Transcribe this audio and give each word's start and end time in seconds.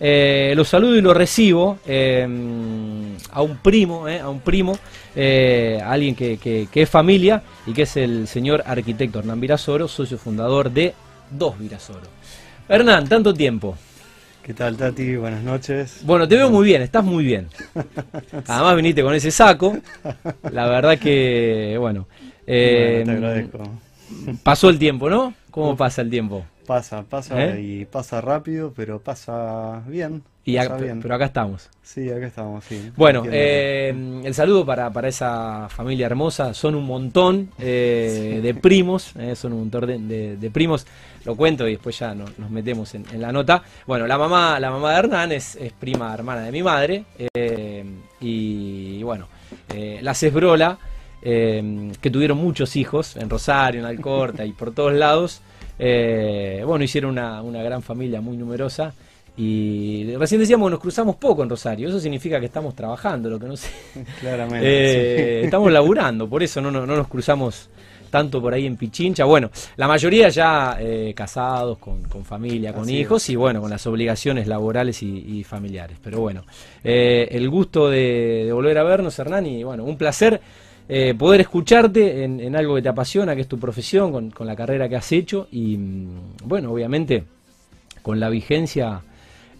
Eh, 0.00 0.52
lo 0.56 0.64
saludo 0.64 0.94
y 0.96 1.00
lo 1.00 1.12
recibo 1.12 1.78
eh, 1.86 2.22
a 3.32 3.42
un 3.42 3.56
primo, 3.58 4.06
eh, 4.08 4.20
a 4.20 4.28
un 4.28 4.40
primo, 4.40 4.78
eh, 5.16 5.80
alguien 5.84 6.14
que, 6.14 6.36
que- 6.38 6.68
que 6.70 6.82
es 6.82 6.88
familia 6.90 7.42
y 7.66 7.72
que 7.72 7.82
es 7.82 7.96
el 7.96 8.28
señor 8.28 8.62
arquitecto 8.64 9.18
Hernán 9.18 9.40
Virasoro, 9.40 9.88
socio 9.88 10.16
fundador 10.18 10.70
de 10.70 10.94
Dos 11.30 11.58
Virasoro. 11.58 12.06
Hernán, 12.68 13.08
tanto 13.08 13.34
tiempo. 13.34 13.76
¿Qué 14.42 14.54
tal, 14.54 14.76
Tati? 14.76 15.16
Buenas 15.16 15.42
noches. 15.42 16.00
Bueno, 16.04 16.26
te 16.26 16.36
veo 16.36 16.48
muy 16.48 16.64
bien, 16.64 16.80
estás 16.80 17.04
muy 17.04 17.24
bien. 17.24 17.48
Además 18.46 18.76
viniste 18.76 19.02
con 19.02 19.12
ese 19.14 19.30
saco. 19.30 19.76
La 20.52 20.66
verdad 20.68 20.98
que, 20.98 21.76
bueno, 21.78 22.06
Bueno, 22.46 23.04
te 23.04 23.10
agradezco. 23.10 23.58
pasó 24.42 24.70
el 24.70 24.78
tiempo, 24.78 25.10
¿no? 25.10 25.34
¿Cómo 25.50 25.76
pasa 25.76 26.00
el 26.02 26.08
tiempo? 26.08 26.44
Pasa, 26.68 27.02
pasa 27.02 27.42
¿Eh? 27.46 27.60
y 27.62 27.84
pasa 27.86 28.20
rápido, 28.20 28.74
pero 28.76 29.00
pasa 29.00 29.80
bien. 29.86 30.22
Y 30.44 30.56
pasa 30.58 30.74
acá- 30.74 30.82
bien. 30.84 31.00
pero 31.00 31.14
acá 31.14 31.24
estamos. 31.24 31.70
Sí, 31.82 32.10
acá 32.10 32.26
estamos, 32.26 32.62
sí. 32.66 32.92
Bueno, 32.94 33.22
eh, 33.30 34.20
el 34.22 34.34
saludo 34.34 34.66
para, 34.66 34.90
para 34.92 35.08
esa 35.08 35.68
familia 35.70 36.04
hermosa. 36.04 36.52
Son 36.52 36.74
un 36.74 36.84
montón 36.84 37.50
eh, 37.58 38.40
de 38.42 38.52
primos, 38.52 39.14
son 39.34 39.54
un 39.54 39.60
montón 39.60 39.86
de, 39.86 39.98
de- 39.98 40.36
de 40.36 40.50
primos. 40.50 40.86
Lo 41.24 41.36
cuento 41.36 41.66
y 41.66 41.72
después 41.72 41.98
ya 41.98 42.14
no- 42.14 42.26
nos 42.36 42.50
metemos 42.50 42.94
en, 42.94 43.04
en 43.14 43.22
la 43.22 43.32
nota. 43.32 43.62
Bueno, 43.86 44.06
la 44.06 44.18
mamá, 44.18 44.60
la 44.60 44.70
mamá 44.70 44.92
de 44.92 44.98
Hernán 44.98 45.32
es, 45.32 45.56
es 45.56 45.72
prima 45.72 46.12
hermana 46.12 46.42
de 46.42 46.52
mi 46.52 46.62
madre. 46.62 47.04
y 48.20 49.02
bueno, 49.02 49.26
la 50.02 50.12
Cesbrola, 50.14 50.78
que 51.22 52.10
tuvieron 52.12 52.36
muchos 52.38 52.76
hijos 52.76 53.16
en 53.16 53.30
Rosario, 53.30 53.80
en 53.80 53.86
Alcorta 53.86 54.44
y 54.44 54.52
por 54.52 54.72
todos 54.74 54.92
lados. 54.92 55.40
Eh, 55.78 56.62
bueno, 56.66 56.84
hicieron 56.84 57.12
una, 57.12 57.42
una 57.42 57.62
gran 57.62 57.82
familia 57.82 58.20
muy 58.20 58.36
numerosa. 58.36 58.92
Y 59.36 60.16
recién 60.16 60.40
decíamos 60.40 60.66
que 60.66 60.72
nos 60.72 60.80
cruzamos 60.80 61.14
poco 61.14 61.44
en 61.44 61.48
Rosario, 61.48 61.88
eso 61.88 62.00
significa 62.00 62.40
que 62.40 62.46
estamos 62.46 62.74
trabajando, 62.74 63.30
lo 63.30 63.38
que 63.38 63.46
no 63.46 63.56
sé. 63.56 63.70
Claramente. 64.20 64.66
Eh, 64.66 65.40
estamos 65.44 65.70
laburando, 65.70 66.28
por 66.28 66.42
eso 66.42 66.60
no, 66.60 66.72
no, 66.72 66.84
no 66.84 66.96
nos 66.96 67.06
cruzamos 67.06 67.70
tanto 68.10 68.40
por 68.40 68.52
ahí 68.52 68.66
en 68.66 68.76
Pichincha. 68.76 69.24
Bueno, 69.24 69.50
la 69.76 69.86
mayoría 69.86 70.28
ya 70.28 70.76
eh, 70.80 71.12
casados, 71.14 71.78
con, 71.78 72.02
con 72.04 72.24
familia, 72.24 72.72
con 72.72 72.84
Así 72.84 72.96
hijos 72.96 73.22
es. 73.22 73.30
y 73.30 73.36
bueno, 73.36 73.60
con 73.60 73.70
las 73.70 73.86
obligaciones 73.86 74.46
laborales 74.46 75.02
y, 75.02 75.38
y 75.38 75.44
familiares. 75.44 75.98
Pero 76.02 76.20
bueno, 76.20 76.44
eh, 76.82 77.28
el 77.30 77.48
gusto 77.48 77.88
de, 77.88 78.44
de 78.46 78.52
volver 78.52 78.78
a 78.78 78.82
vernos, 78.82 79.18
Hernán, 79.18 79.46
y 79.46 79.62
bueno, 79.62 79.84
un 79.84 79.96
placer 79.96 80.40
eh, 80.88 81.14
poder 81.18 81.40
escucharte 81.42 82.24
en, 82.24 82.40
en 82.40 82.56
algo 82.56 82.74
que 82.74 82.82
te 82.82 82.88
apasiona, 82.88 83.34
que 83.34 83.42
es 83.42 83.48
tu 83.48 83.58
profesión, 83.58 84.10
con, 84.12 84.30
con 84.30 84.46
la 84.46 84.56
carrera 84.56 84.88
que 84.88 84.96
has 84.96 85.10
hecho 85.12 85.48
y 85.52 85.76
mm, 85.76 86.08
bueno, 86.44 86.72
obviamente 86.72 87.24
con 88.02 88.18
la 88.20 88.28
vigencia 88.30 89.02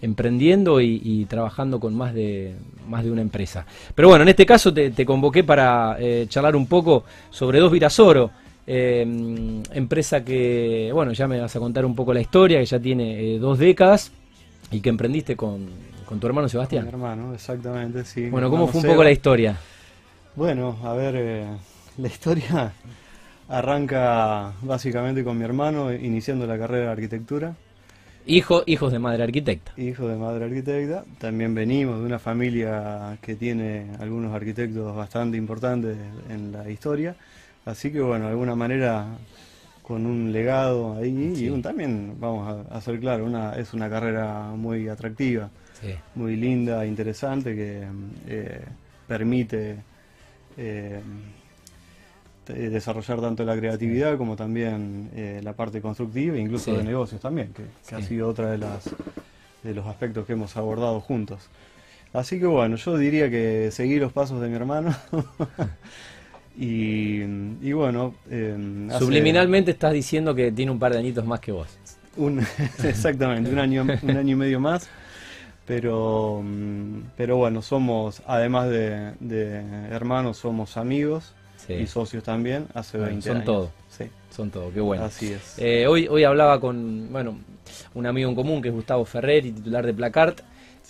emprendiendo 0.00 0.80
y, 0.80 1.00
y 1.04 1.24
trabajando 1.24 1.80
con 1.80 1.94
más 1.94 2.14
de, 2.14 2.54
más 2.88 3.04
de 3.04 3.10
una 3.10 3.20
empresa. 3.20 3.66
Pero 3.94 4.08
bueno, 4.08 4.22
en 4.22 4.28
este 4.28 4.46
caso 4.46 4.72
te, 4.72 4.90
te 4.90 5.04
convoqué 5.04 5.42
para 5.44 5.96
eh, 5.98 6.26
charlar 6.28 6.54
un 6.56 6.66
poco 6.66 7.04
sobre 7.30 7.58
Dos 7.58 7.72
Virasoro, 7.72 8.30
eh, 8.66 9.02
empresa 9.72 10.24
que, 10.24 10.90
bueno, 10.92 11.12
ya 11.12 11.26
me 11.26 11.40
vas 11.40 11.54
a 11.56 11.58
contar 11.58 11.84
un 11.84 11.94
poco 11.96 12.14
la 12.14 12.20
historia, 12.20 12.58
que 12.60 12.66
ya 12.66 12.78
tiene 12.78 13.34
eh, 13.34 13.38
dos 13.38 13.58
décadas 13.58 14.12
y 14.70 14.80
que 14.80 14.88
emprendiste 14.88 15.34
con, 15.36 15.66
con 16.06 16.20
tu 16.20 16.26
hermano 16.28 16.46
Mi 16.46 16.50
Sebastián. 16.50 16.86
hermano, 16.86 17.34
exactamente, 17.34 18.04
sí. 18.04 18.20
mi 18.20 18.30
Bueno, 18.30 18.50
¿cómo 18.50 18.68
fue 18.68 18.78
un 18.78 18.82
Seba. 18.82 18.94
poco 18.94 19.04
la 19.04 19.10
historia? 19.10 19.56
Bueno, 20.36 20.76
a 20.82 20.94
ver, 20.94 21.14
eh, 21.16 21.46
la 21.98 22.08
historia 22.08 22.72
arranca 23.48 24.52
básicamente 24.62 25.24
con 25.24 25.38
mi 25.38 25.44
hermano 25.44 25.92
iniciando 25.92 26.46
la 26.46 26.58
carrera 26.58 26.86
de 26.86 26.92
arquitectura. 26.92 27.54
Hijo, 28.26 28.62
hijos 28.66 28.92
de 28.92 28.98
madre 28.98 29.22
arquitecta. 29.22 29.72
Hijo 29.80 30.06
de 30.06 30.16
madre 30.16 30.44
arquitecta, 30.44 31.04
también 31.18 31.54
venimos 31.54 31.98
de 32.00 32.04
una 32.04 32.18
familia 32.18 33.16
que 33.22 33.36
tiene 33.36 33.86
algunos 34.00 34.34
arquitectos 34.34 34.94
bastante 34.94 35.38
importantes 35.38 35.96
en 36.28 36.52
la 36.52 36.68
historia, 36.68 37.16
así 37.64 37.90
que 37.90 38.00
bueno, 38.02 38.26
de 38.26 38.32
alguna 38.32 38.54
manera 38.54 39.06
con 39.82 40.04
un 40.04 40.30
legado 40.30 40.98
ahí 40.98 41.32
Sí. 41.34 41.46
y 41.46 41.48
un, 41.48 41.62
también, 41.62 42.16
vamos 42.20 42.66
a, 42.70 42.80
ser 42.82 43.00
claros, 43.00 43.26
una, 43.26 43.54
es 43.54 43.72
una 43.72 43.88
carrera 43.88 44.50
muy 44.54 44.88
atractiva, 44.88 45.48
Sí. 45.80 45.94
muy 46.14 46.36
linda, 46.36 46.84
interesante, 46.84 47.54
que 47.54 47.86
eh, 48.26 48.60
permite 49.06 49.76
eh, 50.58 51.00
te- 52.44 52.68
desarrollar 52.70 53.20
tanto 53.20 53.44
la 53.44 53.56
creatividad 53.56 54.16
como 54.18 54.36
también 54.36 55.10
eh, 55.14 55.40
la 55.42 55.52
parte 55.54 55.80
constructiva, 55.80 56.36
incluso 56.36 56.70
Sí. 56.72 56.76
de 56.76 56.84
negocios 56.84 57.20
también, 57.20 57.52
que, 57.54 57.62
que 57.88 57.94
ha 57.94 58.02
sido 58.02 58.28
otra 58.28 58.50
de 58.50 58.58
las 58.58 58.84
de 59.62 59.74
los 59.74 59.86
aspectos 59.86 60.26
que 60.26 60.34
hemos 60.34 60.56
abordado 60.56 61.00
juntos. 61.00 61.48
Así 62.12 62.38
que 62.38 62.46
bueno, 62.46 62.76
yo 62.76 62.96
diría 62.96 63.28
que 63.30 63.70
seguí 63.72 63.98
los 63.98 64.12
pasos 64.12 64.40
de 64.40 64.48
mi 64.48 64.54
hermano. 64.54 64.94
y, 66.56 67.20
y 67.62 67.72
bueno, 67.72 68.14
eh, 68.30 68.56
hace 68.90 68.98
Subliminalmente 69.04 69.70
estás 69.72 69.92
diciendo 69.92 70.34
que 70.34 70.50
tiene 70.52 70.70
un 70.72 70.78
par 70.78 70.92
de 70.92 70.98
añitos 70.98 71.24
más 71.24 71.40
que 71.40 71.52
vos. 71.52 71.68
un- 72.16 72.40
exactamente, 72.84 73.50
un 73.50 73.58
año, 73.58 73.86
un 74.02 74.16
año 74.16 74.32
y 74.32 74.36
medio 74.36 74.60
más. 74.60 74.88
Pero, 75.68 76.40
mm, 76.42 77.10
pero 77.16 77.36
bueno, 77.36 77.60
somos, 77.62 78.22
además 78.26 78.70
de, 78.70 79.12
de 79.20 79.58
hermanos, 79.90 80.38
somos 80.38 80.76
amigos 80.78 81.34
Sí. 81.58 81.74
y 81.74 81.86
socios 81.86 82.22
también 82.24 82.66
hace 82.72 82.96
Bueno, 82.96 83.10
20 83.12 83.26
son 83.28 83.36
años. 83.36 83.44
todo. 83.46 83.70
Sí, 83.90 84.04
Son 84.30 84.50
todo, 84.50 84.72
qué 84.72 84.80
bueno. 84.80 85.04
así 85.04 85.32
es. 85.32 85.58
Eh, 85.58 85.86
hoy, 85.86 86.06
hoy 86.08 86.24
hablaba 86.24 86.58
con 86.60 87.08
bueno, 87.12 87.36
un 87.94 88.06
amigo 88.06 88.30
en 88.30 88.34
común 88.36 88.62
que 88.62 88.68
es 88.68 88.74
Gustavo 88.74 89.04
Ferreri, 89.04 89.52
titular 89.52 89.84
de 89.84 89.92
Placart, 89.92 90.40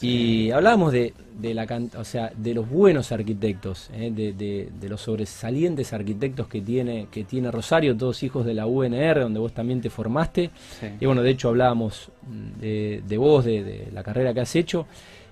y 0.01 0.51
hablábamos 0.53 0.93
de, 0.93 1.13
de 1.41 1.55
la 1.55 1.67
o 1.97 2.05
sea, 2.05 2.31
de 2.37 2.55
los 2.55 2.69
buenos 2.69 3.11
arquitectos, 3.11 3.91
eh, 3.93 4.13
de, 4.15 4.33
de- 4.33 4.69
de 4.81 4.89
los 4.89 5.01
sobresalientes 5.01 5.93
arquitectos 5.93 6.47
que 6.47 6.61
tiene, 6.61 7.09
que 7.11 7.25
tiene 7.25 7.51
Rosario, 7.51 7.97
todos 7.97 8.23
hijos 8.23 8.47
de 8.47 8.55
la 8.55 8.67
UNR, 8.67 9.21
donde 9.21 9.41
vos 9.41 9.53
también 9.53 9.81
te 9.81 9.91
formaste. 9.91 10.51
Sí. 10.81 10.87
Y 11.01 11.07
bueno, 11.07 11.23
de 11.23 11.31
hecho 11.31 11.49
hablábamos 11.49 12.11
mm, 12.29 12.61
de, 12.61 13.03
de 13.09 13.19
vos, 13.19 13.45
de, 13.45 13.65
de 13.65 13.89
la 13.93 14.03
carrera 14.05 14.33
que 14.33 14.41
has 14.41 14.55
hecho, 14.57 14.87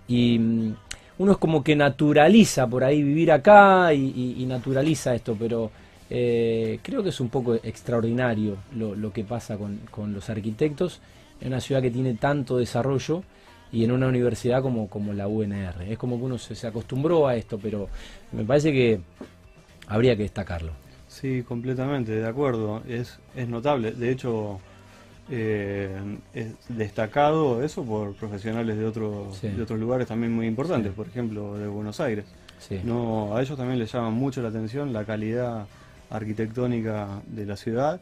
y 0.09 0.39
mm, 0.39 0.75
uno 1.19 1.33
es 1.33 1.39
como 1.39 1.63
que 1.63 1.77
naturaliza 1.77 2.67
por 2.67 2.83
ahí 2.85 3.03
vivir 3.03 3.31
acá 3.33 3.93
y, 3.95 4.13
y- 4.17 4.43
y 4.43 4.47
naturaliza 4.47 5.15
esto, 5.15 5.37
pero 5.39 5.71
eh, 6.11 6.79
creo 6.83 7.03
que 7.03 7.09
es 7.11 7.21
un 7.21 7.29
poco 7.29 7.55
extraordinario 7.55 8.57
lo, 8.77 8.95
lo 8.95 9.13
que 9.13 9.25
pasa 9.25 9.57
con, 9.57 9.81
con 9.91 10.13
los 10.13 10.29
arquitectos 10.31 11.01
en 11.41 11.49
una 11.49 11.61
ciudad 11.61 11.83
que 11.83 11.91
tiene 11.91 12.15
tanto 12.15 12.57
desarrollo 12.59 13.23
y 13.73 13.85
en 13.85 13.91
una 13.93 14.07
universidad 14.09 14.63
como, 14.63 14.89
como 14.89 15.13
la 15.13 15.27
UNR. 15.29 15.83
Es 15.89 15.99
como 15.99 16.19
que 16.19 16.25
uno 16.25 16.39
se, 16.39 16.55
se 16.55 16.67
acostumbró 16.67 17.27
a 17.27 17.37
esto, 17.37 17.59
pero 17.59 17.89
me 18.33 18.45
parece 18.45 18.73
que 18.73 19.01
habría 19.89 20.17
que 20.17 20.23
destacarlo. 20.23 20.73
Sí, 21.09 21.43
completamente, 21.43 22.13
de 22.13 22.27
acuerdo. 22.27 22.83
Es, 22.89 23.19
es 23.35 23.49
notable. 23.49 23.93
De 23.93 24.11
hecho, 24.11 24.59
eh, 25.31 25.99
es 26.35 26.55
destacado 26.69 27.63
eso 27.65 27.85
por 27.85 28.15
profesionales 28.15 28.77
de 28.77 28.85
otros, 28.85 29.37
Sí. 29.39 29.49
de 29.49 29.63
otros 29.63 29.79
lugares 29.81 30.07
también 30.07 30.33
muy 30.33 30.47
importantes, 30.47 30.93
Sí. 30.93 30.97
por 30.97 31.09
ejemplo, 31.09 31.57
de 31.59 31.67
Buenos 31.67 31.99
Aires. 32.01 32.25
Sí. 32.59 32.81
No, 32.85 33.37
a 33.37 33.43
ellos 33.43 33.57
también 33.57 33.79
les 33.79 33.91
llama 33.93 34.11
mucho 34.11 34.41
la 34.43 34.49
atención 34.49 34.93
la 34.93 35.05
calidad 35.05 35.67
arquitectónica 36.11 37.21
de 37.27 37.47
la 37.47 37.57
ciudad 37.57 38.01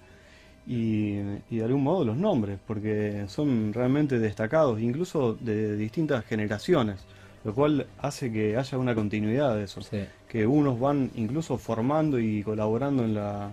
y, 0.67 1.19
y 1.51 1.57
de 1.59 1.65
algún 1.65 1.83
modo 1.83 2.05
los 2.05 2.17
nombres, 2.17 2.59
porque 2.67 3.25
son 3.29 3.73
realmente 3.73 4.19
destacados, 4.19 4.81
incluso 4.81 5.35
de 5.41 5.77
distintas 5.77 6.25
generaciones, 6.25 7.01
lo 7.45 7.55
cual 7.55 7.87
hace 7.99 8.33
que 8.33 8.57
haya 8.57 8.79
una 8.79 8.95
continuidad 8.95 9.57
de 9.57 9.65
eso 9.65 9.83
Sí. 9.83 10.05
que 10.29 10.47
unos 10.47 10.81
van 10.81 11.11
incluso 11.17 11.59
formando 11.59 12.19
y 12.19 12.43
colaborando 12.43 13.05
en 13.05 13.15
la 13.15 13.51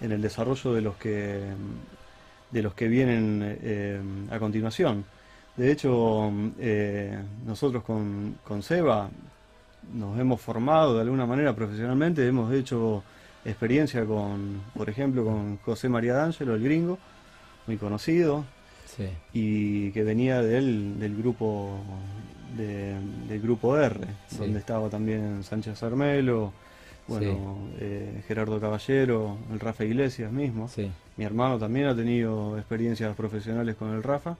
en 0.00 0.12
el 0.12 0.22
desarrollo 0.22 0.72
de 0.72 0.80
los 0.80 0.96
que 0.96 1.40
de 2.50 2.62
los 2.62 2.74
que 2.74 2.88
vienen 2.88 3.40
eh, 3.62 4.00
a 4.30 4.38
continuación. 4.38 5.04
De 5.56 5.70
hecho, 5.70 6.32
eh, 6.58 7.18
nosotros 7.46 7.84
con, 7.84 8.36
con 8.42 8.62
Seba 8.62 9.10
nos 9.94 10.18
hemos 10.18 10.40
formado 10.40 10.94
de 10.94 11.02
alguna 11.02 11.26
manera 11.26 11.54
profesionalmente, 11.54 12.26
hemos 12.26 12.52
hecho 12.52 13.02
experiencia 13.44 14.04
con, 14.04 14.60
por 14.74 14.88
ejemplo, 14.90 15.24
con 15.24 15.56
José 15.58 15.88
María 15.88 16.14
D'Angelo, 16.14 16.54
el 16.54 16.62
gringo, 16.62 16.98
muy 17.66 17.76
conocido, 17.76 18.44
Sí. 18.86 19.08
y 19.32 19.90
que 19.92 20.02
venía 20.02 20.42
del, 20.42 20.98
del 20.98 21.16
grupo 21.16 21.78
de- 22.56 22.96
del 23.28 23.40
grupo 23.40 23.76
R, 23.78 24.00
Sí. 24.28 24.38
donde 24.38 24.58
estaba 24.58 24.88
también 24.88 25.42
Sánchez 25.44 25.80
Armelo, 25.82 26.52
bueno, 27.06 27.58
eh, 27.78 28.22
Gerardo 28.26 28.60
Caballero, 28.60 29.36
el 29.52 29.60
Rafa 29.60 29.84
Iglesias 29.84 30.30
mismo. 30.32 30.68
Sí. 30.68 30.90
Mi 31.16 31.24
hermano 31.24 31.58
también 31.58 31.86
ha 31.86 31.94
tenido 31.94 32.58
experiencias 32.58 33.14
profesionales 33.16 33.76
con 33.76 33.92
el 33.94 34.02
Rafa. 34.02 34.36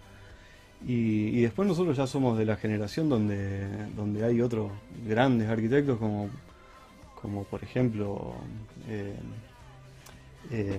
Y, 0.87 1.29
y 1.39 1.43
después 1.43 1.69
nosotros 1.69 1.97
ya 1.97 2.07
somos 2.07 2.39
de 2.39 2.47
la 2.47 2.57
generación 2.57 3.09
donde, 3.09 3.67
donde 3.97 4.25
hay 4.25 4.41
otros 4.41 4.71
grandes 5.07 5.49
arquitectos 5.49 5.99
como, 5.99 6.31
como 7.23 7.45
por 7.45 7.63
ejemplo 7.63 8.35
eh, 8.89 9.15
eh, 10.51 10.79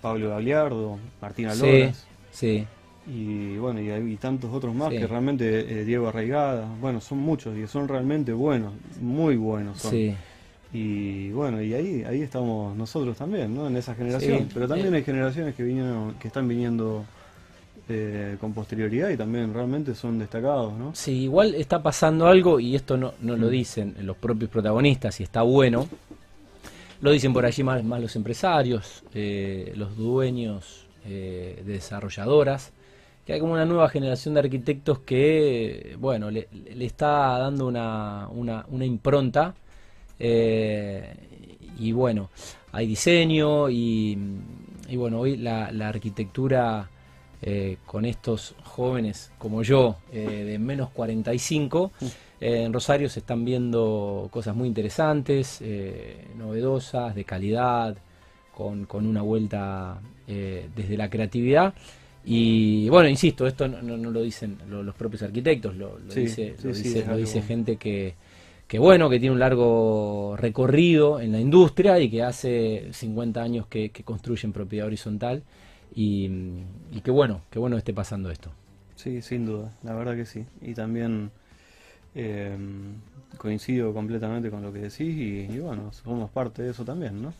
Pablo 0.00 0.30
Gagliardo, 0.30 0.98
Martín 1.20 1.50
Sí. 1.52 1.62
Aloras. 1.64 2.06
Sí. 2.32 2.66
y 3.06 3.56
bueno, 3.56 3.80
y 3.80 3.90
hay 3.90 4.16
tantos 4.16 4.52
otros 4.52 4.74
más 4.74 4.90
que 4.90 5.06
realmente, 5.06 5.80
eh, 5.80 5.84
Diego 5.84 6.08
Arraigada, 6.08 6.66
bueno, 6.80 7.00
son 7.00 7.18
muchos 7.18 7.56
y 7.56 7.66
son 7.66 7.88
realmente 7.88 8.32
buenos, 8.32 8.72
muy 9.00 9.36
buenos 9.36 9.78
son. 9.80 10.16
Y 10.72 11.30
bueno, 11.32 11.60
y 11.60 11.74
ahí 11.74 12.04
ahí 12.04 12.22
estamos 12.22 12.76
nosotros 12.76 13.16
también, 13.16 13.52
¿no? 13.54 13.66
En 13.66 13.76
esa 13.76 13.94
generación. 13.96 14.48
Pero 14.54 14.68
también 14.68 14.94
hay 14.94 15.02
generaciones 15.02 15.56
que 15.56 15.64
vinieron, 15.64 16.14
que 16.14 16.28
están 16.28 16.46
viniendo 16.46 17.04
eh, 17.90 18.36
con 18.40 18.52
posterioridad 18.52 19.10
y 19.10 19.16
también 19.16 19.52
realmente 19.52 19.94
son 19.94 20.18
destacados, 20.18 20.72
¿no? 20.72 20.94
Sí, 20.94 21.22
igual 21.22 21.54
está 21.54 21.82
pasando 21.82 22.26
algo 22.26 22.60
y 22.60 22.74
esto 22.74 22.96
no, 22.96 23.14
no 23.20 23.36
lo 23.36 23.48
mm. 23.48 23.50
dicen 23.50 23.96
los 24.02 24.16
propios 24.16 24.50
protagonistas 24.50 25.20
y 25.20 25.24
está 25.24 25.42
bueno. 25.42 25.88
Lo 27.00 27.10
dicen 27.10 27.32
por 27.32 27.46
allí 27.46 27.62
más, 27.62 27.82
más 27.82 28.00
los 28.00 28.14
empresarios, 28.14 29.02
los 29.14 29.96
dueños 29.96 30.86
de 31.04 31.62
desarrolladoras 31.64 32.72
que 33.24 33.34
hay 33.34 33.40
como 33.40 33.52
una 33.52 33.64
nueva 33.64 33.88
generación 33.88 34.34
de 34.34 34.40
arquitectos 34.40 35.00
que, 35.00 35.96
bueno, 35.98 36.30
le, 36.30 36.48
está 36.80 37.38
dando 37.38 37.66
una, 37.66 38.28
una, 38.28 38.84
impronta. 38.84 39.54
Eh, 40.18 41.14
y 41.78 41.92
bueno, 41.92 42.30
hay 42.72 42.86
diseño 42.86 43.68
y, 43.70 44.18
bueno, 44.94 45.20
hoy 45.20 45.36
la, 45.36 45.66
arquitectura 45.88 46.88
eh, 47.42 47.78
con 47.86 48.04
estos 48.04 48.54
jóvenes 48.64 49.32
como 49.38 49.62
yo, 49.62 49.96
eh, 50.12 50.44
de 50.44 50.58
menos 50.58 50.90
45, 50.90 51.92
en 52.40 52.72
Rosario 52.72 53.08
se 53.08 53.20
están 53.20 53.44
viendo 53.44 54.28
cosas 54.30 54.56
muy 54.56 54.66
interesantes, 54.66 55.62
novedosas, 56.38 57.14
de 57.14 57.24
calidad, 57.24 57.96
con, 58.54 58.86
con 58.86 59.06
una 59.06 59.20
vuelta 59.20 60.00
desde 60.26 60.96
la 60.96 61.10
creatividad. 61.10 61.74
Y 62.24 62.88
bueno, 62.88 63.08
insisto, 63.08 63.46
esto 63.46 63.66
no, 63.66 63.96
lo 63.96 64.22
dicen 64.22 64.58
los, 64.68 64.94
propios 64.94 65.22
arquitectos, 65.22 65.74
lo, 65.76 65.98
dice, 65.98 66.54
lo 66.62 67.16
dice, 67.16 67.42
gente 67.42 67.76
que, 67.76 68.14
que, 68.68 68.78
bueno, 68.78 69.08
que 69.08 69.18
tiene 69.18 69.32
un 69.32 69.40
largo 69.40 70.36
recorrido 70.36 71.18
en 71.20 71.32
la 71.32 71.40
industria 71.40 71.98
y 71.98 72.10
que 72.10 72.22
hace 72.22 72.88
50 72.92 73.42
años 73.42 73.66
que, 73.68 73.90
construyen 74.04 74.52
propiedad 74.52 74.86
horizontal 74.86 75.42
y, 75.94 76.30
y 76.90 77.00
que 77.02 77.10
bueno, 77.10 77.42
que 77.50 77.58
bueno 77.58 77.76
esté 77.76 77.92
pasando 77.92 78.30
esto. 78.30 78.50
Sí, 78.96 79.22
sin 79.22 79.46
duda, 79.46 79.72
la 79.82 79.94
verdad 79.94 80.14
que 80.14 80.26
sí. 80.26 80.44
Y 80.60 80.74
también 80.74 81.30
eh, 82.14 82.56
coincido 83.38 83.94
completamente 83.94 84.50
con 84.50 84.62
lo 84.62 84.72
que 84.72 84.80
decís 84.80 85.00
y, 85.00 85.48
y 85.50 85.58
bueno, 85.58 85.92
somos 85.92 86.30
parte 86.30 86.62
de 86.62 86.70
eso 86.70 86.84
también, 86.84 87.22
¿no? 87.22 87.32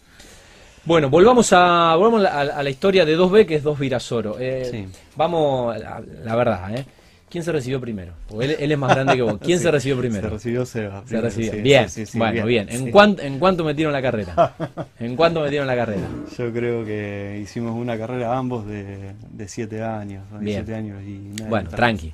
Bueno, 0.85 1.11
volvamos 1.11 1.53
a, 1.53 1.95
volvamos 1.95 2.25
a, 2.25 2.63
la 2.63 2.71
historia 2.71 3.05
de 3.05 3.19
2B, 3.19 3.45
que 3.45 3.57
es 3.57 3.63
2 3.63 3.79
Virasoro. 3.79 4.37
Eh, 4.39 4.89
Vamos, 5.15 5.77
la, 5.79 6.37
verdad, 6.37 6.75
¿eh? 6.75 6.87
¿Quién 7.31 7.45
se 7.45 7.53
recibió 7.53 7.81
primero? 7.81 8.13
Porque 8.29 8.57
él, 8.59 8.73
es 8.73 8.79
más 8.79 8.93
grande 8.93 9.15
que 9.15 9.23
vos. 9.23 9.39
¿Quién 9.41 9.59
se 9.61 9.71
recibió 9.71 9.97
primero? 9.99 10.29
Se 10.29 10.35
recibió 10.35 10.67
Seba. 10.67 11.03
Se 11.07 11.21
recibió. 11.21 11.63
bien, 11.63 11.87
bueno, 12.15 12.47
bien. 12.47 12.69
¿En, 12.69 12.91
cuánto, 12.91 13.23
¿En 13.23 13.39
cuánto 13.39 13.65
metieron 13.65 13.93
la 13.93 14.03
carrera? 14.03 14.55
¿En 14.99 15.15
cuánto 15.15 15.41
metieron 15.41 15.67
la 15.69 15.77
carrera? 15.77 16.09
Yo 16.37 16.53
creo 16.53 16.85
que 16.85 17.41
hicimos 17.41 17.77
una 17.77 17.97
carrera 17.97 18.37
ambos 18.37 18.67
de 18.67 19.15
7 19.47 19.83
años. 19.83 20.25
Siete 20.43 20.75
años 20.75 21.03
y 21.03 21.43
bueno, 21.49 21.71
tranqui. 21.71 22.13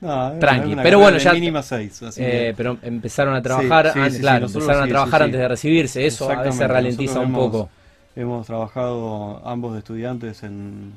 No, 0.00 0.32
tranqui, 0.38 0.76
pero 0.82 0.98
bueno, 0.98 1.16
ya. 1.16 1.32
Mínima 1.32 1.62
seis, 1.62 2.02
eh, 2.18 2.52
pero 2.56 2.76
empezaron 2.82 3.34
a 3.34 3.40
trabajar, 3.40 3.92
claro, 4.20 4.46
empezaron 4.46 4.82
a 4.84 4.88
trabajar 4.88 5.22
antes 5.22 5.40
de 5.40 5.48
recibirse, 5.48 6.06
eso 6.06 6.30
a 6.30 6.42
veces 6.42 6.68
ralentiza 6.68 7.20
un 7.20 7.32
poco. 7.32 7.70
Hemos 8.14 8.46
trabajado 8.46 9.42
ambos 9.46 9.74
de 9.74 9.80
estudiantes 9.80 10.42
en, 10.42 10.94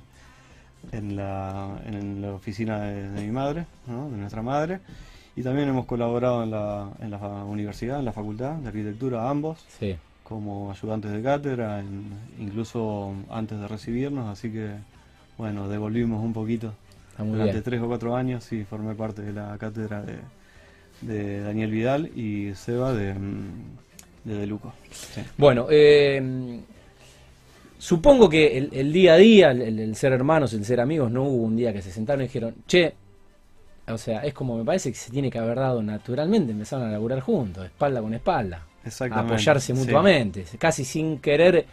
en, 0.92 1.16
la, 1.16 1.80
en 1.86 2.22
la 2.22 2.34
oficina 2.34 2.82
de, 2.82 3.22
mi 3.22 3.32
madre, 3.32 3.66
de 3.88 4.18
nuestra 4.18 4.42
madre, 4.42 4.80
y 5.36 5.44
también 5.44 5.70
hemos 5.70 5.86
colaborado 5.86 6.44
en 6.44 6.52
la, 6.52 6.90
en 7.02 7.12
la 7.12 7.18
universidad, 7.46 8.00
en 8.00 8.06
la 8.06 8.14
facultad 8.14 8.56
de 8.56 8.68
arquitectura, 8.68 9.30
ambos, 9.30 9.66
como 10.24 10.72
ayudantes 10.72 11.12
de 11.12 11.22
cátedra, 11.22 11.84
incluso 12.40 13.14
antes 13.30 13.60
de 13.60 13.68
recibirnos, 13.68 14.28
así 14.28 14.52
que 14.52 14.72
bueno, 15.38 15.70
devolvimos 15.70 16.24
un 16.24 16.34
poquito. 16.34 16.74
Durante 17.18 17.62
tres 17.62 17.82
o 17.82 17.88
cuatro 17.88 18.16
años 18.16 18.44
sí 18.44 18.64
formé 18.64 18.96
parte 18.96 19.22
de 19.22 19.34
la 19.34 19.58
cátedra 19.58 20.02
de, 20.02 20.20
de 21.02 21.42
Daniel 21.42 21.72
Vidal 21.72 22.12
y 22.18 22.54
Seba 22.56 22.94
de, 22.94 23.14
de 24.24 24.34
Deluco. 24.36 24.74
Bueno, 25.38 25.68
eh, 25.70 26.62
Supongo 27.80 28.28
que 28.28 28.58
el, 28.58 28.92
día 28.92 29.14
a 29.14 29.16
día, 29.18 29.52
el, 29.52 29.96
ser 29.96 30.12
hermanos, 30.12 30.52
el 30.52 30.66
ser 30.66 30.82
amigos, 30.82 31.10
no 31.10 31.24
hubo 31.24 31.46
un 31.46 31.56
día 31.56 31.72
que 31.72 31.82
se 31.82 31.94
sentaron 31.94 32.22
y 32.22 32.28
dijeron, 32.28 32.54
che, 32.68 32.94
o 33.88 33.98
sea, 33.98 34.20
es 34.26 34.34
como 34.34 34.58
me 34.58 34.66
parece 34.66 34.92
que 34.92 34.98
se 34.98 35.10
tiene 35.10 35.32
que 35.32 35.40
haber 35.40 35.58
dado 35.58 35.82
naturalmente, 35.82 36.52
empezaron 36.52 36.90
a 36.90 36.92
laburar 36.92 37.22
juntos, 37.22 37.66
espalda 37.66 38.02
con 38.02 38.14
espalda, 38.14 38.66
a 38.84 39.20
apoyarse 39.22 39.74
mutuamente, 39.74 40.44
casi 40.58 40.84
sin 40.84 41.20
querer, 41.20 41.66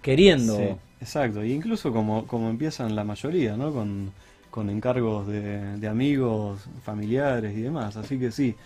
queriendo. 0.00 0.78
exacto, 0.98 1.44
y 1.44 1.52
incluso 1.52 1.92
como, 1.92 2.26
como 2.26 2.48
empiezan 2.48 2.96
la 2.96 3.04
mayoría, 3.04 3.54
¿no? 3.54 3.70
Con, 3.70 4.70
encargos 4.70 5.26
de, 5.28 5.86
amigos, 5.86 6.68
familiares 6.82 7.54
y 7.54 7.60
demás, 7.60 7.98
así 7.98 8.18
que 8.18 8.32
sí, 8.32 8.56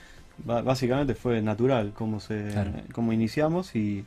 básicamente 0.44 1.16
fue 1.16 1.42
natural 1.42 1.92
como, 1.92 2.20
se, 2.20 2.52
como 2.92 3.12
iniciamos 3.12 3.74
y 3.74 4.04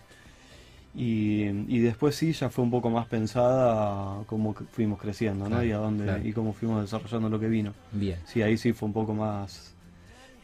y, 0.99 1.79
después 1.79 2.15
sí, 2.15 2.33
ya 2.33 2.49
fue 2.49 2.63
un 2.63 2.71
poco 2.71 2.89
más 2.89 3.05
pensada 3.05 4.23
cómo 4.25 4.55
fuimos 4.71 4.99
creciendo, 4.99 5.47
¿no? 5.47 5.63
y 5.63 5.71
a 5.71 5.77
dónde 5.77 6.21
y 6.27 6.33
cómo 6.33 6.53
fuimos 6.53 6.81
desarrollando 6.81 7.29
lo 7.29 7.39
que 7.39 7.47
vino. 7.47 7.73
Bien. 7.91 8.17
Sí, 8.25 8.41
ahí 8.41 8.57
sí 8.57 8.73
fue 8.73 8.87
un 8.87 8.93
poco 8.93 9.13
más 9.13 9.75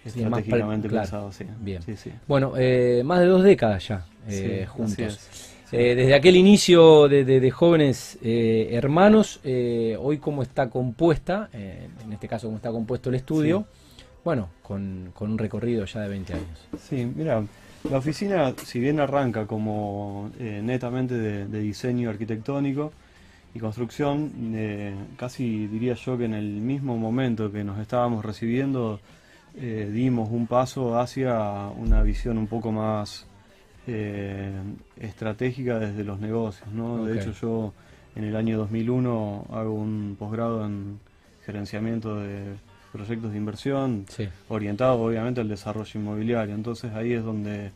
estratégicamente 0.05 0.89
pensado, 0.89 1.31
sí. 1.31 1.45
Bien. 1.59 1.81
Bueno, 2.27 2.53
eh, 2.55 3.01
más 3.03 3.21
de 3.21 3.25
dos 3.25 3.43
décadas 3.43 3.87
ya 3.87 4.05
eh, 4.27 4.67
juntos. 4.69 5.27
Eh, 5.71 5.95
desde 5.95 6.13
aquel 6.13 6.35
inicio 6.35 7.07
de, 7.07 7.49
jóvenes 7.51 8.19
hermanos, 8.21 9.39
hoy 9.43 10.19
cómo 10.19 10.43
está 10.43 10.69
compuesta, 10.69 11.49
en 11.51 12.13
este 12.13 12.27
caso 12.27 12.45
cómo 12.45 12.57
está 12.57 12.69
compuesto 12.69 13.09
el 13.09 13.15
estudio, 13.15 13.65
bueno, 14.23 14.49
con, 14.61 15.09
con 15.15 15.31
un 15.31 15.37
recorrido 15.39 15.85
ya 15.85 16.01
de 16.01 16.09
20 16.09 16.33
años. 16.33 16.67
Sí, 16.79 17.11
mira, 17.15 17.43
la 17.89 17.97
oficina, 17.97 18.53
si 18.63 18.79
bien 18.79 18.99
arranca 18.99 19.45
como 19.45 20.31
eh, 20.39 20.61
netamente 20.63 21.15
de, 21.15 21.59
diseño 21.59 22.09
arquitectónico 22.09 22.93
y 23.53 23.59
construcción, 23.59 24.31
eh, 24.55 24.95
casi 25.17 25.67
diría 25.67 25.93
yo 25.95 26.17
que 26.17 26.25
en 26.25 26.33
el 26.33 26.45
mismo 26.45 26.97
momento 26.97 27.51
que 27.51 27.63
nos 27.63 27.79
estábamos 27.79 28.23
recibiendo, 28.23 28.99
eh, 29.55 29.89
dimos 29.91 30.29
un 30.31 30.47
paso 30.47 30.97
hacia 30.99 31.67
una 31.77 32.01
visión 32.03 32.37
un 32.37 32.47
poco 32.47 32.71
más 32.71 33.27
estratégica 33.85 35.77
desde 35.77 36.05
los 36.05 36.17
negocios. 36.17 36.69
¿no? 36.71 37.03
De 37.03 37.19
hecho, 37.19 37.33
yo 37.33 37.73
en 38.15 38.23
el 38.23 38.37
año 38.37 38.57
2001 38.57 39.47
hago 39.51 39.73
un 39.73 40.15
posgrado 40.17 40.65
en 40.65 41.01
gerenciamiento 41.45 42.15
de 42.15 42.55
proyectos 42.93 43.31
de 43.31 43.37
inversión, 43.37 44.05
orientado 44.49 45.01
obviamente 45.01 45.41
al 45.41 45.49
desarrollo 45.49 45.99
inmobiliario. 45.99 46.53
Entonces 46.53 46.93
ahí 46.93 47.13
es 47.13 47.23
donde, 47.23 47.71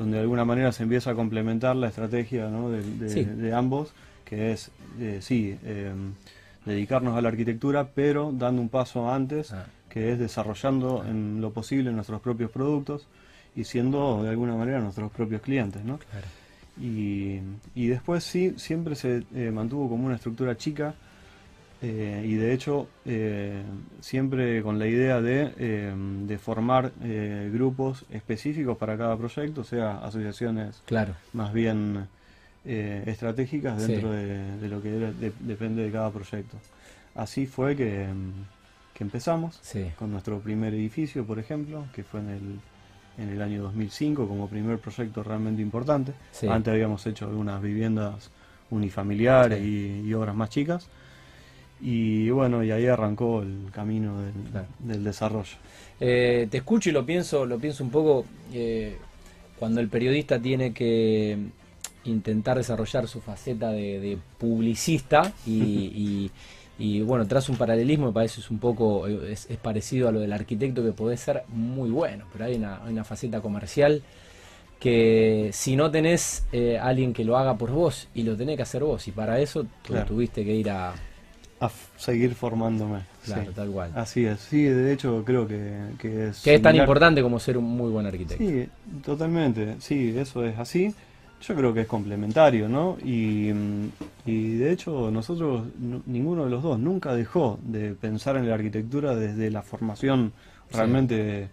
donde 0.00 0.16
de 0.16 0.22
alguna 0.22 0.46
manera 0.46 0.72
se 0.72 0.82
empieza 0.82 1.10
a 1.10 1.14
complementar 1.14 1.76
la 1.76 1.88
estrategia 1.88 2.48
de, 2.48 3.52
ambos, 3.52 3.92
que 4.24 4.52
es, 4.52 4.70
eh, 4.98 5.18
sí, 5.20 5.58
em, 5.62 6.14
dedicarnos 6.64 7.18
a 7.18 7.20
la 7.20 7.28
arquitectura, 7.28 7.86
pero 7.94 8.32
dando 8.32 8.62
un 8.62 8.70
paso 8.70 9.12
antes, 9.12 9.52
ah. 9.52 9.66
que 9.90 10.10
es 10.10 10.18
desarrollando 10.18 11.04
en 11.06 11.42
lo 11.42 11.50
posible 11.50 11.92
nuestros 11.92 12.22
propios 12.22 12.50
productos 12.50 13.08
y 13.54 13.64
siendo 13.64 14.22
de 14.22 14.30
alguna 14.30 14.54
manera 14.54 14.80
nuestros 14.80 15.10
propios 15.12 15.42
clientes. 15.42 15.84
¿no? 15.84 15.98
Y, 16.80 17.40
y, 17.74 17.88
después 17.88 18.24
sí, 18.24 18.54
siempre 18.56 18.94
se 18.94 19.24
eh, 19.34 19.50
mantuvo 19.50 19.90
como 19.90 20.06
una 20.06 20.16
estructura 20.16 20.56
chica, 20.56 20.94
eh, 21.82 22.22
y 22.26 22.34
de 22.34 22.52
hecho, 22.52 22.88
eh, 23.06 23.62
siempre 24.00 24.62
con 24.62 24.78
la 24.78 24.86
idea 24.86 25.22
de, 25.22 25.52
eh, 25.58 26.38
formar 26.38 26.92
grupos 27.52 28.04
específicos 28.10 28.76
para 28.76 28.96
cada 28.98 29.16
proyecto, 29.16 29.62
o 29.62 29.64
sea, 29.64 29.98
asociaciones 29.98 30.82
claro. 30.86 31.14
más 31.32 31.52
bien 31.52 32.06
estratégicas 32.64 33.86
dentro 33.86 34.12
de, 34.12 34.68
lo 34.68 34.82
que 34.82 35.12
depende 35.40 35.82
de 35.82 35.90
cada 35.90 36.10
proyecto. 36.10 36.58
Así 37.14 37.46
fue 37.46 37.76
que, 37.76 38.06
empezamos 39.00 39.58
con 39.98 40.12
nuestro 40.12 40.40
primer 40.40 40.74
edificio, 40.74 41.24
por 41.24 41.38
ejemplo, 41.38 41.86
que 41.94 42.04
fue 42.04 42.20
en 42.20 42.28
el, 42.28 42.60
en 43.16 43.30
el 43.30 43.40
año 43.40 43.62
2005 43.62 44.28
como 44.28 44.46
primer 44.46 44.78
proyecto 44.78 45.22
realmente 45.22 45.62
importante. 45.62 46.12
Antes 46.46 46.70
habíamos 46.70 47.06
hecho 47.06 47.26
algunas 47.26 47.62
viviendas 47.62 48.30
unifamiliares 48.68 49.64
y 49.64 50.12
obras 50.12 50.34
más 50.34 50.50
chicas 50.50 50.86
y 51.80 52.30
bueno, 52.30 52.62
y 52.62 52.70
ahí 52.70 52.86
arrancó 52.86 53.42
el 53.42 53.70
camino 53.72 54.16
del, 54.78 55.04
desarrollo. 55.04 55.56
Eh, 55.98 56.48
te 56.50 56.58
escucho 56.58 56.90
y 56.90 56.92
lo 56.92 57.04
pienso, 57.04 57.46
lo 57.46 57.58
pienso 57.58 57.84
un 57.84 57.90
poco 57.90 58.24
eh, 58.52 58.96
cuando 59.58 59.80
el 59.80 59.88
periodista 59.88 60.38
tiene 60.38 60.72
que 60.72 61.38
intentar 62.04 62.56
desarrollar 62.56 63.06
su 63.06 63.20
faceta 63.20 63.70
de, 63.70 64.18
publicista 64.38 65.32
y, 65.46 66.30
y 66.80 67.02
bueno, 67.02 67.26
tras 67.26 67.50
un 67.50 67.56
paralelismo, 67.56 68.06
me 68.06 68.12
parece 68.12 68.40
es 68.40 68.50
un 68.50 68.58
poco, 68.58 69.06
eh, 69.06 69.32
es, 69.32 69.46
parecido 69.58 70.08
a 70.08 70.12
lo 70.12 70.18
del 70.18 70.32
arquitecto 70.32 70.82
que 70.82 70.92
puede 70.92 71.18
ser 71.18 71.42
muy 71.48 71.90
bueno, 71.90 72.24
pero 72.32 72.46
hay 72.46 72.54
una, 72.54 72.80
una 72.88 73.04
faceta 73.04 73.42
comercial 73.42 74.02
que 74.80 75.50
si 75.52 75.76
no 75.76 75.90
tenés 75.90 76.46
eh, 76.52 76.78
alguien 76.78 77.12
que 77.12 77.22
lo 77.22 77.36
haga 77.36 77.58
por 77.58 77.70
vos 77.70 78.08
y 78.14 78.22
lo 78.22 78.34
tenés 78.34 78.56
que 78.56 78.62
hacer 78.62 78.82
vos, 78.82 79.06
y 79.08 79.12
para 79.12 79.38
eso 79.40 79.66
tuviste 80.08 80.42
que 80.42 80.54
ir 80.54 80.70
a... 80.70 80.94
A 81.60 81.70
seguir 81.96 82.34
formándome. 82.34 83.00
Claro, 83.24 83.52
tal 83.52 83.70
cual. 83.70 83.92
Así 83.94 84.24
es, 84.24 84.40
sí, 84.40 84.62
de 84.62 84.92
hecho 84.92 85.22
creo 85.26 85.46
que, 85.46 85.78
que 85.98 86.28
es... 86.28 86.40
Que 86.40 86.54
es 86.54 86.62
tan 86.62 86.74
importante 86.74 87.22
como 87.22 87.38
ser 87.38 87.58
un 87.58 87.64
muy 87.64 87.90
buen 87.90 88.06
arquitecto. 88.06 88.42
Sí, 88.42 88.66
totalmente, 89.04 89.76
sí, 89.78 90.14
eso 90.16 90.44
es 90.44 90.58
así. 90.58 90.94
Yo 91.42 91.54
creo 91.54 91.72
que 91.72 91.82
es 91.82 91.86
complementario, 91.86 92.68
¿no? 92.68 92.98
Y, 93.02 93.50
y 94.26 94.56
de 94.56 94.72
hecho 94.72 95.10
nosotros, 95.10 95.64
ninguno 96.06 96.44
de 96.44 96.50
los 96.50 96.62
dos, 96.62 96.78
nunca 96.78 97.14
dejó 97.14 97.58
de 97.62 97.94
pensar 97.94 98.36
en 98.36 98.48
la 98.48 98.54
arquitectura 98.54 99.14
desde 99.14 99.50
la 99.50 99.62
formación 99.62 100.32
realmente 100.72 101.48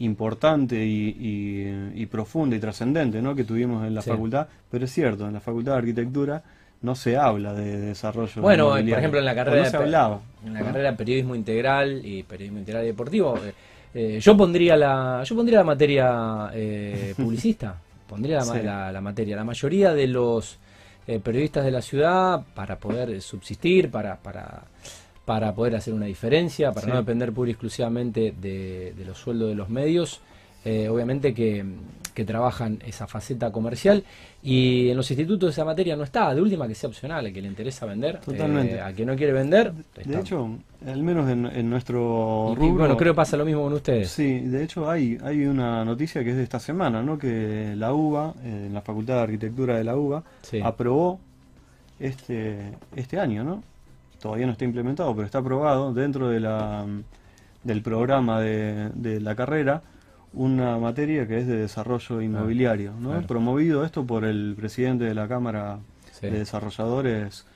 importante 0.00 0.84
y, 0.84 2.06
profunda 2.06 2.56
y 2.56 2.58
trascendente 2.58 3.22
¿no? 3.22 3.34
que 3.34 3.44
tuvimos 3.44 3.86
en 3.86 3.94
la 3.94 4.02
facultad, 4.02 4.48
pero 4.70 4.84
es 4.84 4.92
cierto, 4.92 5.26
en 5.26 5.34
la 5.34 5.40
facultad 5.40 5.72
de 5.72 5.78
arquitectura 5.78 6.42
no 6.82 6.94
se 6.94 7.16
habla 7.16 7.52
de 7.52 7.78
desarrollo. 7.78 8.40
Bueno, 8.40 8.70
por 8.70 8.80
ejemplo, 8.80 9.18
en 9.18 9.24
la 9.24 9.34
carrera 9.34 9.64
se 9.66 9.76
hablaba. 9.76 10.20
En 10.44 10.54
la 10.54 10.60
carrera 10.60 10.90
de 10.90 10.96
periodismo 10.96 11.34
integral 11.34 12.04
y 12.04 12.22
periodismo 12.22 12.58
integral 12.58 12.84
y 12.84 12.86
deportivo, 12.88 13.36
eh, 13.36 13.54
eh, 13.92 14.18
yo 14.20 14.36
pondría 14.36 14.76
la 14.76 15.22
yo 15.24 15.34
pondría 15.34 15.58
la 15.58 15.64
materia 15.64 16.50
eh, 16.54 17.14
publicista, 17.18 17.76
pondría 18.08 18.40
la, 18.44 18.92
la, 18.92 19.00
materia. 19.00 19.36
La 19.36 19.44
mayoría 19.44 19.92
de 19.92 20.06
los 20.06 20.58
periodistas 21.24 21.64
de 21.64 21.72
la 21.72 21.82
ciudad 21.82 22.42
para 22.54 22.78
poder 22.78 23.20
subsistir, 23.20 23.90
para 23.90 24.16
para 24.16 24.62
para 25.30 25.54
poder 25.54 25.76
hacer 25.76 25.94
una 25.94 26.06
diferencia, 26.06 26.72
para 26.72 26.88
no 26.88 26.96
depender 26.96 27.32
pura 27.32 27.50
y 27.50 27.52
exclusivamente 27.52 28.34
de, 28.36 28.92
los 29.06 29.16
sueldos 29.16 29.48
de 29.48 29.54
los 29.54 29.68
medios. 29.68 30.20
Eh, 30.64 30.88
obviamente 30.88 31.34
que, 31.34 31.64
trabajan 32.20 32.78
esa 32.86 33.06
faceta 33.06 33.50
comercial 33.50 34.04
y 34.42 34.90
en 34.90 34.96
los 34.98 35.10
institutos 35.10 35.54
esa 35.54 35.64
materia 35.64 35.96
no 35.96 36.02
está, 36.04 36.34
de 36.34 36.42
última 36.42 36.68
que 36.68 36.74
sea 36.74 36.90
opcional, 36.90 37.24
a 37.24 37.32
que 37.32 37.40
le 37.40 37.48
interesa 37.48 37.86
vender, 37.86 38.20
Totalmente. 38.20 38.74
Eh, 38.74 38.80
a 38.82 38.92
que 38.92 39.06
no 39.06 39.16
quiere 39.16 39.32
vender. 39.32 39.72
De, 39.72 40.20
hecho, 40.20 40.58
al 40.86 41.02
menos 41.02 41.30
en, 41.30 41.70
nuestro 41.70 42.54
rubro... 42.54 42.74
bueno, 42.74 42.98
creo 42.98 43.14
que 43.14 43.16
pasa 43.16 43.38
lo 43.38 43.46
mismo 43.46 43.62
con 43.62 43.72
ustedes. 43.72 44.10
Sí, 44.10 44.40
de 44.40 44.62
hecho 44.62 44.90
hay, 44.90 45.16
hay 45.24 45.46
una 45.46 45.82
noticia 45.82 46.22
que 46.22 46.28
es 46.28 46.36
de 46.36 46.42
esta 46.42 46.60
semana, 46.60 47.02
¿no? 47.02 47.16
que 47.16 47.72
la 47.74 47.94
UBA, 47.94 48.34
eh, 48.44 48.64
en 48.66 48.74
la 48.74 48.82
Facultad 48.82 49.14
de 49.14 49.20
Arquitectura 49.20 49.78
de 49.78 49.84
la 49.84 49.96
UBA, 49.96 50.22
aprobó 50.62 51.20
este, 51.98 52.72
este 52.96 53.18
año, 53.18 53.44
¿no? 53.44 53.62
todavía 54.20 54.46
no 54.46 54.52
está 54.52 54.64
implementado, 54.64 55.14
pero 55.14 55.26
está 55.26 55.38
aprobado 55.38 55.92
dentro 55.92 56.28
de 56.28 56.40
la, 56.40 56.86
del 57.64 57.82
programa 57.82 58.40
de, 58.40 59.20
la 59.20 59.34
carrera 59.34 59.82
una 60.32 60.78
materia 60.78 61.26
que 61.26 61.38
es 61.38 61.46
de 61.46 61.56
desarrollo 61.56 62.18
ah, 62.18 62.24
inmobiliario, 62.24 62.92
¿no? 62.98 63.20
promovido 63.22 63.84
esto 63.84 64.04
por 64.04 64.24
el 64.24 64.54
presidente 64.56 65.04
de 65.04 65.14
la 65.14 65.26
Cámara 65.28 65.78
de 66.20 66.30
Desarrolladores 66.30 67.46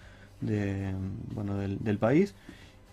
de, 0.41 0.93
bueno, 1.35 1.57
del, 1.57 1.99
país 1.99 2.35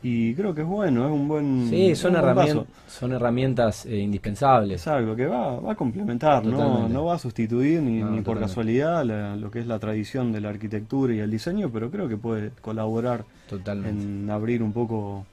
y 0.03 0.33
creo 0.35 0.53
que 0.53 0.61
es 0.61 0.67
bueno, 0.67 1.05
es 1.05 1.11
un 1.11 1.27
buen. 1.27 1.67
Sí, 1.69 1.95
son, 1.95 2.15
herramientas, 2.15 2.65
son 2.87 3.13
herramientas 3.13 3.85
eh, 3.85 3.97
indispensables. 3.97 4.87
algo 4.87 5.15
que 5.15 5.27
va, 5.27 5.59
va 5.59 5.73
a 5.73 5.75
complementar, 5.75 6.45
¿no? 6.45 6.89
no 6.89 7.05
va 7.05 7.15
a 7.15 7.19
sustituir 7.19 7.81
ni, 7.81 8.03
ni 8.03 8.21
por 8.21 8.39
casualidad 8.39 9.05
lo 9.35 9.51
que 9.51 9.59
es 9.59 9.67
la 9.67 9.79
tradición 9.79 10.31
de 10.31 10.41
la 10.41 10.49
arquitectura 10.49 11.13
y 11.13 11.19
el 11.19 11.31
diseño, 11.31 11.69
pero 11.71 11.89
creo 11.89 12.07
que 12.07 12.17
puede 12.17 12.51
colaborar 12.61 13.25
en 13.65 14.29
abrir 14.29 14.63
un 14.63 14.73
poco 14.73 15.25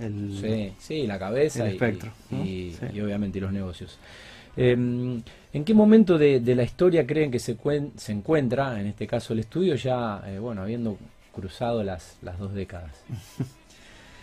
el, 0.00 0.38
sí, 0.40 0.72
sí, 0.78 1.06
la 1.06 1.18
cabeza 1.18 1.66
el 1.66 1.72
espectro, 1.72 2.10
y, 2.30 2.74
y, 2.92 3.00
obviamente 3.00 3.40
los 3.40 3.52
negocios. 3.52 3.98
Em, 4.56 5.22
¿En 5.52 5.64
qué 5.64 5.74
momento 5.74 6.18
de, 6.18 6.40
la 6.54 6.62
historia 6.62 7.06
creen 7.06 7.30
que 7.30 7.38
se, 7.38 7.56
se 7.96 8.12
encuentra, 8.12 8.80
en 8.80 8.86
este 8.86 9.06
caso 9.06 9.32
el 9.32 9.40
estudio, 9.40 9.74
ya, 9.74 10.22
eh, 10.26 10.38
bueno, 10.38 10.62
habiendo 10.62 10.98
cruzado 11.32 11.82
las, 11.82 12.18
las 12.22 12.38
dos 12.38 12.54
décadas? 12.54 12.92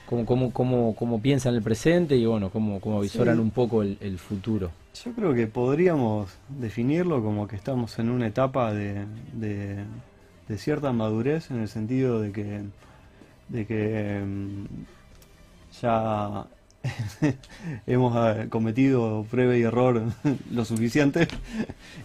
cómo, 0.07 0.25
cómo, 0.25 0.51
cómo, 0.51 0.95
cómo 0.95 1.21
piensan 1.21 1.55
el 1.55 1.61
presente 1.61 2.15
y 2.15 2.25
bueno, 2.25 2.49
cómo, 2.49 2.79
cómo 2.79 3.01
visoran 3.01 3.39
un 3.39 3.51
poco 3.51 3.83
el, 3.83 4.17
futuro. 4.17 4.71
Yo 5.03 5.11
creo 5.11 5.33
que 5.33 5.47
podríamos 5.47 6.31
definirlo 6.49 7.21
como 7.21 7.47
que 7.47 7.55
estamos 7.55 7.99
en 7.99 8.09
una 8.09 8.27
etapa 8.27 8.73
de, 8.73 9.05
de, 9.33 10.57
cierta 10.57 10.91
madurez 10.91 11.51
en 11.51 11.59
el 11.59 11.67
sentido 11.67 12.21
de 12.21 12.31
que, 12.31 12.61
de 13.49 13.65
que 13.65 14.23
mm, 14.25 14.65
ya 15.81 16.45
hemos 17.87 18.37
eh, 18.37 18.47
cometido 18.49 19.25
prueba 19.29 19.55
y 19.57 19.63
error 19.63 20.01
lo 20.51 20.65
suficiente 20.65 21.27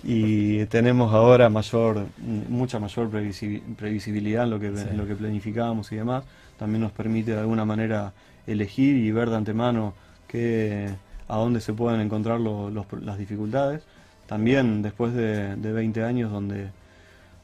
y 0.02 0.64
tenemos 0.66 1.12
ahora 1.12 1.48
mayor 1.48 2.06
mucha 2.48 2.78
mayor 2.78 3.10
previsibilidad 3.10 4.44
en 4.44 4.50
lo 4.50 4.60
que 4.60 4.66
en 4.68 4.96
lo 4.96 5.06
que 5.06 5.14
planificamos 5.14 5.92
y 5.92 5.96
demás. 5.96 6.24
También 6.58 6.82
nos 6.82 6.92
permite 6.92 7.32
de 7.32 7.40
alguna 7.40 7.64
manera 7.64 8.12
elegir 8.46 8.96
y 8.96 9.10
ver 9.10 9.30
de 9.30 9.36
antemano 9.36 9.94
que, 10.28 10.88
a 11.28 11.36
dónde 11.36 11.60
se 11.60 11.72
pueden 11.72 12.00
encontrar 12.00 12.40
las 12.40 13.18
dificultades. 13.18 13.82
También 14.26 14.82
después 14.82 15.12
de, 15.12 15.56
20 15.56 16.04
años 16.04 16.30
donde, 16.30 16.68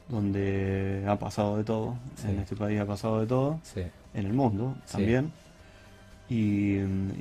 donde 0.09 1.05
ha 1.09 1.17
pasado 1.17 1.57
de 1.57 1.65
todo, 1.65 1.97
en 2.25 2.39
este 2.39 2.55
país 2.57 2.81
ha 2.81 2.87
pasado 2.87 3.21
de 3.21 3.27
todo, 3.27 3.59
en 4.15 4.27
el 4.27 4.33
mundo 4.33 4.77
también. 4.91 5.33
Y, 6.31 6.79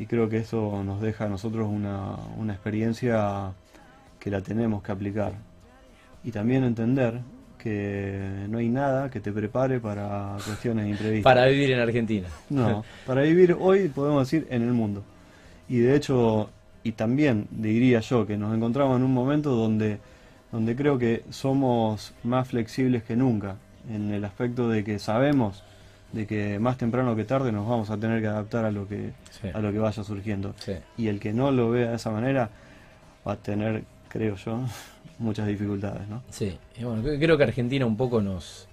creo 0.08 0.30
que 0.30 0.38
eso 0.38 0.84
nos 0.84 1.02
deja 1.02 1.26
a 1.26 1.30
nosotros 1.30 1.68
una, 1.70 2.16
una 2.38 2.54
experiencia 2.54 3.54
que 4.20 4.30
la 4.30 4.42
tenemos 4.42 4.84
que 4.84 4.92
aplicar. 4.92 5.34
Y 6.24 6.32
también 6.32 6.64
entender 6.64 7.22
que 7.58 8.46
no 8.50 8.60
hay 8.60 8.70
nada 8.70 9.10
que 9.10 9.20
te 9.20 9.32
prepare 9.32 9.80
para 9.80 10.38
cuestiones 10.46 10.88
imprevistas. 10.88 11.24
Para 11.24 11.48
vivir 11.48 11.72
en 11.72 11.80
Argentina. 11.80 12.28
No, 12.50 12.84
para 13.06 13.22
vivir 13.22 13.56
hoy 13.60 13.90
podemos 13.90 14.30
decir 14.30 14.48
en 14.50 14.62
el 14.62 14.74
mundo. 14.74 15.04
Y 15.70 15.80
de 15.80 15.96
hecho, 15.96 16.50
y 16.84 16.94
también 16.94 17.48
diría 17.52 18.00
yo 18.00 18.26
que 18.26 18.38
nos 18.38 18.56
encontramos 18.56 18.98
en 18.98 19.04
un 19.04 19.14
momento 19.14 19.52
donde, 19.52 20.00
donde 20.52 20.76
creo 20.76 20.98
que 20.98 21.24
somos 21.30 22.14
más 22.24 22.48
flexibles 22.48 23.04
que 23.04 23.16
nunca, 23.16 23.58
en 23.90 24.12
el 24.12 24.24
aspecto 24.26 24.70
de 24.70 24.84
que 24.84 25.00
sabemos 25.00 25.64
de 26.12 26.26
que 26.26 26.60
más 26.60 26.78
temprano 26.78 27.16
que 27.16 27.26
tarde 27.26 27.52
nos 27.52 27.68
vamos 27.68 27.90
a 27.90 27.98
tener 27.98 28.22
que 28.22 28.28
adaptar 28.28 28.66
a 28.66 28.72
lo 28.72 28.88
que, 28.88 29.12
a 29.54 29.60
lo 29.60 29.72
que 29.72 29.80
vaya 29.80 30.04
surgiendo. 30.04 30.56
Y 30.98 31.08
el 31.08 31.20
que 31.20 31.34
no 31.34 31.52
lo 31.52 31.70
vea 31.72 31.90
de 31.90 31.96
esa 31.96 32.12
manera 32.12 32.50
va 33.28 33.34
a 33.34 33.38
tener, 33.38 33.84
creo 34.08 34.36
yo, 34.36 34.62
muchas 35.20 35.48
dificultades, 35.48 36.08
¿no? 36.08 36.24
Sí, 36.30 36.58
y 36.78 36.84
bueno, 36.84 37.04
creo 37.04 37.38
que 37.38 37.44
Argentina 37.44 37.86
un 37.86 37.98
poco 37.98 38.22
nos... 38.22 38.68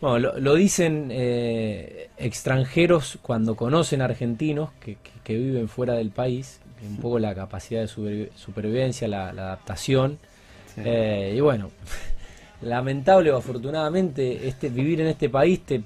Bueno, 0.00 0.30
lo, 0.40 0.54
dicen 0.54 1.08
eh, 1.10 2.08
extranjeros 2.16 3.18
cuando 3.20 3.54
conocen 3.54 4.00
argentinos 4.00 4.70
que, 4.80 4.96
viven 5.28 5.68
fuera 5.68 5.92
del 5.92 6.10
país, 6.10 6.58
un 6.88 6.96
poco 6.96 7.18
la 7.18 7.34
capacidad 7.34 7.82
de 7.82 8.30
supervivencia, 8.34 9.06
la, 9.06 9.28
adaptación. 9.28 10.18
Eh, 10.78 11.34
y 11.36 11.40
bueno, 11.40 11.70
lamentable 12.62 13.30
o 13.30 13.36
afortunadamente, 13.36 14.48
este, 14.48 14.70
vivir 14.70 15.02
en 15.02 15.08
este 15.08 15.28
país 15.28 15.60
te, 15.60 15.82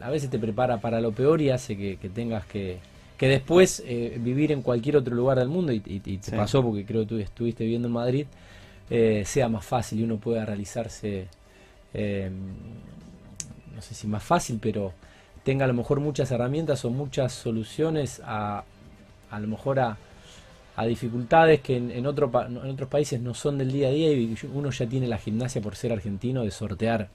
a 0.00 0.10
veces 0.10 0.30
te 0.30 0.38
prepara 0.38 0.78
para 0.80 1.00
lo 1.00 1.12
peor 1.12 1.40
y 1.40 1.50
hace 1.50 1.76
que, 1.76 2.08
tengas 2.08 2.46
que, 2.46 2.78
que 3.16 3.28
después 3.28 3.82
eh, 3.86 4.18
vivir 4.20 4.52
en 4.52 4.62
cualquier 4.62 4.96
otro 4.96 5.14
lugar 5.14 5.38
del 5.38 5.48
mundo, 5.48 5.72
y, 5.72 5.80
te 5.80 6.36
pasó 6.36 6.62
porque 6.62 6.84
creo 6.84 7.02
que 7.02 7.06
tú 7.06 7.18
estuviste 7.18 7.64
viviendo 7.64 7.88
en 7.88 7.94
Madrid, 7.94 8.26
eh, 8.90 9.22
sea 9.26 9.48
más 9.48 9.64
fácil 9.64 10.00
y 10.00 10.04
uno 10.04 10.16
pueda 10.16 10.44
realizarse, 10.44 11.28
eh, 11.94 12.30
no 13.74 13.82
sé 13.82 13.94
si 13.94 14.06
más 14.06 14.22
fácil, 14.22 14.58
pero 14.60 14.92
tenga 15.44 15.64
a 15.64 15.68
lo 15.68 15.74
mejor 15.74 16.00
muchas 16.00 16.30
herramientas 16.30 16.84
o 16.84 16.90
muchas 16.90 17.32
soluciones 17.32 18.20
a, 18.24 18.64
a 19.30 19.40
lo 19.40 19.48
mejor 19.48 19.80
a, 19.80 19.98
a 20.76 20.84
dificultades 20.84 21.60
que 21.60 21.76
en, 21.76 21.90
en, 21.90 22.06
otro, 22.06 22.30
en 22.46 22.56
otros 22.56 22.88
países 22.88 23.20
no 23.20 23.34
son 23.34 23.58
del 23.58 23.72
día 23.72 23.88
a 23.88 23.90
día 23.90 24.12
y 24.12 24.36
uno 24.52 24.70
ya 24.70 24.86
tiene 24.86 25.08
la 25.08 25.18
gimnasia 25.18 25.60
por 25.62 25.74
ser 25.74 25.92
argentino 25.92 26.42
de 26.42 26.50
sortear 26.50 27.08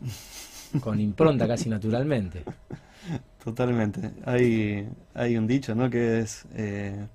con 0.80 1.00
impronta 1.00 1.46
casi 1.46 1.68
naturalmente. 1.68 2.42
Totalmente. 3.42 4.10
Hay, 4.24 4.88
hay 5.14 5.36
un 5.36 5.46
dicho, 5.46 5.74
¿no? 5.74 5.90
Que 5.90 6.20
es, 6.20 6.44
eh, 6.54 7.06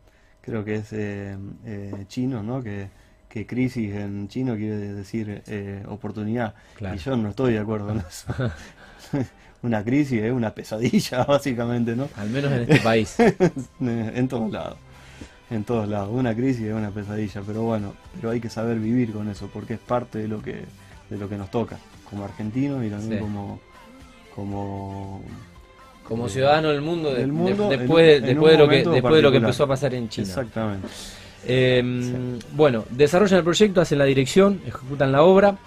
creo 0.42 0.66
que 0.66 0.76
es 0.76 2.08
chino, 2.08 2.44
¿no? 2.44 2.62
Que 2.62 2.90
que 3.30 3.46
crisis 3.46 3.94
en 3.94 4.28
chino 4.28 4.56
quiere 4.56 4.94
decir 4.94 5.44
eh, 5.48 5.84
oportunidad. 5.88 6.56
Y 6.94 6.98
yo 6.98 7.16
no 7.18 7.30
estoy 7.30 7.54
de 7.54 7.60
acuerdo 7.60 7.88
con 7.88 8.00
eso. 8.00 8.34
una 9.62 9.84
crisis 9.84 10.22
es 10.22 10.32
una 10.32 10.54
pesadilla, 10.54 11.24
básicamente, 11.28 11.96
¿no? 11.96 12.10
Al 12.16 12.30
menos 12.30 12.52
en 12.52 12.62
este 12.62 12.80
país. 12.80 13.16
en 13.80 14.28
todos 14.28 14.52
lados. 14.52 14.78
En 15.50 15.64
todos 15.64 15.88
lados. 15.88 16.10
Una 16.12 16.36
crisis 16.36 16.66
es 16.66 16.74
una 16.74 16.92
pesadilla, 16.92 17.42
pero 17.46 17.64
bueno, 17.64 17.94
pero 18.16 18.32
hay 18.32 18.40
que 18.40 18.50
saber 18.50 18.80
vivir 18.80 19.12
con 19.12 19.30
eso, 19.30 19.50
porque 19.54 19.76
es 19.76 19.80
parte 19.80 20.20
de 20.20 20.28
lo 20.28 20.42
que, 20.42 20.64
de 21.10 21.18
lo 21.18 21.30
que 21.30 21.38
nos 21.38 21.52
toca, 21.52 21.78
como 22.10 22.24
argentinos 22.26 22.84
y 22.86 22.90
también 22.90 23.20
como, 23.22 23.60
como, 24.36 25.22
Como 26.04 26.30
ciudadano 26.30 26.70
del 26.70 26.82
mundo, 26.82 27.14
de- 27.14 27.20
del 27.20 27.34
mundo 27.34 27.68
de- 27.68 27.76
en 27.76 27.80
después, 27.82 28.18
en 28.20 28.26
después 28.26 28.52
de 28.54 28.58
lo 28.58 28.70
que, 28.70 28.84
después 28.84 29.16
de 29.16 29.22
lo 29.22 29.32
que 29.32 29.38
empezó 29.38 29.64
a 29.64 29.68
pasar 29.68 29.94
en 29.94 30.08
China. 30.10 30.28
Exactamente. 30.28 30.88
Eh, 31.46 32.40
Bueno, 32.54 32.86
desarrollan 32.90 33.40
el 33.40 33.44
proyecto, 33.44 33.82
hacen 33.82 33.98
la 34.00 34.06
dirección, 34.06 34.62
ejecutan 34.66 35.12
la 35.12 35.24
obra. 35.24 35.58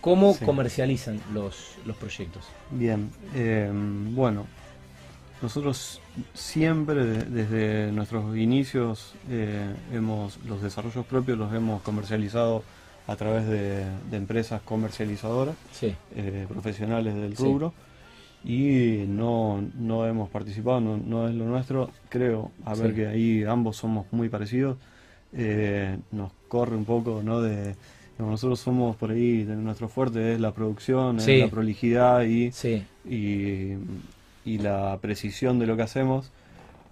¿Cómo 0.00 0.34
Sí. 0.34 0.44
comercializan 0.44 1.20
los, 1.32 1.76
los 1.86 1.96
proyectos? 1.96 2.44
Bien, 2.70 3.10
eh, 3.34 3.70
bueno, 3.72 4.46
nosotros 5.40 6.00
siempre 6.34 7.04
de- 7.06 7.24
desde 7.24 7.92
nuestros 7.92 8.36
inicios 8.36 9.14
eh, 9.30 9.72
hemos 9.92 10.38
los 10.46 10.60
desarrollos 10.62 11.06
propios 11.06 11.38
los 11.38 11.52
hemos 11.54 11.80
comercializado 11.82 12.62
a 13.06 13.16
través 13.16 13.46
de, 13.46 13.84
de 14.10 14.16
empresas 14.16 14.62
comercializadoras 14.62 15.54
Sí, 15.72 15.94
eh, 16.16 16.46
profesionales 16.48 17.14
del 17.14 17.36
Sí. 17.36 17.42
rubro 17.42 17.72
y 18.44 19.04
no, 19.08 19.62
no 19.78 20.06
hemos 20.06 20.28
participado, 20.28 20.80
no, 20.80 20.96
no 20.98 21.28
es 21.28 21.34
lo 21.34 21.44
nuestro, 21.46 21.90
creo, 22.08 22.50
a 22.64 22.74
ver 22.74 22.90
Sí. 22.90 22.96
que 22.96 23.06
ahí 23.06 23.44
ambos 23.44 23.76
somos 23.76 24.06
muy 24.12 24.28
parecidos, 24.28 24.76
eh, 25.32 25.96
nos 26.12 26.30
corre 26.48 26.76
un 26.76 26.84
poco, 26.84 27.22
¿no? 27.24 27.40
De, 27.40 27.74
nosotros 28.18 28.60
somos 28.60 28.96
por 28.96 29.10
ahí, 29.10 29.44
nuestro 29.44 29.88
fuerte 29.88 30.34
es 30.34 30.40
la 30.40 30.52
producción, 30.52 31.18
es 31.18 31.26
la 31.40 31.48
prolijidad 31.48 32.22
y, 32.24 32.52
y 34.44 34.58
la 34.58 34.98
precisión 35.00 35.58
de 35.58 35.66
lo 35.66 35.76
que 35.76 35.82
hacemos. 35.82 36.30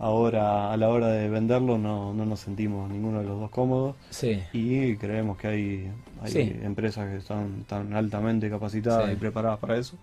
Ahora, 0.07 0.73
a 0.73 0.77
la 0.77 0.89
hora 0.89 1.07
de 1.11 1.29
venderlo, 1.29 1.79
no, 1.79 2.13
no 2.13 2.27
nos 2.27 2.41
sentimos 2.41 2.91
ninguno 2.91 3.21
de 3.21 3.25
los 3.25 3.39
dos 3.39 3.51
cómodos 3.51 3.95
sí. 4.11 4.43
y 4.53 4.97
creemos 4.97 5.39
que 5.39 5.47
hay, 5.47 5.91
hay 6.21 6.33
Sí. 6.33 6.41
empresas 6.65 7.09
que 7.09 7.19
están 7.19 7.63
tan 7.69 7.95
altamente 7.95 8.51
capacitadas 8.51 9.07
Sí. 9.07 9.13
y 9.13 9.17
preparadas 9.17 9.61
para 9.61 9.77
eso. 9.79 9.97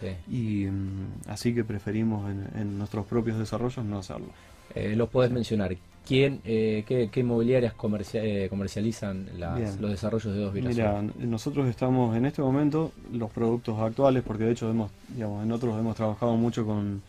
sí. 0.00 0.08
Y 0.28 0.66
mm, 0.66 1.28
así 1.30 1.54
que 1.54 1.62
preferimos 1.62 2.28
en, 2.28 2.48
en 2.60 2.78
nuestros 2.78 3.06
propios 3.06 3.38
desarrollos 3.38 3.84
no 3.84 3.98
hacerlo. 3.98 4.26
Eh, 4.74 4.96
los 4.96 5.08
podés 5.08 5.30
mencionar. 5.30 5.76
¿Quién, 6.04 6.40
eh, 6.44 6.82
qué, 6.88 7.08
qué 7.12 7.20
inmobiliarias 7.20 7.74
comercia- 7.74 8.24
eh, 8.24 8.48
comercializan 8.50 9.28
las- 9.38 9.80
los 9.80 9.90
desarrollos 9.92 10.34
de 10.34 10.40
dos 10.40 10.52
Mira, 10.52 10.68
Virasol? 10.68 11.12
nosotros 11.30 11.68
estamos 11.68 12.16
en 12.16 12.26
este 12.26 12.42
momento, 12.42 12.90
los 13.12 13.30
productos 13.30 13.78
actuales, 13.78 14.24
porque 14.26 14.42
de 14.44 14.50
hecho 14.50 14.68
hemos, 14.68 14.90
digamos, 15.14 15.44
en 15.44 15.52
otros 15.52 15.78
hemos 15.78 15.94
trabajado 15.94 16.34
mucho 16.36 16.66
con, 16.66 17.00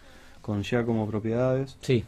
con 0.44 0.62
Giacomo 0.64 1.08
Propiedades, 1.08 1.76
Sí, 1.82 2.06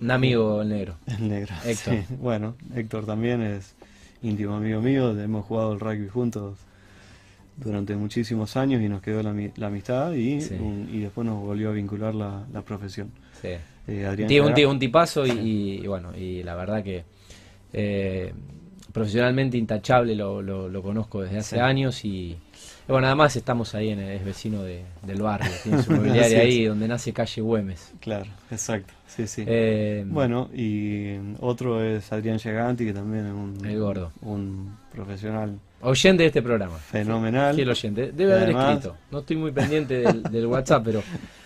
un 0.00 0.10
amigo 0.10 0.62
el 0.62 0.68
negro. 0.68 0.94
el 1.06 1.28
negro. 1.28 1.54
Héctor. 1.64 1.94
sí. 1.94 2.14
Bueno, 2.20 2.54
Héctor 2.74 3.06
también 3.06 3.42
es 3.42 3.74
íntimo 4.22 4.54
amigo 4.56 4.80
mío, 4.80 5.18
hemos 5.20 5.44
jugado 5.46 5.72
el 5.72 5.80
rugby 5.80 6.08
juntos 6.08 6.58
durante 7.56 7.94
muchísimos 7.96 8.56
años 8.56 8.80
y 8.82 8.88
nos 8.88 9.02
quedó 9.02 9.22
la, 9.22 9.34
la 9.56 9.66
amistad 9.66 10.12
y, 10.12 10.40
Sí. 10.40 10.54
un- 10.54 10.88
y 10.92 11.00
después 11.00 11.26
nos 11.26 11.40
volvió 11.40 11.70
a 11.70 11.72
vincular 11.72 12.14
la, 12.14 12.44
la 12.52 12.62
profesión. 12.62 13.10
Sí. 13.40 13.48
Eh, 13.88 14.06
Adrián 14.06 14.28
Tiene 14.28 14.46
un, 14.46 14.54
ti- 14.54 14.64
un 14.64 14.78
tipazo 14.78 15.26
y, 15.26 15.30
y- 15.30 15.80
y 15.82 15.86
bueno, 15.86 16.16
y 16.16 16.42
la 16.42 16.54
verdad 16.54 16.82
que 16.82 17.04
eh, 17.72 18.32
profesionalmente 18.92 19.56
intachable 19.56 20.14
lo, 20.14 20.42
lo- 20.42 20.68
lo 20.68 20.82
conozco 20.82 21.22
desde 21.22 21.38
hace 21.38 21.56
Sí. 21.56 21.60
años 21.62 22.04
y, 22.04 22.36
bueno, 22.88 23.06
además 23.06 23.36
estamos 23.36 23.74
ahí, 23.74 23.90
en 23.90 24.00
el, 24.00 24.10
es 24.12 24.24
vecino 24.24 24.62
de- 24.62 24.84
del 25.06 25.22
barrio, 25.22 25.50
tiene 25.62 25.82
su 25.82 25.92
es. 26.36 26.40
ahí 26.40 26.64
donde 26.64 26.88
nace 26.88 27.12
calle 27.12 27.40
Güemes. 27.42 27.92
Claro, 28.00 28.30
exacto, 28.50 28.92
sí, 29.06 29.26
sí. 29.26 29.44
Eh, 29.46 30.04
Bueno, 30.06 30.48
y 30.54 31.16
otro 31.40 31.82
es 31.84 32.12
Adrián 32.12 32.38
Giganti, 32.38 32.84
que 32.84 32.92
también 32.92 33.26
es 33.26 33.32
un, 33.32 33.66
El 33.66 33.78
gordo. 33.78 34.12
un 34.22 34.76
profesional 34.92 35.58
oyente 35.82 36.22
de 36.22 36.26
este 36.28 36.42
programa. 36.42 36.76
fenomenal. 36.78 37.54
Fiel 37.54 37.70
oyente. 37.70 38.12
Debe 38.12 38.32
haber 38.32 38.44
Además- 38.44 38.76
escrito. 38.78 38.96
No 39.10 39.18
estoy 39.20 39.36
muy 39.36 39.52
pendiente 39.52 39.94
del, 40.00 40.22
del 40.24 40.46
WhatsApp, 40.46 40.82
pero 40.84 41.02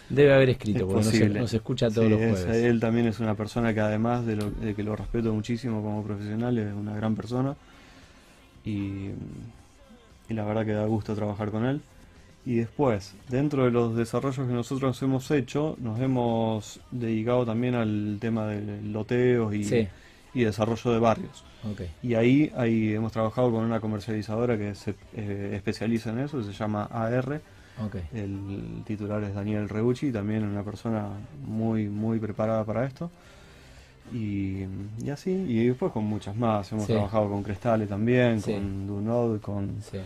debe 0.09 0.35
haber 0.35 0.51
escrito, 0.51 0.81
Es 0.81 0.85
porque 0.85 1.05
posible. 1.05 1.41
no 1.41 1.47
se 1.47 1.57
escucha 1.57 1.89
todos 1.91 2.05
Sí, 2.07 2.11
los 2.11 2.21
es- 2.21 2.41
jueves. 2.45 2.65
él 2.65 2.81
también 2.81 3.07
es 3.07 3.21
una 3.21 3.35
persona 3.35 3.73
que 3.73 3.81
además 3.81 4.27
de, 4.27 4.37
lo, 4.37 4.51
de 4.51 4.75
que 4.75 4.83
lo 4.83 4.95
respeto 4.97 5.33
muchísimo 5.33 5.83
como 5.83 6.03
profesional, 6.03 6.59
es 6.59 6.73
una 6.75 6.95
gran 6.97 7.15
persona. 7.15 7.55
Y, 8.65 9.11
y 10.29 10.35
la 10.35 10.45
verdad 10.45 10.65
que 10.65 10.73
da 10.73 10.87
gusto 10.87 11.15
trabajar 11.15 11.51
con 11.51 11.65
él. 11.67 11.81
Y 12.47 12.57
después, 12.57 13.15
dentro 13.31 13.65
de 13.65 13.71
los 13.71 13.97
desarrollos 13.97 14.47
que 14.47 14.53
nosotros 14.53 15.01
hemos 15.03 15.31
hecho, 15.31 15.77
nos 15.81 15.99
hemos 16.01 16.79
dedicado 16.91 17.47
también 17.47 17.75
al 17.75 18.19
tema 18.21 18.47
de 18.47 18.83
loteos 18.83 19.55
y, 19.55 19.65
Sí. 19.65 19.89
y 20.35 20.45
desarrollo 20.45 20.93
de 20.93 20.99
barrios. 20.99 21.43
Ok. 21.73 21.81
Y 22.03 22.15
ahí, 22.15 22.53
ahí 22.57 22.95
hemos 22.95 23.13
trabajado 23.13 23.51
con 23.51 23.65
una 23.65 23.81
comercializadora 23.81 24.57
que 24.59 24.75
se 24.75 24.95
eh, 25.15 25.53
especializa 25.55 26.11
en 26.11 26.21
eso, 26.21 26.43
se 26.43 26.53
llama 26.53 26.85
AR. 26.91 27.41
Ok. 27.85 27.97
El 28.15 28.83
titular 28.87 29.23
es 29.25 29.35
Daniel 29.35 29.69
Reucci, 29.69 30.13
también 30.13 30.45
una 30.45 30.63
persona 30.63 31.09
muy, 31.47 31.89
muy 31.89 32.19
preparada 32.19 32.65
para 32.65 32.85
esto. 32.85 33.11
Y, 34.13 34.65
y 35.03 35.11
así, 35.11 35.31
y 35.31 35.67
después 35.69 35.91
con 35.91 36.05
muchas 36.05 36.37
más. 36.37 36.71
Hemos 36.73 36.85
Sí. 36.87 36.93
trabajado 36.93 37.29
con 37.31 37.43
Crestale 37.43 37.87
también, 37.87 38.41
Sí. 38.43 38.53
con 38.53 38.87
Dunod, 38.87 39.41
con. 39.41 39.81
Sí. 39.83 39.99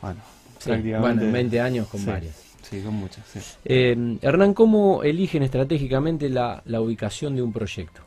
Bueno, 0.00 0.20
prácticamente. 0.64 0.98
Bueno, 1.00 1.22
en 1.22 1.32
20 1.32 1.60
años 1.60 1.86
con 1.88 2.04
varias. 2.04 2.34
Sí, 2.62 2.80
con 2.80 2.94
muchas. 2.94 3.58
Eh, 3.64 4.18
Hernán, 4.22 4.54
¿cómo 4.54 5.02
eligen 5.02 5.42
estratégicamente 5.42 6.28
la, 6.28 6.62
la 6.66 6.80
ubicación 6.80 7.36
de 7.36 7.42
un 7.42 7.52
proyecto? 7.52 8.02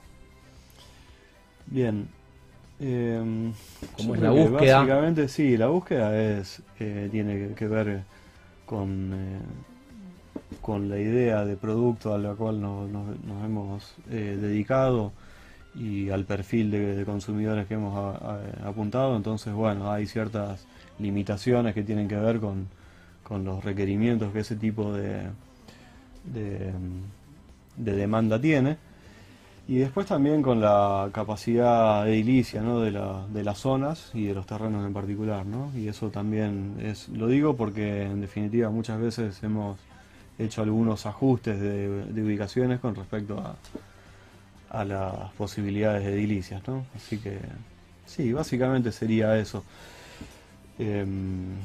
Bien. 1.67 2.07
¿Cómo 3.97 4.09
yo 4.09 4.15
es 4.15 4.21
la 4.21 4.31
que 4.31 4.49
búsqueda? 4.49 4.77
Básicamente, 4.79 5.27
sí, 5.27 5.57
la 5.57 5.67
búsqueda 5.67 6.17
es 6.39 6.61
eh, 6.79 7.07
tiene 7.11 7.53
que, 7.55 7.67
ver 7.67 8.01
con, 8.65 9.11
eh, 9.13 9.39
con 10.61 10.89
la 10.89 10.99
idea 10.99 11.45
de 11.45 11.55
producto 11.55 12.13
a 12.13 12.17
la 12.17 12.33
cual 12.33 12.59
nos, 12.61 12.89
nos- 12.89 13.19
nos 13.23 13.45
hemos 13.45 13.93
eh, 14.11 14.37
dedicado 14.39 15.13
y 15.73 16.09
al 16.09 16.25
perfil 16.25 16.71
de, 16.71 16.95
de 16.95 17.05
consumidores 17.05 17.67
que 17.67 17.75
hemos 17.75 17.95
a- 17.97 18.35
a- 18.65 18.69
apuntado. 18.69 19.15
Entonces, 19.15 19.53
bueno, 19.53 19.91
hay 19.91 20.05
ciertas 20.07 20.65
limitaciones 20.99 21.73
que 21.73 21.83
tienen 21.83 22.07
que 22.07 22.15
ver 22.15 22.39
con, 22.39 22.67
con 23.23 23.43
los 23.45 23.63
requerimientos 23.63 24.33
que 24.33 24.39
ese 24.39 24.55
tipo 24.57 24.93
de, 24.93 25.21
de, 26.33 26.71
de 27.77 27.91
demanda 27.93 28.39
tiene. 28.39 28.77
Y 29.67 29.77
después 29.77 30.05
también 30.05 30.43
con 30.43 30.61
la 30.61 31.09
capacidad 31.11 32.07
edilicia 32.07 32.61
¿no? 32.61 32.81
de, 32.81 32.91
la- 32.91 33.25
de 33.33 33.43
las 33.43 33.57
zonas 33.57 34.11
y 34.13 34.25
de 34.25 34.33
los 34.35 34.45
terrenos 34.45 34.85
en 34.85 34.93
particular. 34.93 35.45
¿no? 35.45 35.71
Y 35.75 35.87
eso 35.87 36.09
también 36.11 36.75
es, 36.81 37.09
lo 37.09 37.27
digo 37.27 37.55
porque 37.55 38.03
en 38.03 38.21
definitiva 38.21 38.69
muchas 38.69 38.99
veces 38.99 39.41
hemos 39.41 39.77
hecho 40.37 40.61
algunos 40.61 41.05
ajustes 41.07 41.59
de, 41.59 42.05
de 42.05 42.23
ubicaciones 42.23 42.79
con 42.79 42.93
respecto 42.95 43.39
a, 43.39 43.55
las 44.83 45.31
posibilidades 45.37 46.05
edilicias. 46.05 46.61
¿no? 46.67 46.85
Así 46.95 47.17
que 47.17 47.39
sí, 48.05 48.33
básicamente 48.33 48.91
sería 48.91 49.37
eso. 49.37 49.63
Em, 50.77 51.55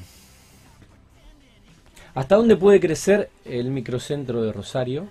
¿Hasta 2.15 2.37
dónde 2.37 2.57
puede 2.57 2.81
crecer 2.81 3.31
el 3.45 3.71
microcentro 3.71 4.43
de 4.43 4.53
Rosario 4.53 5.09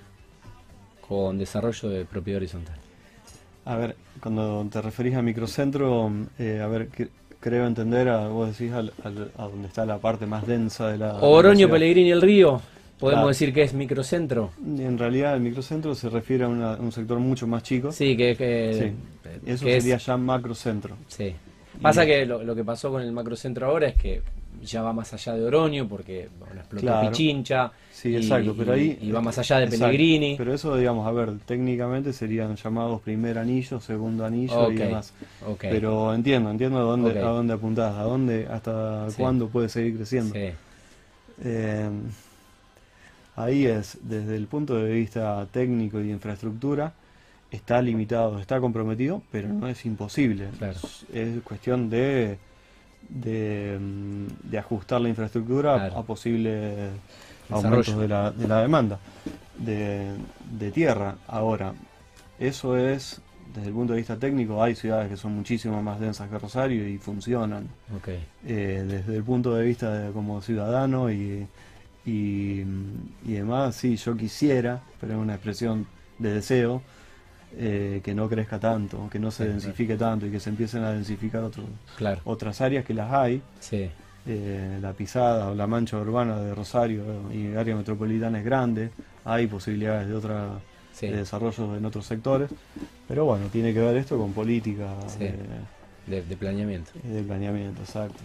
con 1.09 1.37
desarrollo 1.39 1.89
de 1.89 2.05
propiedad 2.05 2.37
horizontal? 2.37 2.75
A 3.65 3.75
ver, 3.75 3.95
cuando 4.21 4.65
te 4.71 4.81
referís 4.81 5.15
a 5.15 5.21
microcentro, 5.21 6.11
eh, 6.37 6.61
a 6.63 6.67
ver, 6.67 6.87
que- 6.87 7.09
creo 7.39 7.65
entender, 7.65 8.07
a, 8.09 8.27
vos 8.27 8.49
decís 8.57 8.73
al- 8.73 8.93
al- 9.03 9.31
a 9.37 9.43
donde 9.47 9.67
está 9.67 9.85
la 9.85 9.97
parte 9.97 10.25
más 10.25 10.45
densa 10.45 10.87
de 10.89 10.97
la... 10.97 11.07
de 11.13 11.13
la 11.13 11.19
Oroño, 11.27 11.57
ciudad. 11.57 11.71
Pellegrini 11.73 12.09
y 12.09 12.11
el 12.11 12.21
Río, 12.21 12.61
podemos 12.99 13.19
Claro. 13.21 13.27
decir 13.29 13.53
que 13.53 13.63
es 13.63 13.73
microcentro. 13.73 14.51
En 14.63 14.97
realidad 14.97 15.35
el 15.35 15.41
microcentro 15.41 15.95
se 15.95 16.09
refiere 16.09 16.43
a 16.43 16.47
una- 16.47 16.75
un 16.75 16.91
sector 16.91 17.17
mucho 17.19 17.47
más 17.47 17.63
chico. 17.63 17.91
Sí, 17.91 18.15
que, 18.17 18.35
que, 18.35 18.73
Sí. 18.73 19.29
eh, 19.29 19.39
Eso 19.53 19.65
que 19.65 19.77
es- 19.77 19.83
sería 19.83 19.97
ya 19.97 20.17
macrocentro. 20.17 20.95
Sí. 21.07 21.33
Pasa 21.81 22.05
que 22.05 22.25
lo, 22.25 22.43
lo 22.43 22.55
que 22.55 22.63
pasó 22.63 22.91
con 22.91 23.01
el 23.01 23.11
macrocentro 23.11 23.67
ahora 23.67 23.87
es 23.87 23.95
que 23.95 24.21
ya 24.61 24.81
va 24.81 24.91
más 24.91 25.13
allá 25.13 25.35
de 25.35 25.45
Oroño 25.45 25.87
porque 25.87 26.27
bueno, 26.39 26.55
explotó 26.59 26.85
Claro. 26.87 27.09
Pichincha 27.09 27.71
Sí, 27.91 28.09
y, 28.09 28.15
exacto, 28.17 28.53
pero 28.57 28.73
ahí... 28.73 28.97
y 29.01 29.11
va 29.11 29.21
más 29.21 29.37
allá 29.37 29.57
de 29.59 29.65
Exacto. 29.65 29.85
Pellegrini. 29.85 30.35
Pero 30.37 30.53
eso, 30.53 30.75
digamos, 30.75 31.05
a 31.07 31.11
ver, 31.11 31.37
técnicamente 31.45 32.11
serían 32.13 32.55
llamados 32.55 33.01
primer 33.01 33.37
anillo, 33.37 33.79
segundo 33.79 34.25
anillo 34.25 34.71
y 34.71 34.75
demás. 34.75 35.13
Pero 35.59 36.13
entiendo, 36.13 36.49
entiendo 36.51 36.79
a 36.79 36.81
dónde, 36.83 37.11
Ok. 37.11 37.17
a 37.17 37.29
dónde 37.29 37.53
apuntás, 37.53 37.95
a 37.95 38.03
dónde, 38.03 38.47
hasta 38.49 39.09
Sí. 39.11 39.15
cuándo 39.21 39.47
puede 39.47 39.69
seguir 39.69 39.95
creciendo. 39.97 40.33
Sí, 40.33 40.49
Eh, 41.43 41.89
ahí 43.35 43.65
es, 43.65 43.97
desde 44.01 44.35
el 44.35 44.47
punto 44.47 44.75
de 44.75 44.91
vista 44.93 45.47
técnico 45.51 45.99
y 45.99 46.03
de 46.07 46.11
infraestructura, 46.11 46.93
está 47.51 47.81
limitado, 47.81 48.39
está 48.39 48.59
comprometido, 48.59 49.21
pero 49.31 49.47
no 49.49 49.67
es 49.67 49.85
imposible. 49.85 50.49
Claro. 50.57 50.77
Es, 50.83 51.05
es 51.13 51.41
cuestión 51.43 51.89
de, 51.89 52.37
de, 53.09 53.77
mm, 53.79 54.49
de 54.49 54.57
ajustar 54.59 55.01
la 55.01 55.09
infraestructura 55.09 55.75
Claro. 55.75 55.97
a 55.97 56.03
posibles 56.03 56.91
aumentos 57.49 57.97
de 57.97 58.07
la, 58.07 58.31
de 58.31 58.47
la 58.47 58.61
demanda 58.61 58.99
de, 59.57 60.13
de 60.51 60.71
tierra. 60.71 61.15
Ahora, 61.27 61.73
eso 62.39 62.77
es, 62.77 63.21
desde 63.53 63.67
el 63.69 63.73
punto 63.73 63.93
de 63.93 63.99
vista 63.99 64.17
técnico, 64.17 64.61
hay 64.63 64.75
ciudades 64.75 65.09
que 65.09 65.17
son 65.17 65.33
muchísimo 65.35 65.81
más 65.81 65.99
densas 65.99 66.29
que 66.29 66.37
Rosario 66.39 66.87
y 66.87 66.97
funcionan 66.97 67.67
eh, 68.45 68.85
desde 68.87 69.15
el 69.17 69.23
punto 69.23 69.55
de 69.55 69.65
vista 69.65 69.91
de, 69.93 70.11
como 70.11 70.41
ciudadano 70.41 71.11
y, 71.11 71.47
y, 72.05 72.61
y 73.25 73.35
además, 73.35 73.75
sí, 73.75 73.95
yo 73.97 74.15
quisiera, 74.15 74.81
pero 75.01 75.13
es 75.13 75.19
una 75.19 75.33
expresión 75.33 75.87
de 76.19 76.33
deseo, 76.35 76.81
eh, 77.57 78.01
que 78.03 78.13
no 78.13 78.29
crezca 78.29 78.59
tanto, 78.59 79.09
que 79.09 79.19
no 79.19 79.31
se 79.31 79.47
densifique 79.47 79.95
tanto 79.95 80.25
y 80.25 80.31
que 80.31 80.39
se 80.39 80.49
empiecen 80.49 80.83
a 80.83 80.91
densificar 80.91 81.43
otro, 81.43 81.63
otras 82.25 82.61
áreas 82.61 82.85
que 82.85 82.93
las 82.93 83.11
hay. 83.11 83.41
Eh, 84.25 84.77
la 84.81 84.93
pisada 84.93 85.49
o 85.49 85.55
la 85.55 85.65
mancha 85.65 85.97
urbana 85.97 86.39
de 86.39 86.53
Rosario 86.53 87.03
y 87.33 87.55
área 87.55 87.75
metropolitana 87.75 88.39
es 88.39 88.45
grande, 88.45 88.91
hay 89.25 89.47
posibilidades 89.47 90.07
de 90.07 90.13
otra 90.15 90.59
de 91.01 91.11
desarrollo 91.15 91.77
en 91.77 91.85
otros 91.85 92.05
sectores, 92.05 92.49
pero 93.07 93.25
bueno, 93.25 93.47
tiene 93.47 93.73
que 93.73 93.79
ver 93.79 93.95
esto 93.95 94.17
con 94.17 94.33
política 94.33 94.93
de, 95.17 96.21
de, 96.21 96.35
planeamiento. 96.35 96.91
De 97.03 97.23
planeamiento, 97.23 97.81
exacto. 97.81 98.19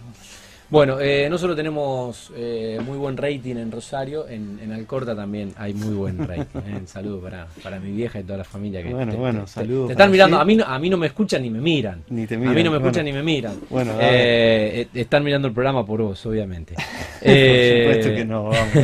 Bueno, 0.74 0.98
eh, 1.00 1.28
no 1.30 1.38
solo 1.38 1.54
tenemos 1.54 2.32
eh, 2.34 2.80
muy 2.84 2.98
buen 2.98 3.16
rating 3.16 3.54
en 3.54 3.70
Rosario, 3.70 4.26
en, 4.28 4.72
Alcorta 4.72 5.14
también 5.14 5.52
hay 5.56 5.72
muy 5.72 5.94
buen 5.94 6.18
rating. 6.18 6.58
Eh. 6.66 6.76
Un 6.80 6.88
saludo 6.88 7.20
para, 7.20 7.46
para 7.62 7.78
mi 7.78 7.92
vieja 7.92 8.18
y 8.18 8.24
toda 8.24 8.38
la 8.38 8.44
familia 8.44 8.82
que 8.82 8.92
bueno, 8.92 9.14
bueno, 9.14 9.46
saludos. 9.46 9.86
Te, 9.86 9.92
están 9.92 10.10
mirando, 10.10 10.36
a 10.36 10.44
mí, 10.44 10.56
no, 10.56 10.64
a 10.64 10.76
mí 10.80 10.90
no 10.90 10.96
me 10.96 11.06
escuchan 11.06 11.42
ni 11.42 11.50
me 11.50 11.60
miran. 11.60 12.02
Ni 12.08 12.26
te 12.26 12.36
miran. 12.36 12.54
A 12.54 12.56
mí 12.56 12.64
no 12.64 12.72
me 12.72 12.78
escuchan 12.78 13.04
ni 13.04 13.12
me 13.12 13.22
miran. 13.22 13.54
Bueno, 13.70 13.92
eh, 14.00 14.88
están 14.94 15.22
mirando 15.22 15.46
el 15.46 15.54
programa 15.54 15.86
por 15.86 16.02
vos, 16.02 16.26
obviamente. 16.26 16.74
por 16.74 16.82
supuesto 17.22 18.08
que 18.12 18.24
no, 18.24 18.44
vamos. 18.46 18.74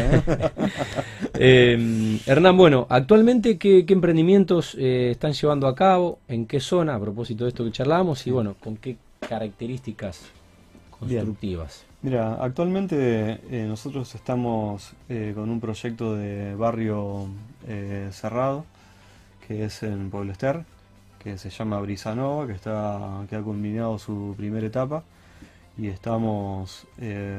Hernán, 2.24 2.57
bueno, 2.57 2.87
actualmente, 2.88 3.59
¿qué, 3.59 3.85
qué 3.85 3.94
emprendimientos 3.94 4.76
están 4.76 5.33
llevando 5.33 5.66
a 5.66 5.74
cabo? 5.74 6.20
¿En 6.29 6.46
qué 6.46 6.61
zona? 6.61 6.94
A 6.94 7.00
propósito 7.00 7.46
de 7.46 7.48
esto 7.48 7.64
que 7.64 7.72
charlamos 7.72 8.24
y 8.29 8.31
bueno, 8.31 8.55
¿con 8.61 8.76
qué 8.76 8.96
características 9.29 10.31
constructivas. 11.00 11.84
Mira, 12.02 12.42
actualmente 12.42 13.40
eh, 13.50 13.66
nosotros 13.66 14.14
estamos 14.14 14.92
eh, 15.08 15.32
con 15.34 15.50
un 15.50 15.60
proyecto 15.60 16.14
de 16.14 16.54
barrio 16.54 17.26
eh, 17.66 18.08
cerrado, 18.12 18.64
que 19.46 19.64
es 19.64 19.82
en 19.82 20.10
Pueblo 20.10 20.32
Ester, 20.32 20.64
que 21.18 21.36
se 21.36 21.50
llama 21.50 21.80
Brisa 21.80 22.14
Nova, 22.14 22.46
que, 22.46 22.52
está, 22.52 23.26
que 23.28 23.36
ha 23.36 23.42
culminado 23.42 23.98
su 23.98 24.34
primera 24.36 24.66
etapa 24.66 25.02
y 25.76 25.88
estamos 25.88 26.86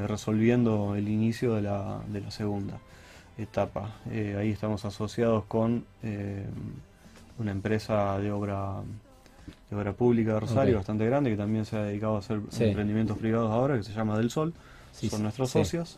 resolviendo 0.08 0.96
el 0.96 1.08
inicio 1.10 1.56
de 1.56 1.64
la, 1.64 2.00
de 2.08 2.22
la 2.22 2.32
segunda 2.32 2.80
etapa. 3.38 3.96
ahí 4.10 4.50
estamos 4.50 4.84
asociados 4.86 5.44
con 5.46 5.86
una 7.38 7.52
empresa 7.52 8.18
de 8.20 8.32
obra 8.32 8.82
de 9.72 9.78
obra 9.78 9.94
pública 9.94 10.34
de 10.34 10.40
Rosario, 10.42 10.76
bastante 10.76 11.06
grande, 11.06 11.30
que 11.32 11.38
también 11.38 11.66
se 11.66 11.78
ha 11.78 11.84
dedicado 11.84 12.18
a 12.18 12.20
hacer 12.20 12.42
emprendimientos 12.60 13.18
privados 13.18 13.50
ahora, 13.52 13.78
que 13.78 13.84
se 13.84 13.94
llama 13.94 14.18
Del 14.18 14.30
Sol, 14.30 14.54
son 14.92 15.24
nuestros 15.24 15.50
socios. 15.50 15.98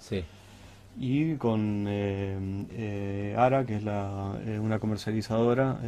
Y 0.99 1.35
con 1.37 1.85
eh, 1.87 2.65
eh, 2.71 3.35
ARA, 3.35 3.65
que 3.65 3.77
es 3.77 3.83
la, 3.83 4.37
eh, 4.45 4.59
una 4.59 4.77
comercializadora, 4.77 5.79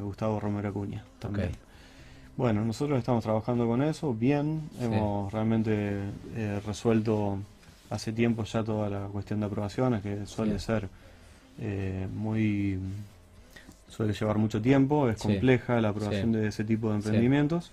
Gustavo 0.00 0.38
Romero 0.40 0.68
Acuña 0.68 1.04
también. 1.18 1.52
Bueno, 2.36 2.64
nosotros 2.64 2.98
estamos 2.98 3.24
trabajando 3.24 3.66
con 3.66 3.82
eso, 3.82 4.12
bien, 4.12 4.68
hemos 4.78 5.32
realmente 5.32 6.02
resuelto 6.66 7.38
hace 7.88 8.12
tiempo 8.12 8.44
ya 8.44 8.62
toda 8.62 8.90
la 8.90 9.06
cuestión 9.06 9.40
de 9.40 9.46
aprobaciones, 9.46 10.02
que 10.02 10.26
suele 10.26 10.58
ser 10.58 10.86
muy 12.14 12.78
suele 13.92 14.14
llevar 14.14 14.38
mucho 14.38 14.60
tiempo, 14.60 15.08
es 15.08 15.20
compleja 15.20 15.80
la 15.80 15.90
aprobación 15.90 16.32
de 16.32 16.48
ese 16.48 16.64
tipo 16.64 16.88
de 16.90 16.96
emprendimientos, 16.96 17.72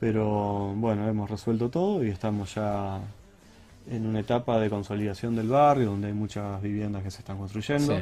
pero 0.00 0.74
bueno, 0.74 1.08
hemos 1.08 1.30
resuelto 1.30 1.70
todo 1.70 2.04
y 2.04 2.08
estamos 2.08 2.54
ya 2.54 3.00
en 3.88 4.06
una 4.06 4.20
etapa 4.20 4.58
de 4.58 4.68
consolidación 4.68 5.36
del 5.36 5.48
barrio, 5.48 5.90
donde 5.90 6.08
hay 6.08 6.12
muchas 6.12 6.60
viviendas 6.60 7.04
que 7.04 7.10
se 7.12 7.20
están 7.20 7.38
construyendo. 7.38 8.00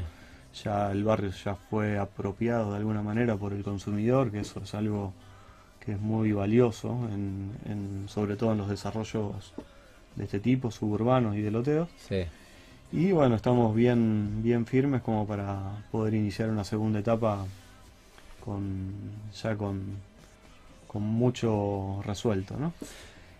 Ya 0.64 0.90
el 0.90 1.04
barrio 1.04 1.30
ya 1.30 1.54
fue 1.54 1.98
apropiado 1.98 2.70
de 2.70 2.78
alguna 2.78 3.02
manera 3.02 3.36
por 3.36 3.52
el 3.52 3.62
consumidor, 3.62 4.30
que 4.30 4.40
eso 4.40 4.60
es 4.62 4.74
algo 4.74 5.12
que 5.84 5.92
es 5.92 6.00
muy 6.00 6.32
valioso, 6.32 6.98
en, 7.12 8.06
sobre 8.08 8.36
todo 8.36 8.52
en 8.52 8.58
los 8.58 8.70
desarrollos 8.70 9.52
de 10.16 10.24
este 10.24 10.40
tipo, 10.40 10.70
suburbanos 10.70 11.36
y 11.36 11.42
de 11.42 11.50
loteos. 11.50 11.90
Y 12.94 13.10
bueno, 13.10 13.34
estamos 13.34 13.74
bien, 13.74 14.40
bien 14.40 14.66
firmes 14.66 15.02
como 15.02 15.26
para 15.26 15.84
poder 15.90 16.14
iniciar 16.14 16.48
una 16.48 16.62
segunda 16.62 17.00
etapa 17.00 17.44
con 18.44 18.92
ya 19.42 19.56
con, 19.56 19.82
con 20.86 21.02
mucho 21.02 22.00
resuelto, 22.04 22.56
¿no? 22.56 22.72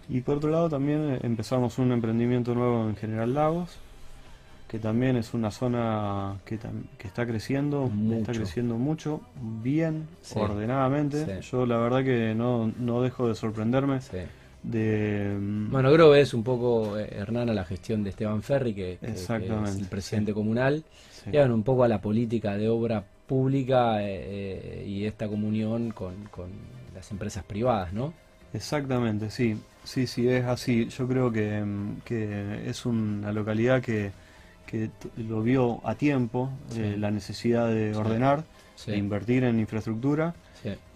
Y 0.09 0.23
por 0.23 0.38
otro 0.38 0.51
lado 0.51 0.69
también 0.69 1.21
empezamos 1.23 1.79
un 1.79 1.93
emprendimiento 1.93 2.53
nuevo 2.53 2.88
en 2.88 2.97
General 2.97 3.33
Lagos, 3.33 3.79
que 4.67 4.81
también 4.81 5.14
es 5.14 5.35
una 5.35 5.53
zona 5.53 6.38
que, 6.45 6.59
que 6.99 7.07
está 7.07 7.25
creciendo, 7.25 7.88
está 8.11 8.33
creciendo 8.33 8.75
mucho, 8.75 9.21
bien, 9.40 10.09
ordenadamente. 10.35 11.40
Yo 11.43 11.64
la 11.64 11.79
verdad 11.79 12.03
que 12.03 12.35
no, 12.35 12.73
no 12.77 13.03
dejo 13.03 13.29
de 13.29 13.37
sorprenderme 13.37 14.01
de... 14.64 15.37
Mm, 15.38 15.70
bueno, 15.70 15.92
creo 15.92 16.12
que 16.12 16.20
es 16.20 16.35
un 16.35 16.42
poco, 16.42 16.98
eh, 16.98 17.09
Hernán, 17.12 17.50
a 17.50 17.55
la 17.55 17.64
gestión 17.64 18.03
de 18.03 18.11
Esteban 18.11 18.42
Ferri, 18.42 18.74
que, 18.74 18.98
es 19.00 19.31
el 19.31 19.87
presidente 19.88 20.33
comunal, 20.33 20.83
y 21.31 21.37
un 21.37 21.62
poco 21.62 21.85
a 21.85 21.88
la 21.88 22.00
política 22.00 22.57
de 22.57 22.68
obra 22.68 23.05
pública 23.27 24.03
eh, 24.03 24.83
eh, 24.83 24.85
y 24.87 25.05
esta 25.05 25.29
comunión 25.29 25.90
con, 25.90 26.14
las 26.94 27.11
empresas 27.11 27.44
privadas, 27.44 27.92
¿no? 27.92 28.12
Exactamente, 28.53 29.31
sí, 29.31 29.57
sí, 29.83 30.07
sí, 30.07 30.29
es 30.29 30.44
así. 30.44 30.88
Yo 30.88 31.09
creo 31.09 31.31
que, 31.31 31.61
mm, 31.61 32.00
que 32.05 32.68
es 32.68 32.87
una 32.87 33.33
localidad 33.33 33.83
que, 33.83 34.12
que 34.66 34.90
lo 35.16 35.42
vio 35.42 35.81
a 35.85 35.94
tiempo, 35.94 36.50
la 36.77 37.11
necesidad 37.11 37.68
de 37.68 37.94
ordenar, 37.94 38.44
de 38.87 38.96
invertir 38.96 39.44
en 39.44 39.61
infraestructura 39.61 40.35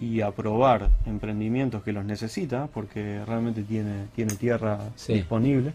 y 0.00 0.20
aprobar 0.20 0.88
emprendimientos 1.06 1.82
que 1.82 1.92
los 1.92 2.04
necesita, 2.04 2.66
porque 2.66 3.24
realmente 3.26 3.62
tiene, 3.62 4.06
tiene 4.14 4.34
tierra 4.34 4.80
disponible. 5.06 5.72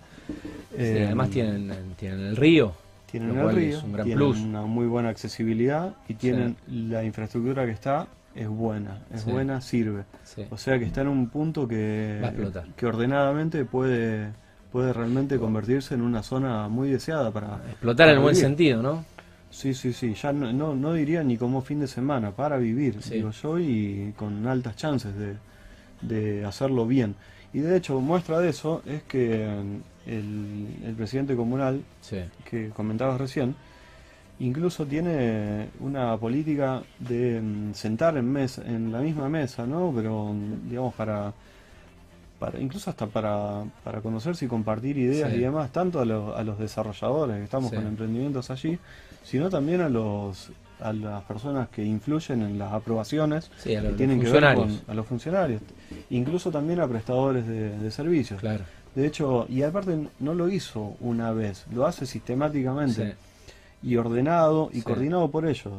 además 0.77 1.29
eh, 1.29 1.31
tienen, 1.31 1.71
tienen 1.97 2.19
el 2.19 2.35
río. 2.35 2.73
Tienen 3.09 3.37
el 3.37 3.55
río, 3.55 3.81
tienen 4.03 4.21
una 4.21 4.63
muy 4.63 4.87
buena 4.87 5.09
accesibilidad 5.09 5.93
y 6.07 6.15
tienen 6.15 6.55
la 6.67 7.03
infraestructura 7.03 7.65
que 7.65 7.71
está 7.71 8.07
es 8.35 8.47
buena, 8.47 8.99
es 9.13 9.25
buena, 9.25 9.61
sirve. 9.61 10.03
O 10.49 10.57
sea 10.57 10.79
que 10.79 10.85
está 10.85 11.01
en 11.01 11.07
un 11.07 11.29
punto 11.29 11.67
que, 11.67 12.19
que 12.75 12.85
ordenadamente 12.85 13.65
puede, 13.65 14.31
puede 14.71 14.91
realmente 14.93 15.37
convertirse 15.37 15.93
en 15.93 16.01
una 16.01 16.23
zona 16.23 16.67
muy 16.67 16.89
deseada 16.89 17.29
para... 17.31 17.61
Explotar 17.69 18.09
en 18.09 18.15
el 18.15 18.21
buen 18.21 18.35
sentido, 18.35 18.81
¿no? 18.81 19.05
Sí, 19.53 19.75
sí, 19.75 19.93
sí, 19.93 20.15
ya 20.15 20.33
no, 20.33 20.73
no, 20.73 20.93
diría 20.93 21.23
ni 21.23 21.37
como 21.37 21.61
fin 21.61 21.79
de 21.79 21.87
semana, 21.87 22.31
para 22.31 22.57
vivir, 22.57 22.99
digo 23.01 23.29
yo, 23.29 23.59
y 23.59 24.11
con 24.17 24.47
altas 24.47 24.75
chances 24.75 25.13
de, 25.15 25.35
de, 26.01 26.43
hacerlo 26.43 26.87
bien. 26.87 27.15
Y 27.53 27.59
de 27.59 27.77
hecho, 27.77 28.01
muestra 28.01 28.39
de 28.39 28.49
eso 28.49 28.81
es 28.87 29.03
que 29.03 29.43
el, 30.07 30.67
el 30.83 30.95
presidente 30.97 31.35
comunal, 31.35 31.83
que 32.49 32.69
comentabas 32.69 33.21
recién, 33.21 33.55
incluso 34.39 34.87
tiene 34.87 35.69
una 35.79 36.17
política 36.17 36.81
de 36.97 37.39
mm, 37.39 37.73
sentar 37.75 38.17
en, 38.17 38.31
mesa, 38.31 38.63
en 38.65 38.91
la 38.91 39.01
misma 39.01 39.29
mesa, 39.29 39.67
¿no? 39.67 39.93
Pero, 39.95 40.35
digamos, 40.67 40.95
para 40.95 41.31
incluso 42.59 42.89
hasta 42.89 43.07
para, 43.07 43.63
para 43.83 44.01
conocerse 44.01 44.45
y 44.45 44.47
compartir 44.47 44.97
ideas 44.97 45.31
y 45.33 45.37
demás, 45.37 45.71
tanto 45.71 45.99
a, 45.99 46.01
a, 46.01 46.43
los 46.43 46.59
desarrolladores 46.59 47.37
que 47.37 47.43
estamos 47.43 47.71
con 47.71 47.85
emprendimientos 47.85 48.49
allí, 48.49 48.77
sino 49.23 49.49
también 49.49 49.81
a 49.81 49.89
los 49.89 50.51
a 50.79 50.91
las 50.91 51.23
personas 51.23 51.69
que 51.69 51.83
influyen 51.83 52.41
en 52.41 52.59
las 52.59 52.73
aprobaciones 52.73 53.49
que 53.63 53.79
tienen 53.95 54.19
que 54.19 54.29
ver 54.29 54.55
con 54.55 54.81
a 54.87 54.93
los 54.93 55.05
funcionarios, 55.05 55.61
incluso 56.09 56.51
también 56.51 56.81
a 56.81 56.87
prestadores 56.87 57.47
de, 57.47 57.89
servicios. 57.91 58.41
Claro. 58.41 58.65
De 58.93 59.07
hecho, 59.07 59.45
y 59.49 59.63
aparte 59.63 60.09
no 60.19 60.33
lo 60.33 60.49
hizo 60.49 60.95
una 60.99 61.31
vez, 61.31 61.65
lo 61.73 61.85
hace 61.85 62.05
sistemáticamente 62.05 63.15
y 63.81 63.95
ordenado 63.95 64.69
y 64.73 64.81
coordinado 64.81 65.31
por 65.31 65.47
ellos 65.47 65.73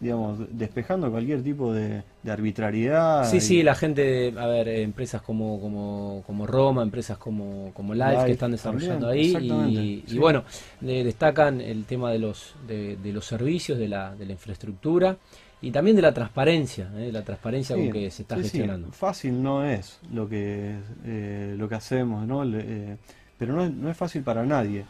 digamos, 0.00 0.38
despejando 0.50 1.10
cualquier 1.10 1.42
tipo 1.42 1.72
de, 1.72 2.02
arbitrariedad. 2.26 3.28
Sí, 3.30 3.40
sí, 3.40 3.62
la 3.62 3.74
gente, 3.74 4.32
a 4.36 4.46
ver, 4.46 4.68
empresas 4.68 5.20
como, 5.20 5.60
como, 5.60 6.22
como 6.26 6.46
Roma, 6.46 6.82
empresas 6.82 7.18
como, 7.18 7.72
como 7.74 7.94
Live, 7.94 8.24
que 8.26 8.32
están 8.32 8.52
desarrollando 8.52 9.08
ahí 9.08 10.04
y, 10.08 10.18
bueno, 10.18 10.44
destacan 10.80 11.60
el 11.60 11.84
tema 11.84 12.10
de 12.10 12.18
los, 12.18 12.54
de, 12.66 12.98
los 13.12 13.24
servicios, 13.26 13.78
de 13.78 13.88
la, 13.88 14.14
de 14.14 14.26
la 14.26 14.32
infraestructura 14.32 15.16
y 15.62 15.70
también 15.70 15.94
de 15.94 16.02
la 16.02 16.14
transparencia, 16.14 16.90
¿eh? 16.96 17.10
la 17.12 17.22
transparencia 17.22 17.76
con 17.76 17.90
que 17.90 18.10
se 18.10 18.22
está 18.22 18.36
gestionando. 18.36 18.90
Fácil 18.92 19.42
no 19.42 19.64
es 19.64 19.98
lo 20.12 20.26
que, 20.26 20.76
eh, 21.04 21.54
lo 21.58 21.68
que 21.68 21.74
hacemos, 21.74 22.26
¿no? 22.26 22.44
Eh, 22.44 22.96
pero 23.36 23.54
no 23.54 23.68
no 23.68 23.90
es 23.90 23.96
fácil 23.96 24.22
para 24.22 24.44
nadie 24.44 24.84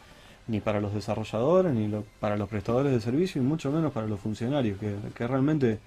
ni 0.50 0.60
para 0.60 0.80
los 0.80 0.92
desarrolladores, 0.92 1.72
ni 1.72 1.88
para 2.18 2.36
los 2.36 2.48
prestadores 2.48 2.92
de 2.92 3.00
servicio, 3.00 3.40
y 3.40 3.44
mucho 3.44 3.70
menos 3.70 3.92
para 3.92 4.08
los 4.08 4.18
funcionarios, 4.18 4.78
que, 4.78 5.26
realmente 5.26 5.78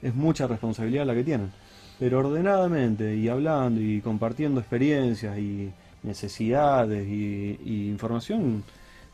es 0.00 0.14
mucha 0.14 0.46
responsabilidad 0.46 1.04
la 1.06 1.14
que 1.14 1.24
tienen. 1.24 1.52
Pero 1.98 2.20
ordenadamente 2.20 3.16
y 3.16 3.28
hablando 3.28 3.80
y 3.80 4.00
compartiendo 4.00 4.60
experiencias 4.60 5.36
y 5.38 5.72
necesidades 6.04 7.06
y, 7.06 7.88
información, 7.88 8.62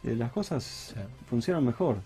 eh, 0.04 0.14
las 0.14 0.30
cosas 0.30 0.94
funcionan 1.28 1.64
mejor, 1.64 1.96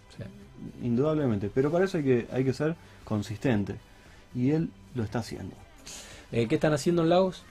indudablemente. 0.82 1.50
Pero 1.52 1.70
para 1.70 1.84
eso 1.84 1.98
hay 1.98 2.04
que, 2.04 2.26
hay 2.32 2.44
que 2.44 2.52
ser 2.52 2.76
consistente. 3.04 3.76
Y 4.34 4.50
él 4.50 4.70
lo 4.94 5.02
está 5.02 5.18
haciendo. 5.18 5.54
Eh, 6.30 6.46
¿Qué 6.46 6.54
están 6.54 6.72
haciendo 6.72 7.02
en 7.02 7.10
Lagos? 7.10 7.44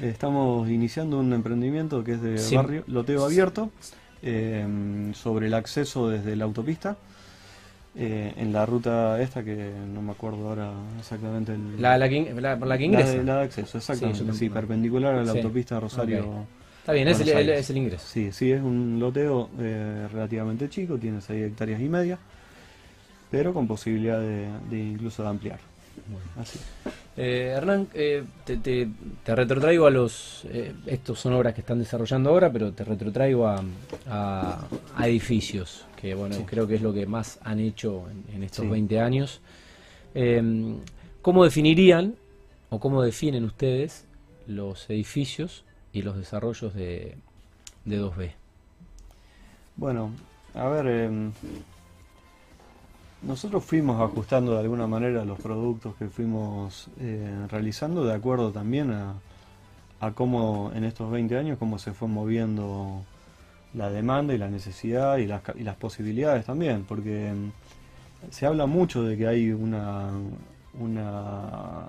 Estamos 0.00 0.68
iniciando 0.70 1.18
un 1.18 1.32
emprendimiento 1.32 2.02
que 2.04 2.12
es 2.12 2.22
de 2.22 2.56
barrio, 2.56 2.84
loteo 2.86 3.24
abierto, 3.24 3.70
eh, 4.26 5.12
sobre 5.14 5.46
el 5.46 5.54
acceso 5.54 6.08
desde 6.08 6.36
la 6.36 6.44
autopista. 6.44 6.96
en 7.94 8.52
la 8.52 8.66
ruta 8.66 9.18
esta 9.22 9.42
que 9.42 9.72
no 9.94 10.02
me 10.02 10.12
acuerdo 10.12 10.48
ahora 10.48 10.72
exactamente 10.98 11.54
el, 11.54 11.80
la, 11.80 11.96
la, 11.96 12.08
que, 12.10 12.34
la, 12.34 12.56
la 12.56 12.76
que 12.76 12.84
ingresa 12.84 13.22
la, 13.22 13.36
de, 13.38 13.44
acceso 13.44 13.78
exactamente 13.78 14.34
sí, 14.34 14.50
perpendicular 14.50 15.14
a 15.14 15.24
la 15.24 15.32
autopista 15.32 15.80
Rosario 15.80 16.46
Está 16.86 16.92
bien, 16.92 17.08
es 17.08 17.18
el, 17.68 17.76
ingreso. 17.78 18.06
Sí, 18.06 18.30
sí, 18.30 18.52
es 18.52 18.62
un 18.62 19.00
loteo 19.00 19.50
eh, 19.58 20.06
relativamente 20.12 20.68
chico, 20.68 20.96
tiene 20.96 21.20
6 21.20 21.46
hectáreas 21.46 21.80
y 21.80 21.88
media, 21.88 22.16
pero 23.28 23.52
con 23.52 23.66
posibilidad 23.66 24.20
de, 24.20 24.78
incluso 24.78 25.24
de 25.24 25.28
ampliar. 25.28 25.58
Así. 26.38 26.60
Eh, 27.16 27.54
Hernán, 27.56 27.88
eh, 27.94 28.24
te, 28.44 29.34
retrotraigo 29.34 29.86
a 29.86 29.90
los. 29.90 30.46
estos 30.86 31.18
son 31.18 31.32
obras 31.32 31.54
que 31.54 31.62
están 31.62 31.78
desarrollando 31.78 32.30
ahora, 32.30 32.52
pero 32.52 32.72
te 32.72 32.84
retrotraigo 32.84 33.46
a, 33.46 33.62
a, 34.06 35.08
edificios, 35.08 35.86
que 36.00 36.14
bueno, 36.14 36.36
creo 36.46 36.66
que 36.66 36.74
es 36.74 36.82
lo 36.82 36.92
que 36.92 37.06
más 37.06 37.38
han 37.42 37.60
hecho 37.60 38.04
en, 38.32 38.42
estos 38.42 38.68
20 38.68 39.00
años. 39.00 39.40
¿Cómo 41.22 41.44
definirían 41.44 42.14
o 42.70 42.78
cómo 42.78 43.02
definen 43.02 43.44
ustedes 43.44 44.06
los 44.46 44.88
edificios 44.90 45.64
y 45.92 46.02
los 46.02 46.16
desarrollos 46.16 46.74
de, 46.74 47.16
de 47.84 48.00
2B? 48.00 48.32
Bueno, 49.76 50.10
a 50.54 50.68
ver, 50.68 50.86
em, 50.86 51.32
nosotros 53.22 53.64
fuimos 53.64 54.00
ajustando 54.00 54.52
de 54.52 54.60
alguna 54.60 54.86
manera 54.86 55.24
los 55.24 55.38
productos 55.38 55.94
que 55.96 56.06
fuimos 56.06 56.88
eh, 57.00 57.46
realizando 57.48 58.04
de 58.04 58.14
acuerdo 58.14 58.52
también 58.52 58.90
a, 58.92 59.14
a 60.00 60.12
cómo 60.12 60.70
en 60.74 60.84
estos 60.84 61.10
20 61.10 61.36
años, 61.36 61.58
cómo 61.58 61.78
se 61.78 61.92
fue 61.92 62.08
moviendo 62.08 63.02
la 63.74 63.90
demanda 63.90 64.34
y 64.34 64.38
la 64.38 64.48
necesidad 64.48 65.18
y 65.18 65.26
las, 65.26 65.42
y 65.54 65.62
las 65.62 65.76
posibilidades 65.76 66.46
también, 66.46 66.84
porque 66.84 67.28
em, 67.28 67.50
se 68.30 68.46
habla 68.46 68.66
mucho 68.66 69.02
de 69.02 69.16
que 69.16 69.26
hay 69.26 69.50
una, 69.50 70.10
una 70.78 71.86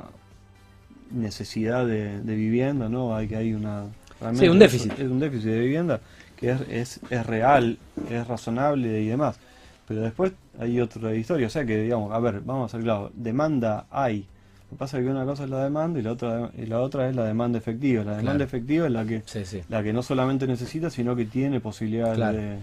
necesidad 1.12 1.86
de, 1.86 2.20
vivienda, 2.20 2.90
¿no? 2.90 3.16
Hay 3.16 3.28
que 3.28 3.38
hay 3.38 3.54
una 3.54 3.86
sí, 4.34 4.48
un 4.48 4.60
déficit. 4.60 4.94
Es, 4.94 5.10
un 5.10 5.20
déficit 5.20 5.50
de 5.50 5.60
vivienda 5.60 6.02
que 6.36 6.52
es, 6.70 7.00
es, 7.10 7.26
real, 7.26 7.80
es 8.10 8.28
razonable 8.28 9.02
y 9.02 9.08
demás. 9.08 9.40
Pero 9.88 10.02
después 10.02 10.34
hay 10.60 10.80
otra 10.82 11.16
historia, 11.16 11.48
o 11.48 11.50
sea 11.50 11.66
que 11.66 11.82
digamos, 11.82 12.12
a 12.12 12.20
ver, 12.20 12.42
vamos 12.42 12.72
a 12.72 12.78
ser 12.78 12.84
claros, 12.84 13.12
demanda 13.16 13.88
hay. 13.90 14.28
Lo 14.66 14.72
que 14.72 14.76
pasa 14.76 14.98
es 14.98 15.06
que 15.06 15.10
una 15.10 15.24
cosa 15.24 15.46
es 15.46 15.50
la 15.50 15.64
demanda 15.64 15.98
y 15.98 16.04
la 16.04 16.12
otra 16.12 16.52
y 16.58 16.66
la 16.66 16.82
otra 16.82 17.10
es 17.10 17.16
la 17.16 17.24
demanda 17.24 17.58
efectiva. 17.58 18.04
La 18.04 18.18
demanda 18.18 18.44
efectiva 18.44 18.88
es 18.88 18.92
la 18.92 19.06
que 19.06 19.24
la 19.70 19.82
que 19.82 19.94
no 19.94 20.04
solamente 20.04 20.46
necesita, 20.46 20.90
sino 20.90 21.16
que 21.16 21.24
tiene 21.26 21.62
posibilidad 21.62 22.18
de, 22.34 22.58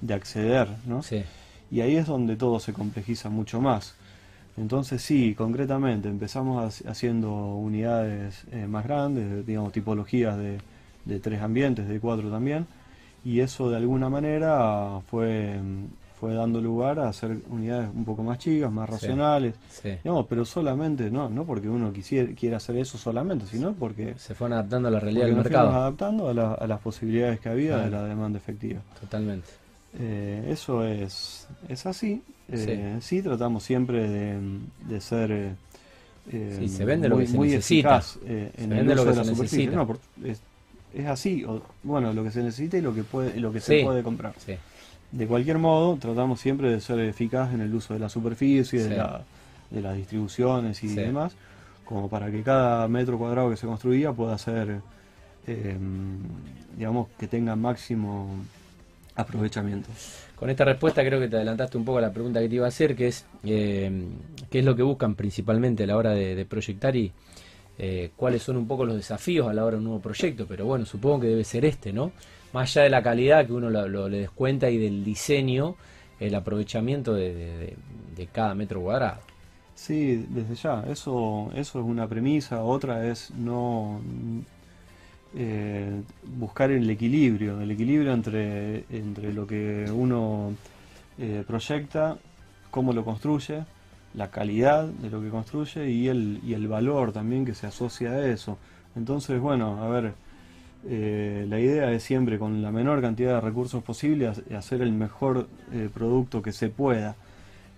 de, 0.00 0.14
acceder, 0.14 0.68
¿no? 0.86 1.02
Y 1.70 1.80
ahí 1.80 1.96
es 1.96 2.06
donde 2.06 2.36
todo 2.36 2.60
se 2.60 2.72
complejiza 2.72 3.28
mucho 3.28 3.60
más. 3.60 3.96
Entonces 4.56 5.02
sí, 5.02 5.34
concretamente 5.36 6.08
empezamos 6.08 6.82
haciendo 6.86 7.32
unidades 7.32 8.44
eh, 8.52 8.66
más 8.66 8.84
grandes, 8.84 9.46
digamos 9.46 9.72
tipologías 9.72 10.36
de, 10.36 10.58
de, 11.04 11.20
tres 11.20 11.40
ambientes, 11.42 11.88
de 11.88 12.00
cuatro 12.00 12.30
también, 12.30 12.66
y 13.24 13.40
eso 13.40 13.70
de 13.70 13.76
alguna 13.76 14.08
manera 14.08 15.00
fue, 15.08 15.58
fue 16.18 16.34
dando 16.34 16.60
lugar 16.60 16.98
a 16.98 17.08
hacer 17.08 17.38
unidades 17.48 17.90
un 17.94 18.04
poco 18.04 18.22
más 18.22 18.38
chicas, 18.38 18.70
más 18.72 18.88
racionales, 18.88 19.54
Digamos, 19.82 20.26
pero 20.28 20.44
solamente, 20.44 21.10
no, 21.10 21.28
no 21.28 21.44
porque 21.44 21.68
uno 21.68 21.92
quisiera, 21.92 22.32
quiera 22.34 22.56
hacer 22.56 22.76
eso 22.76 22.98
solamente, 22.98 23.46
sino 23.46 23.72
porque 23.72 24.14
se 24.18 24.34
fueron 24.34 24.58
adaptando 24.58 24.88
a 24.88 24.90
la 24.90 25.00
realidad 25.00 25.26
del 25.26 25.36
mercado. 25.36 25.70
adaptando 25.70 26.28
a, 26.28 26.54
a, 26.54 26.66
las 26.66 26.80
posibilidades 26.80 27.40
que 27.40 27.48
había 27.48 27.76
de 27.78 27.90
la 27.90 28.04
demanda 28.04 28.38
efectiva. 28.38 28.80
Totalmente. 29.00 29.48
Eh, 29.98 30.48
eso 30.50 30.84
es, 30.84 31.46
es 31.68 31.86
así. 31.86 32.22
Eh, 32.50 32.96
sí. 33.00 33.22
tratamos 33.22 33.62
siempre 33.62 34.08
de, 34.08 34.38
de 34.88 35.00
ser 35.00 35.56
eh, 36.32 36.68
se 36.68 36.84
vende 36.84 37.08
muy, 37.08 37.18
lo 37.18 37.24
que 37.24 37.26
se 37.26 37.38
necesita. 37.38 38.02
Eh, 38.26 38.52
en 38.58 38.72
el 38.72 38.90
uso 38.90 39.04
de 39.04 39.16
la 39.16 39.24
superficie. 39.24 39.70
No, 39.70 39.98
es, 40.24 40.40
es, 40.94 41.06
así. 41.06 41.44
O, 41.44 41.62
bueno, 41.82 42.12
lo 42.12 42.24
que 42.24 42.30
se 42.30 42.42
necesita 42.42 42.76
y 42.78 42.80
lo 42.80 42.94
que 42.94 43.04
puede, 43.04 43.38
lo 43.40 43.52
que 43.52 43.60
se 43.60 43.82
puede 43.82 44.02
comprar. 44.02 44.34
De 45.12 45.26
cualquier 45.26 45.58
modo, 45.58 45.96
tratamos 45.96 46.40
siempre 46.40 46.70
de 46.70 46.80
ser 46.80 46.98
eficaz 47.00 47.52
en 47.54 47.60
el 47.60 47.74
uso 47.74 47.94
de 47.94 48.00
la 48.00 48.08
superficie, 48.08 48.84
de, 48.84 48.96
la, 48.96 49.22
de 49.70 49.80
las 49.80 49.96
distribuciones 49.96 50.82
y 50.84 50.88
demás, 50.88 51.32
como 51.84 52.08
para 52.08 52.30
que 52.30 52.42
cada 52.42 52.86
metro 52.88 53.18
cuadrado 53.18 53.48
que 53.48 53.56
se 53.56 53.66
construía 53.66 54.12
pueda 54.12 54.36
ser, 54.36 54.80
digamos, 56.76 57.08
que 57.18 57.26
tenga 57.26 57.56
máximo 57.56 58.44
aprovechamiento. 59.18 59.90
Con 60.36 60.48
esta 60.50 60.64
respuesta 60.64 61.04
creo 61.04 61.18
que 61.18 61.28
te 61.28 61.36
adelantaste 61.36 61.76
un 61.76 61.84
poco 61.84 61.98
a 61.98 62.00
la 62.00 62.12
pregunta 62.12 62.40
que 62.40 62.48
te 62.48 62.54
iba 62.54 62.66
a 62.66 62.68
hacer, 62.68 62.94
que 62.94 63.08
es 63.08 63.26
eh, 63.42 63.90
qué 64.48 64.60
es 64.60 64.64
lo 64.64 64.76
que 64.76 64.84
buscan 64.84 65.16
principalmente 65.16 65.82
a 65.82 65.86
la 65.88 65.96
hora 65.96 66.12
de, 66.12 66.44
proyectar 66.44 66.94
y 66.94 67.10
eh, 67.78 68.10
cuáles 68.14 68.44
son 68.44 68.56
un 68.56 68.68
poco 68.68 68.84
los 68.84 68.94
desafíos 68.94 69.48
a 69.48 69.52
la 69.52 69.64
hora 69.64 69.72
de 69.72 69.78
un 69.78 69.84
nuevo 69.84 70.00
proyecto, 70.00 70.46
pero 70.48 70.64
bueno, 70.64 70.86
supongo 70.86 71.20
que 71.20 71.26
debe 71.26 71.42
ser 71.42 71.64
este, 71.64 71.92
¿no? 71.92 72.12
Más 72.52 72.70
allá 72.70 72.84
de 72.84 72.90
la 72.90 73.02
calidad 73.02 73.46
que 73.46 73.52
uno 73.52 73.70
lo, 73.70 74.08
le 74.08 74.18
descuenta 74.20 74.70
y 74.70 74.78
del 74.78 75.04
diseño, 75.04 75.74
el 76.18 76.34
aprovechamiento 76.34 77.14
de, 77.14 77.76
de, 78.16 78.26
cada 78.26 78.54
metro 78.54 78.80
cuadrado. 78.80 79.20
Sí, 79.74 80.26
desde 80.28 80.54
ya, 80.56 80.84
eso, 80.90 81.50
eso 81.54 81.78
es 81.78 81.84
una 81.84 82.08
premisa, 82.08 82.64
otra 82.64 83.06
es 83.06 83.30
no 83.30 84.00
eh, 85.36 86.02
buscar 86.24 86.70
el 86.70 86.88
equilibrio, 86.90 87.60
el 87.60 87.70
equilibrio 87.70 88.12
entre, 88.12 88.84
entre 88.90 89.32
lo 89.32 89.46
que 89.46 89.84
uno 89.92 90.52
eh, 91.18 91.44
proyecta, 91.46 92.16
cómo 92.70 92.92
lo 92.92 93.04
construye, 93.04 93.64
la 94.14 94.30
calidad 94.30 94.86
de 94.86 95.10
lo 95.10 95.20
que 95.20 95.28
construye 95.28 95.90
y 95.90 96.08
el, 96.08 96.40
y 96.44 96.54
el 96.54 96.66
valor 96.66 97.12
también 97.12 97.44
que 97.44 97.54
se 97.54 97.66
asocia 97.66 98.10
a 98.10 98.26
eso. 98.26 98.58
Entonces, 98.96 99.40
bueno, 99.40 99.82
a 99.82 99.88
ver, 99.88 100.14
eh, 100.86 101.46
la 101.48 101.58
idea 101.58 101.90
es 101.92 102.02
siempre 102.02 102.38
con 102.38 102.62
la 102.62 102.70
menor 102.70 103.00
cantidad 103.00 103.34
de 103.34 103.40
recursos 103.40 103.82
posible 103.82 104.28
hacer 104.56 104.82
el 104.82 104.92
mejor 104.92 105.48
producto 105.94 106.42
que 106.42 106.52
se 106.52 106.68
pueda. 106.68 107.16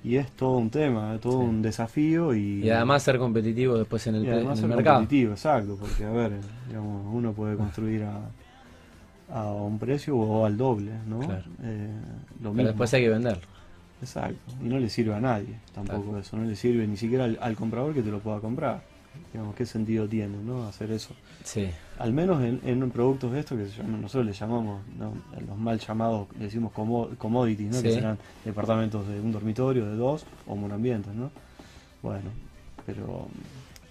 Y 0.02 0.16
es 0.16 0.30
todo 0.30 0.56
un 0.56 0.70
tema, 0.70 1.18
todo 1.20 1.40
un 1.40 1.60
desafío 1.60 2.34
y, 2.34 2.64
y 2.64 2.70
además 2.70 3.02
ser 3.02 3.18
competitivo 3.18 3.76
después 3.76 4.06
en 4.06 4.14
el, 4.14 4.24
y 4.24 4.30
además 4.30 4.58
ser 4.58 4.70
competitivo, 4.70 5.32
exacto, 5.32 5.76
porque 5.78 6.04
a 6.04 6.10
ver, 6.10 6.32
digamos, 6.68 7.04
uno 7.12 7.34
puede 7.34 7.54
construir 7.54 8.04
a, 8.04 8.18
a 9.30 9.52
un 9.52 9.78
precio 9.78 10.16
o 10.16 10.46
al 10.46 10.56
doble, 10.56 10.92
¿no? 11.06 11.20
Eh, 11.62 11.90
lo 12.42 12.52
Pero 12.52 12.68
después 12.68 12.94
hay 12.94 13.02
que 13.02 13.10
venderlo. 13.10 13.42
Exacto, 14.00 14.54
y 14.64 14.68
no 14.68 14.78
le 14.78 14.88
sirve 14.88 15.14
a 15.14 15.20
nadie 15.20 15.56
tampoco 15.74 16.16
eso, 16.16 16.38
no 16.38 16.44
le 16.44 16.56
sirve 16.56 16.86
ni 16.86 16.96
siquiera 16.96 17.28
al 17.38 17.54
comprador 17.54 17.92
que 17.92 18.00
te 18.00 18.10
lo 18.10 18.20
pueda 18.20 18.40
comprar 18.40 18.80
digamos, 19.32 19.54
qué 19.54 19.66
sentido 19.66 20.08
tiene, 20.08 20.36
¿no? 20.38 20.66
Hacer 20.66 20.90
eso. 20.90 21.14
Sí. 21.44 21.68
Al 21.98 22.12
menos 22.12 22.42
en, 22.42 22.60
en 22.64 22.90
productos 22.90 23.32
de 23.32 23.40
estos 23.40 23.58
que 23.58 23.82
nosotros 23.82 24.26
le 24.26 24.32
llamamos, 24.32 24.82
los 25.46 25.58
mal 25.58 25.78
llamados, 25.78 26.28
le 26.38 26.46
decimos 26.46 26.72
commodities, 26.72 27.70
¿no? 27.70 27.82
Que 27.82 27.92
serán 27.92 28.18
departamentos 28.44 29.06
de 29.08 29.20
un 29.20 29.32
dormitorio, 29.32 29.86
de 29.86 29.96
dos, 29.96 30.24
o 30.46 30.56
monoambientes, 30.56 31.14
¿no? 31.14 31.30
Bueno, 32.02 32.30
pero 32.86 33.28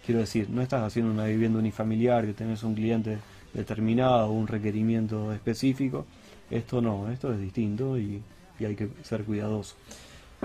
quiero 0.05 0.21
decir, 0.21 0.49
no 0.49 0.62
estás 0.62 0.84
haciendo 0.84 1.12
una 1.12 1.25
vivienda 1.25 1.60
unifamiliar 1.60 2.25
que 2.25 2.34
tenés 2.34 2.63
un 2.63 2.73
cliente 2.73 3.17
determinado 3.53 4.27
o 4.27 4.32
un 4.32 4.47
requerimiento 4.47 5.32
específico. 5.34 6.05
Esto 6.49 6.82
no, 6.82 7.10
esto 7.12 7.32
es 7.32 7.39
distinto 7.39 7.97
y, 7.97 8.21
y 8.60 8.65
hay 8.65 8.75
que 8.75 8.89
ser 9.03 9.23
cuidadoso. 9.23 9.75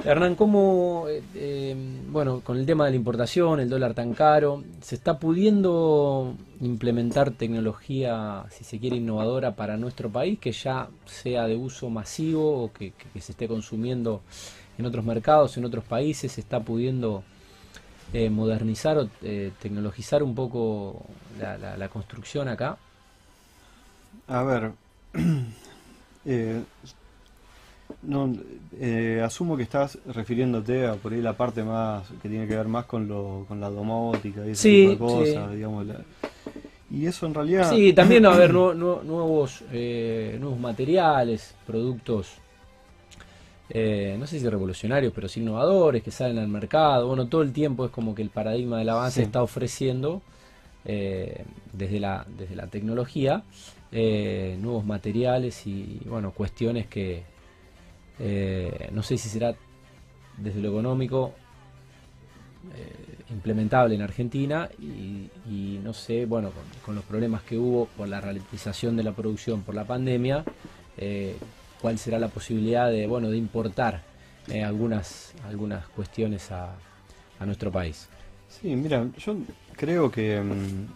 Hernán, 0.02 0.34
¿cómo, 0.34 1.06
eh, 1.08 1.22
eh, 1.34 1.76
bueno, 2.08 2.40
con 2.40 2.58
el 2.58 2.66
tema 2.66 2.84
de 2.84 2.90
la 2.90 2.96
importación, 2.96 3.60
el 3.60 3.68
dólar 3.68 3.94
tan 3.94 4.12
caro, 4.12 4.64
se 4.80 4.96
está 4.96 5.18
pudiendo 5.18 6.34
implementar 6.60 7.30
tecnología, 7.30 8.44
si 8.50 8.64
se 8.64 8.80
quiere, 8.80 8.96
innovadora 8.96 9.54
para 9.54 9.76
nuestro 9.76 10.10
país, 10.10 10.38
que 10.40 10.50
ya 10.52 10.88
sea 11.06 11.46
de 11.46 11.56
uso 11.56 11.90
masivo 11.90 12.64
o 12.64 12.72
que, 12.72 12.92
se 13.20 13.32
esté 13.32 13.46
consumiendo 13.46 14.20
en 14.78 14.84
otros 14.84 15.04
mercados, 15.04 15.56
en 15.56 15.64
otros 15.64 15.84
países, 15.84 16.32
se 16.32 16.40
está 16.40 16.60
pudiendo 16.60 17.22
eh, 18.12 18.30
modernizar 18.30 18.98
o 18.98 19.08
tecnologizar 19.62 20.22
un 20.24 20.34
poco 20.34 21.04
la, 21.38 21.76
la, 21.76 21.88
construcción 21.88 22.48
acá? 22.48 22.76
A 24.26 24.42
ver, 24.42 24.72
No, 28.02 28.32
eh, 28.78 29.22
asumo 29.24 29.56
que 29.56 29.62
estás 29.62 29.98
refiriéndote 30.06 30.86
a 30.86 30.94
por 30.94 31.12
ahí 31.12 31.20
la 31.20 31.34
parte 31.34 31.62
más 31.62 32.06
que 32.22 32.28
tiene 32.28 32.46
que 32.46 32.56
ver 32.56 32.68
más 32.68 32.84
con, 32.86 33.08
lo, 33.08 33.44
con 33.48 33.60
la 33.60 33.70
domótica 33.70 34.46
y 34.46 34.50
ese 34.50 34.68
tipo 34.68 34.90
de 34.90 34.98
cosas, 34.98 35.54
digamos. 35.54 35.86
y 36.90 37.06
eso 37.06 37.26
en 37.26 37.34
realidad. 37.34 37.70
Sí, 37.70 37.92
también 37.92 38.26
a 38.26 38.30
ver 38.30 38.52
nuevos, 38.52 39.64
eh, 39.72 40.36
nuevos 40.40 40.58
materiales, 40.58 41.54
productos 41.66 42.38
eh, 43.70 44.16
no 44.18 44.26
sé 44.26 44.38
si 44.38 44.48
revolucionarios, 44.48 45.12
pero 45.14 45.28
sí 45.28 45.40
innovadores, 45.40 46.02
que 46.02 46.10
salen 46.10 46.38
al 46.38 46.48
mercado. 46.48 47.08
Bueno, 47.08 47.26
todo 47.28 47.42
el 47.42 47.52
tiempo 47.52 47.84
es 47.84 47.90
como 47.90 48.14
que 48.14 48.22
el 48.22 48.30
paradigma 48.30 48.78
del 48.78 48.88
avance 48.90 49.22
está 49.22 49.42
ofreciendo, 49.42 50.22
eh, 50.84 51.44
desde, 51.72 51.98
la, 51.98 52.26
desde 52.36 52.56
la 52.56 52.66
tecnología, 52.66 53.42
eh, 53.90 54.58
nuevos 54.60 54.84
materiales 54.84 55.66
y, 55.66 56.00
bueno, 56.04 56.32
cuestiones 56.32 56.86
que 56.86 57.22
no 58.18 59.02
sé 59.02 59.18
si 59.18 59.28
será 59.28 59.54
desde 60.38 60.60
lo 60.60 60.70
económico 60.70 61.34
implementable 63.30 63.94
en 63.94 64.02
Argentina 64.02 64.68
y, 64.78 65.80
no 65.82 65.92
sé, 65.92 66.24
bueno, 66.24 66.50
con, 66.84 66.94
los 66.94 67.04
problemas 67.04 67.42
que 67.42 67.58
hubo 67.58 67.86
por 67.86 68.08
la 68.08 68.20
ralentización 68.20 68.96
de 68.96 69.02
la 69.02 69.12
producción 69.12 69.62
por 69.62 69.74
la 69.74 69.84
pandemia, 69.84 70.44
cuál 71.80 71.98
será 71.98 72.18
la 72.18 72.28
posibilidad 72.28 72.90
de, 72.90 73.06
bueno, 73.06 73.28
de 73.28 73.36
importar 73.36 74.02
eh, 74.48 74.62
algunas, 74.62 75.32
algunas 75.46 75.86
cuestiones 75.88 76.50
a, 76.50 76.74
nuestro 77.44 77.70
país. 77.70 78.08
Sí, 78.48 78.74
mira, 78.74 79.06
yo 79.18 79.36
creo 79.76 80.10
que 80.10 80.40
mm, 80.40 80.86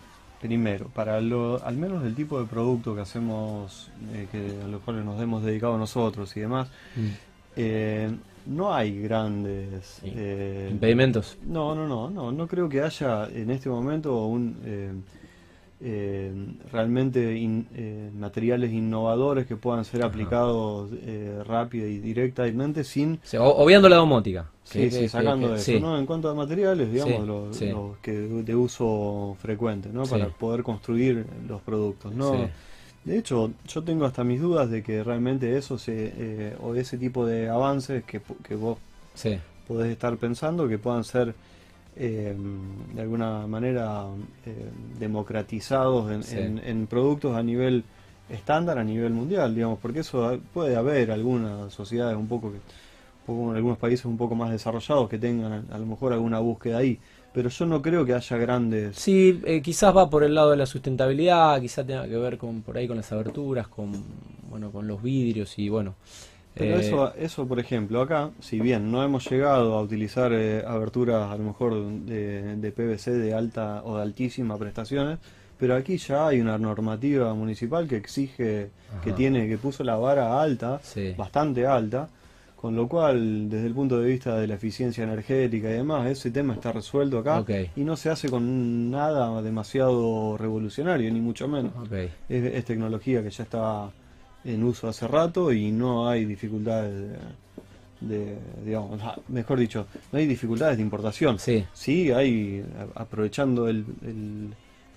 primero, 0.40 0.88
para 0.88 1.20
lo, 1.20 1.62
al 1.64 1.77
menos 1.77 2.05
el 2.05 2.14
tipo 2.14 2.40
de 2.40 2.46
producto 2.46 2.94
que 2.94 3.01
hacemos, 3.01 3.90
eh, 4.12 4.27
que, 4.31 4.64
a 4.64 4.68
los 4.68 4.81
cuales 4.83 5.05
nos 5.05 5.20
hemos 5.20 5.42
dedicado 5.42 5.77
nosotros 5.79 6.37
y 6.37 6.40
demás, 6.40 6.68
mm. 6.96 7.09
eh, 7.57 8.11
no 8.46 8.74
hay 8.74 9.01
grandes 9.03 10.01
impedimentos. 10.03 11.37
No, 11.44 11.74
no, 11.74 11.87
no, 11.87 12.09
no, 12.09 12.33
no 12.33 12.46
creo 12.46 12.68
que 12.68 12.81
haya 12.81 13.29
en 13.29 13.51
este 13.51 13.68
momento 13.68 14.27
un 14.27 15.05
eh, 15.81 16.33
realmente 16.73 17.37
eh, 17.37 18.11
materiales 18.12 18.73
innovadores 18.73 19.47
que 19.47 19.57
puedan 19.57 19.85
ser 19.85 20.03
aplicados 20.03 20.91
eh, 21.03 21.43
rápido 21.47 21.87
y 21.87 21.99
directamente 21.99 22.83
sin... 22.83 23.21
obviando 23.38 23.88
la 23.88 23.97
domótica. 23.97 24.51
Sí, 24.64 24.91
sí, 24.91 25.09
sacando 25.09 25.55
eso. 25.55 25.73
¿no? 25.81 25.99
En 25.99 26.05
cuanto 26.05 26.29
a 26.29 26.35
materiales, 26.35 26.93
digamos, 26.93 27.27
los, 27.27 27.97
que 28.03 28.12
de 28.12 28.55
uso 28.57 29.37
frecuente, 29.41 29.88
¿no? 29.91 30.05
Para 30.05 30.29
poder 30.29 30.62
construir 30.62 31.25
los 31.49 31.62
productos, 31.62 32.12
¿no? 32.12 32.49
De 33.05 33.17
hecho, 33.17 33.53
yo 33.67 33.83
tengo 33.83 34.05
hasta 34.05 34.23
mis 34.23 34.41
dudas 34.41 34.71
de 34.71 34.83
que 34.83 35.03
realmente 35.03 35.57
eso 35.57 35.79
se, 35.79 36.12
eh, 36.14 36.57
o 36.61 36.75
ese 36.75 36.99
tipo 36.99 37.25
de 37.25 37.49
avances 37.49 38.05
que, 38.05 38.21
que 38.47 38.55
vos 38.55 38.79
podés 39.67 39.91
estar 39.91 40.17
pensando 40.19 40.69
que 40.69 40.77
puedan 40.77 41.05
ser 41.05 41.35
eh, 42.01 42.35
de 42.95 43.03
alguna 43.03 43.47
manera 43.49 44.07
eh, 44.47 44.71
democratizados 45.01 46.31
en, 46.33 46.87
productos 46.87 47.37
a 47.37 47.43
nivel 47.43 47.83
estándar, 48.31 48.79
a 48.79 48.85
nivel 48.85 49.13
mundial, 49.13 49.55
digamos, 49.55 49.81
porque 49.81 50.01
eso 50.01 50.39
puede 50.55 50.77
haber 50.77 51.11
algunas 51.11 51.73
sociedades 51.73 52.17
un 52.17 52.29
poco 52.29 52.53
que, 52.53 52.59
en 53.33 53.57
algunos 53.57 53.79
países 53.79 54.07
un 54.07 54.17
poco 54.17 54.35
más 54.35 54.51
desarrollados 54.51 55.09
que 55.09 55.19
tengan 55.19 55.67
a, 55.71 55.79
lo 55.79 55.87
mejor 55.87 56.13
alguna 56.13 56.39
búsqueda 56.39 56.79
ahí, 56.79 56.99
pero 57.33 57.49
yo 57.49 57.67
no 57.67 57.83
creo 57.83 58.05
que 58.05 58.15
haya 58.15 58.37
grandes. 58.37 58.97
Sí, 58.97 59.41
eh, 59.45 59.61
quizás 59.61 59.95
va 59.97 60.09
por 60.09 60.23
el 60.23 60.35
lado 60.35 60.53
de 60.53 60.57
la 60.57 60.67
sustentabilidad, 60.67 61.61
quizás 61.61 61.85
tenga 61.85 62.07
que 62.07 62.17
ver 62.17 62.39
con 62.39 62.63
por 62.63 62.79
ahí 62.79 62.87
con 62.87 62.97
las 62.97 63.11
aberturas, 63.11 63.67
con 63.67 63.91
bueno, 64.49 64.71
con 64.71 64.87
los 64.87 65.03
vidrios 65.03 65.59
y 65.59 65.69
bueno. 65.69 65.95
Pero 66.59 66.77
eh, 66.77 66.81
eso, 66.81 67.14
eso, 67.14 67.47
por 67.47 67.61
ejemplo, 67.61 68.01
acá, 68.03 68.31
si 68.40 68.61
bien 68.61 68.90
no 68.90 69.05
hemos 69.05 69.29
llegado 69.31 69.75
a 69.75 69.83
utilizar 69.83 70.33
eh, 70.33 70.64
aberturas 70.66 71.31
a 71.31 71.37
lo 71.37 71.44
mejor 71.44 71.88
de, 72.05 72.73
PVC 72.75 73.12
de 73.12 73.35
alta 73.35 73.83
o 73.85 73.97
de 73.97 74.03
altísima 74.03 74.59
prestaciones, 74.59 75.18
pero 75.59 75.77
aquí 75.77 75.97
ya 75.99 76.29
hay 76.29 76.40
una 76.40 76.59
normativa 76.59 77.33
municipal 77.35 77.87
que 77.87 77.97
exige, 77.97 78.71
que 79.03 79.12
tiene, 79.12 79.49
que 79.49 79.59
puso 79.59 79.85
la 79.85 79.97
vara 79.97 80.40
alta, 80.40 80.81
bastante 81.16 81.66
alta, 81.66 82.09
con 82.55 82.75
lo 82.75 82.88
cual, 82.88 83.49
desde 83.49 83.66
el 83.66 83.75
punto 83.75 84.01
de 84.01 84.09
vista 84.09 84.37
de 84.37 84.47
la 84.49 84.55
eficiencia 84.55 85.05
energética 85.05 85.68
y 85.68 85.75
demás, 85.75 86.07
ese 86.09 86.31
tema 86.31 86.55
está 86.55 86.73
resuelto 86.73 87.18
acá 87.18 87.44
y 87.77 87.83
no 87.83 87.97
se 87.97 88.11
hace 88.11 88.29
con 88.29 88.90
nada 88.90 89.40
demasiado 89.42 90.37
revolucionario, 90.37 91.12
ni 91.12 91.21
mucho 91.21 91.49
menos. 91.49 91.73
es 92.29 92.64
tecnología 92.64 93.23
que 93.23 93.31
ya 93.31 93.44
está 93.44 93.90
en 94.49 94.65
uso 94.65 94.89
hace 94.89 95.07
rato 95.07 95.53
y 95.53 95.71
no 95.71 96.09
hay 96.09 96.25
dificultades 96.25 97.19
de, 98.01 98.37
digamos, 98.65 99.01
mejor 99.29 99.59
dicho, 99.59 99.87
no 100.13 100.19
hay 100.19 100.27
dificultades 100.27 100.77
de 100.77 100.83
importación. 100.83 101.39
Sí, 101.39 101.65
sí 101.73 102.11
hay, 102.11 102.65
aprovechando 102.95 103.69
el, 103.69 103.85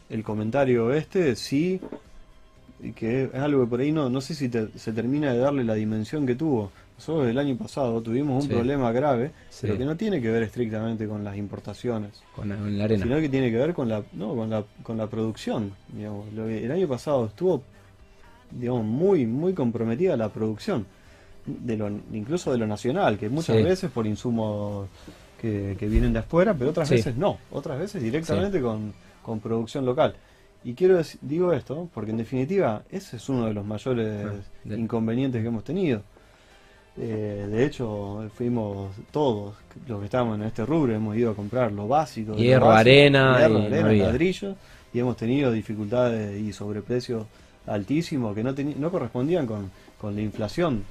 el, 0.09 0.23
comentario 0.23 0.93
este, 0.93 1.35
sí, 1.35 1.79
que 2.95 3.23
es 3.25 3.35
algo 3.35 3.63
que 3.63 3.69
por 3.69 3.79
ahí 3.79 3.91
no, 3.91 4.09
no 4.09 4.21
sé 4.21 4.35
si 4.35 4.49
se 4.49 4.93
termina 4.93 5.33
de 5.33 5.39
darle 5.39 5.63
la 5.63 5.73
dimensión 5.73 6.25
que 6.25 6.35
tuvo. 6.35 6.71
Nosotros 6.97 7.29
el 7.29 7.37
año 7.39 7.57
pasado 7.57 7.99
tuvimos 8.01 8.43
un 8.43 8.49
problema 8.49 8.91
grave, 8.91 9.31
pero 9.59 9.75
que 9.75 9.85
no 9.85 9.97
tiene 9.97 10.21
que 10.21 10.29
ver 10.29 10.43
estrictamente 10.43 11.07
con 11.07 11.23
las 11.23 11.35
importaciones, 11.35 12.21
con 12.35 12.49
la, 12.49 12.83
arena, 12.83 13.03
sino 13.03 13.19
que 13.19 13.27
tiene 13.27 13.49
que 13.49 13.57
ver 13.57 13.73
con 13.73 13.89
la, 13.89 14.03
no, 14.13 14.35
con 14.35 14.51
la, 14.51 14.63
con 14.83 14.97
la 14.97 15.07
producción. 15.07 15.73
Digamos. 15.91 16.27
el 16.31 16.71
año 16.71 16.87
pasado 16.87 17.25
estuvo 17.25 17.63
digamos, 18.51 18.85
muy, 18.85 19.25
muy 19.25 19.53
comprometida 19.53 20.15
la 20.17 20.29
producción, 20.29 20.85
de 21.45 21.77
lo, 21.77 21.89
incluso 22.13 22.51
de 22.51 22.57
lo 22.57 22.67
nacional, 22.67 23.17
que 23.17 23.29
muchas 23.29 23.63
veces 23.63 23.91
por 23.91 24.05
insumos 24.05 24.87
que, 25.39 25.75
vienen 25.81 26.13
de 26.13 26.19
afuera, 26.19 26.53
pero 26.53 26.69
otras 26.69 26.89
veces 26.89 27.15
no, 27.15 27.37
otras 27.51 27.79
veces 27.79 28.01
directamente 28.01 28.61
con, 28.61 28.93
con, 29.23 29.39
producción 29.39 29.85
local. 29.85 30.15
Y 30.63 30.73
quiero 30.73 30.97
decir, 30.97 31.19
digo 31.23 31.53
esto 31.53 31.89
porque 31.93 32.11
en 32.11 32.17
definitiva 32.17 32.83
ese 32.91 33.17
es 33.17 33.29
uno 33.29 33.47
de 33.47 33.53
los 33.53 33.65
mayores 33.65 34.27
inconvenientes 34.65 35.41
que 35.41 35.47
hemos 35.47 35.63
tenido. 35.63 36.03
Eh, 36.97 37.47
de 37.49 37.65
hecho, 37.65 38.29
fuimos 38.35 38.91
todos 39.11 39.55
los 39.87 39.99
que 39.99 40.05
estamos 40.05 40.37
en 40.37 40.43
este 40.43 40.65
rubro, 40.65 40.93
hemos 40.93 41.15
ido 41.15 41.31
a 41.31 41.35
comprar 41.35 41.71
lo 41.71 41.87
básico. 41.87 42.35
Hierro, 42.35 42.69
arena, 42.69 43.39
hierro, 43.39 43.59
arena, 43.59 43.91
ladrillo, 43.93 44.55
y 44.93 44.99
hemos 44.99 45.15
tenido 45.15 45.51
dificultades 45.51 46.39
y 46.39 46.51
sobreprecios 46.51 47.25
altísimos 47.67 48.35
que 48.35 48.43
no, 48.43 48.53
no 48.77 48.91
correspondían 48.91 49.47
con, 49.47 49.71
con 49.99 50.15
la 50.15 50.21
inflación, 50.21 50.83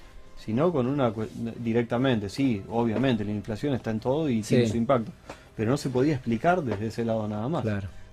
sino 0.44 0.72
con 0.72 0.86
una 0.86 1.12
directamente, 1.58 2.28
sí, 2.28 2.62
obviamente 2.70 3.24
la 3.24 3.32
inflación 3.32 3.74
está 3.74 3.90
en 3.90 4.00
todo 4.00 4.28
y 4.28 4.42
tiene 4.42 4.66
su 4.66 4.76
impacto, 4.76 5.12
pero 5.56 5.70
no 5.70 5.76
se 5.76 5.90
podía 5.90 6.14
explicar 6.14 6.62
desde 6.62 6.86
ese 6.86 7.04
lado 7.04 7.28
nada 7.28 7.48
más. 7.48 7.64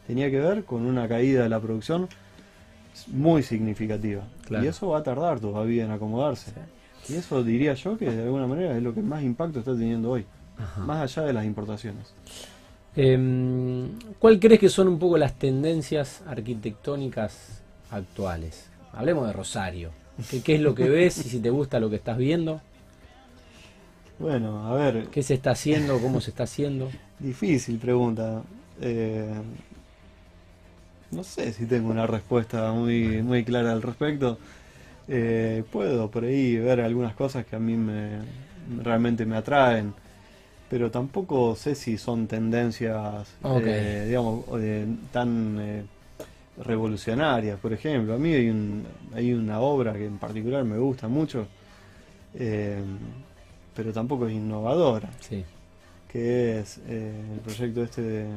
Tenía 0.06 0.30
que 0.30 0.40
ver 0.40 0.64
con 0.64 0.86
una 0.86 1.08
caída 1.08 1.44
de 1.44 1.50
la 1.50 1.60
producción 1.60 2.08
muy 3.08 3.44
significativa. 3.44 4.24
Y 4.50 4.66
eso 4.66 4.90
va 4.90 5.00
a 5.00 5.04
tardar 5.04 5.40
todavía 5.40 5.86
en 5.86 5.92
acomodarse. 5.92 6.52
Y 7.08 7.14
eso 7.14 7.44
diría 7.44 7.74
yo 7.76 7.98
que 7.98 8.10
de 8.10 8.24
alguna 8.24 8.48
manera 8.48 8.76
es 8.76 8.84
lo 8.84 8.94
que 8.94 9.02
más 9.02 9.24
impacto 9.24 9.60
está 9.60 9.74
teniendo 9.74 10.12
hoy, 10.12 10.26
más 10.86 11.02
allá 11.02 11.28
de 11.28 11.34
las 11.34 11.46
importaciones. 11.46 12.14
Em, 12.96 13.92
¿Cuál 14.20 14.40
crees 14.40 14.60
que 14.60 14.70
son 14.70 14.88
un 14.88 14.98
poco 14.98 15.18
las 15.18 15.36
tendencias 15.36 16.24
arquitectónicas 16.26 17.62
actuales. 17.92 18.66
Hablemos 18.94 19.28
de 19.28 19.34
Rosario. 19.34 19.92
¿Qué, 20.44 20.56
es 20.56 20.62
lo 20.62 20.74
que 20.74 20.90
ves 20.90 21.20
y 21.20 21.30
si 21.30 21.40
te 21.40 21.50
gusta 21.50 21.80
lo 21.80 21.90
que 21.90 21.98
estás 21.98 22.18
viendo? 22.18 22.62
Bueno, 24.20 24.68
a 24.68 24.74
ver. 24.74 25.08
¿Qué 25.08 25.22
se 25.22 25.36
está 25.36 25.52
haciendo? 25.52 26.00
¿Cómo 26.00 26.22
se 26.22 26.32
está 26.32 26.44
haciendo? 26.44 26.90
Difícil 27.20 27.78
pregunta. 27.78 28.42
Eh, 28.82 29.32
no 31.12 31.24
sé 31.24 31.54
si 31.54 31.66
tengo 31.66 31.90
una 31.90 32.08
respuesta 32.08 32.72
muy, 32.72 33.22
muy 33.22 33.44
clara 33.44 33.72
al 33.72 33.84
respecto. 33.84 34.40
Eh, 35.08 35.64
puedo 35.72 36.10
por 36.10 36.24
ahí 36.24 36.58
ver 36.58 36.82
algunas 36.82 37.14
cosas 37.14 37.46
que 37.46 37.56
a 37.56 37.60
mí 37.60 37.78
me, 37.78 38.20
realmente 38.84 39.26
me 39.26 39.38
atraen, 39.38 39.94
pero 40.70 40.92
tampoco 40.92 41.56
sé 41.56 41.76
si 41.76 41.98
son 41.98 42.28
tendencias, 42.28 43.28
eh, 43.44 44.06
digamos, 44.08 44.46
tan 45.12 45.88
revolucionarias, 46.64 47.60
por 47.60 47.74
ejemplo. 47.74 48.14
A 48.14 48.18
mí 48.18 48.34
hay, 48.34 48.50
un, 48.50 48.84
hay 49.14 49.34
una 49.34 49.60
obra 49.60 49.94
que 49.94 50.06
en 50.06 50.18
particular 50.18 50.64
me 50.64 50.78
gusta 50.78 51.08
mucho, 51.08 51.48
eh, 52.34 52.82
pero 53.76 53.94
tampoco 53.94 54.28
es 54.28 54.34
innovadora, 54.34 55.10
sí. 55.20 55.44
que 56.12 56.60
es 56.60 56.80
eh, 56.88 57.14
el 57.34 57.40
proyecto 57.42 57.84
este 57.84 58.02
de, 58.02 58.28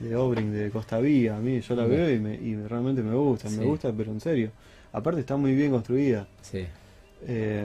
de 0.00 0.16
Obring 0.16 0.52
de 0.52 0.70
Costa 0.70 0.98
Vía. 0.98 1.36
A 1.36 1.40
mí 1.40 1.60
yo 1.60 1.74
la 1.74 1.86
veo 1.86 2.10
y, 2.10 2.18
me, 2.18 2.34
y, 2.34 2.54
realmente 2.56 3.02
me 3.02 3.14
gusta, 3.14 3.48
me 3.48 3.64
gusta, 3.64 3.92
pero 3.92 4.12
en 4.12 4.20
serio. 4.20 4.50
Aparte 4.92 5.20
está 5.20 5.36
muy 5.36 5.54
bien 5.54 5.70
construida. 5.70 6.26
Sí. 6.42 6.66
Eh, 7.26 7.64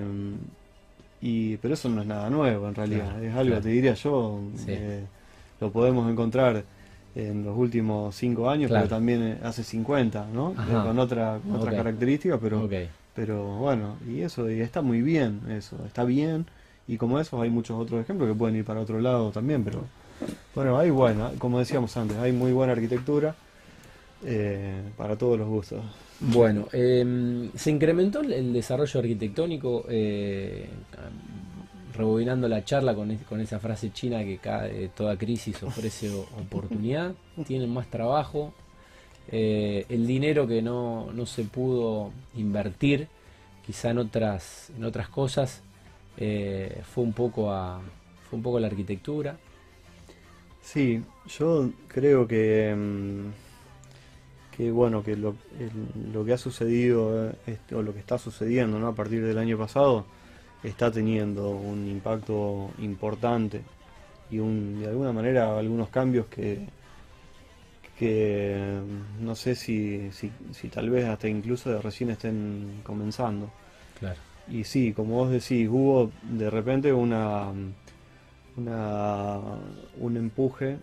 y, 1.20 1.58
pero 1.58 1.74
eso 1.74 1.90
no 1.90 2.02
es 2.02 2.08
nada 2.08 2.30
nuevo 2.30 2.68
en 2.68 2.76
realidad, 2.76 3.24
es 3.24 3.34
algo, 3.34 3.60
te 3.60 3.70
diría 3.70 3.96
yo, 3.96 4.40
lo 5.60 5.72
podemos 5.72 6.10
encontrar 6.12 6.64
en 7.18 7.44
los 7.44 7.58
últimos 7.58 8.16
cinco 8.16 8.48
años, 8.48 8.70
pero 8.72 8.88
también 8.88 9.24
eh, 9.24 9.38
hace 9.44 9.64
50, 9.64 10.28
¿no? 10.32 10.54
con 10.54 11.00
otra, 11.00 11.40
otra 11.52 11.72
característica, 11.72 12.38
pero, 12.38 12.70
pero 13.16 13.58
bueno, 13.58 13.96
y 14.08 14.22
eso 14.22 14.50
y 14.52 14.62
está 14.62 14.84
muy 14.84 15.02
bien, 15.02 15.42
eso, 15.50 15.78
está 15.88 16.04
bien, 16.04 16.46
y 16.88 16.98
como 16.98 17.20
eso 17.20 17.42
hay 17.42 17.50
muchos 17.50 17.80
otros 17.80 18.02
ejemplos 18.02 18.30
que 18.30 18.36
pueden 18.36 18.56
ir 18.56 18.66
para 18.66 18.82
otro 18.82 19.02
lado 19.02 19.32
también, 19.32 19.64
pero 19.64 19.84
bueno, 20.54 20.78
hay 20.78 20.92
buena, 20.92 21.32
como 21.40 21.58
decíamos 21.58 21.98
antes, 21.98 22.18
hay 22.18 22.32
muy 22.32 22.52
buena 22.52 22.74
arquitectura 22.74 23.34
eh, 24.24 24.82
para 24.96 25.16
todos 25.16 25.40
los 25.40 25.48
gustos. 25.48 25.84
Bueno, 26.20 26.68
em, 26.72 27.52
se 27.56 27.72
incrementó 27.72 28.22
el 28.22 28.54
desarrollo 28.54 29.00
arquitectónico, 29.00 29.86
eh, 29.90 30.70
rebobinando 31.98 32.48
la 32.48 32.64
charla 32.64 32.96
con, 32.96 33.16
con 33.18 33.42
esa 33.42 33.60
frase 33.60 33.92
china 33.92 34.24
que 34.24 34.38
cada, 34.38 34.68
eh, 34.68 34.90
toda 34.96 35.18
crisis 35.18 35.62
ofrece 35.64 36.10
oportunidad, 36.10 37.14
tienen 37.46 37.74
más 37.74 37.88
trabajo, 37.88 38.54
eh, 39.30 39.86
el 39.90 40.08
dinero 40.08 40.48
que 40.48 40.62
no, 40.62 41.12
no, 41.12 41.26
se 41.26 41.44
pudo 41.44 42.12
invertir 42.36 43.08
quizá 43.66 43.90
en 43.90 43.98
otras, 43.98 44.72
en 44.78 44.86
otras 44.86 45.10
cosas 45.10 45.62
eh, 46.16 46.82
fue 46.94 47.04
un 47.04 47.12
poco 47.12 47.52
a 47.52 47.82
fue 48.30 48.38
un 48.38 48.44
poco 48.44 48.60
la 48.60 48.68
arquitectura. 48.68 49.38
Sí, 50.62 51.02
yo 51.30 51.70
creo 51.88 52.28
que, 52.28 52.76
mm, 52.76 54.56
que 54.56 54.72
bueno, 54.72 55.02
que 55.04 55.16
lo, 55.16 55.36
lo 56.12 56.26
que 56.26 56.34
ha 56.34 56.38
sucedido 56.38 57.32
este, 57.46 57.76
o 57.76 57.82
lo 57.82 57.94
que 57.94 58.00
está 58.00 58.18
sucediendo 58.18 58.78
¿no? 58.80 58.88
a 58.88 58.96
partir 58.96 59.24
del 59.26 59.38
año 59.38 59.58
pasado 59.58 60.06
está 60.64 60.92
teniendo 60.92 61.52
un 61.52 61.88
impacto 61.88 62.72
importante 62.80 63.62
y 64.30 64.40
un, 64.40 64.82
de 64.82 64.88
alguna 64.88 65.14
manera 65.14 65.58
algunos 65.58 65.90
cambios 65.90 66.26
que, 66.28 66.68
que 67.98 68.80
no 69.20 69.36
sé 69.36 69.56
si, 69.56 70.12
si, 70.12 70.32
si, 70.52 70.68
tal 70.70 70.90
vez 70.90 71.06
hasta 71.06 71.28
incluso 71.28 71.70
de 71.70 71.82
recién 71.82 72.10
estén 72.10 72.82
comenzando. 72.84 73.50
Claro. 74.00 74.20
Y 74.50 74.64
sí, 74.64 74.94
como 74.94 75.16
vos 75.16 75.30
decís, 75.30 75.68
hubo 75.70 76.12
de 76.24 76.50
repente 76.50 76.94
una, 76.94 77.52
una 78.56 79.40
un 80.00 80.18
empuje 80.18 80.78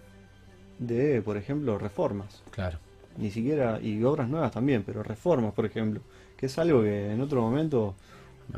de, 0.79 1.23
por 1.23 1.37
ejemplo, 1.37 1.79
reformas. 1.79 2.43
Claro. 2.51 2.79
Ni 3.17 3.31
siquiera, 3.31 3.81
y 3.81 4.03
obras 4.03 4.29
nuevas 4.29 4.53
también, 4.53 4.83
pero 4.85 5.03
reformas, 5.03 5.53
por 5.55 5.67
ejemplo, 5.67 6.01
que 6.37 6.47
es 6.47 6.59
algo 6.59 6.83
que 6.83 7.13
en 7.13 7.21
otro 7.21 7.41
momento 7.41 7.95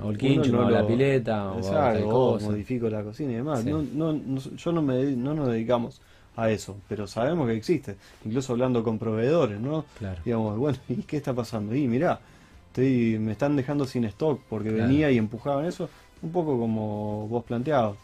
o 0.03 0.11
el 0.11 0.19
quincho, 0.19 0.59
o 0.59 0.71
la 0.71 0.87
pileta, 0.87 1.53
o, 1.53 2.39
modifico 2.41 2.89
la 2.89 3.03
cocina 3.03 3.33
y 3.33 3.37
demás. 3.37 3.65
No, 3.65 3.83
no, 3.83 4.39
yo 4.39 4.73
no, 4.73 4.83
me, 4.83 5.05
no 5.13 5.35
nos 5.35 5.49
dedicamos 5.49 6.01
a 6.37 6.51
eso, 6.51 6.77
pero 6.89 7.07
sabemos 7.07 7.49
que 7.49 7.55
existe, 7.55 7.97
incluso 8.25 8.53
hablando 8.53 8.83
con 8.83 8.99
proveedores, 8.99 9.59
¿no? 9.59 9.85
Claro. 9.99 10.21
Digamos, 10.25 10.59
bueno, 10.59 10.79
¿y 10.89 10.97
qué 10.97 11.17
está 11.17 11.33
pasando? 11.33 11.75
Y 11.75 11.89
mirá, 11.89 12.21
estoy, 12.69 13.19
me 13.19 13.33
están 13.33 13.57
dejando 13.57 13.87
sin 13.87 14.05
stock 14.05 14.41
porque 14.49 14.71
venía 14.71 15.11
y 15.11 15.19
empujaban 15.19 15.65
eso, 15.65 15.89
un 16.23 16.31
poco 16.31 16.59
como 16.59 17.27
vos 17.29 17.45
planteabas. 17.45 17.97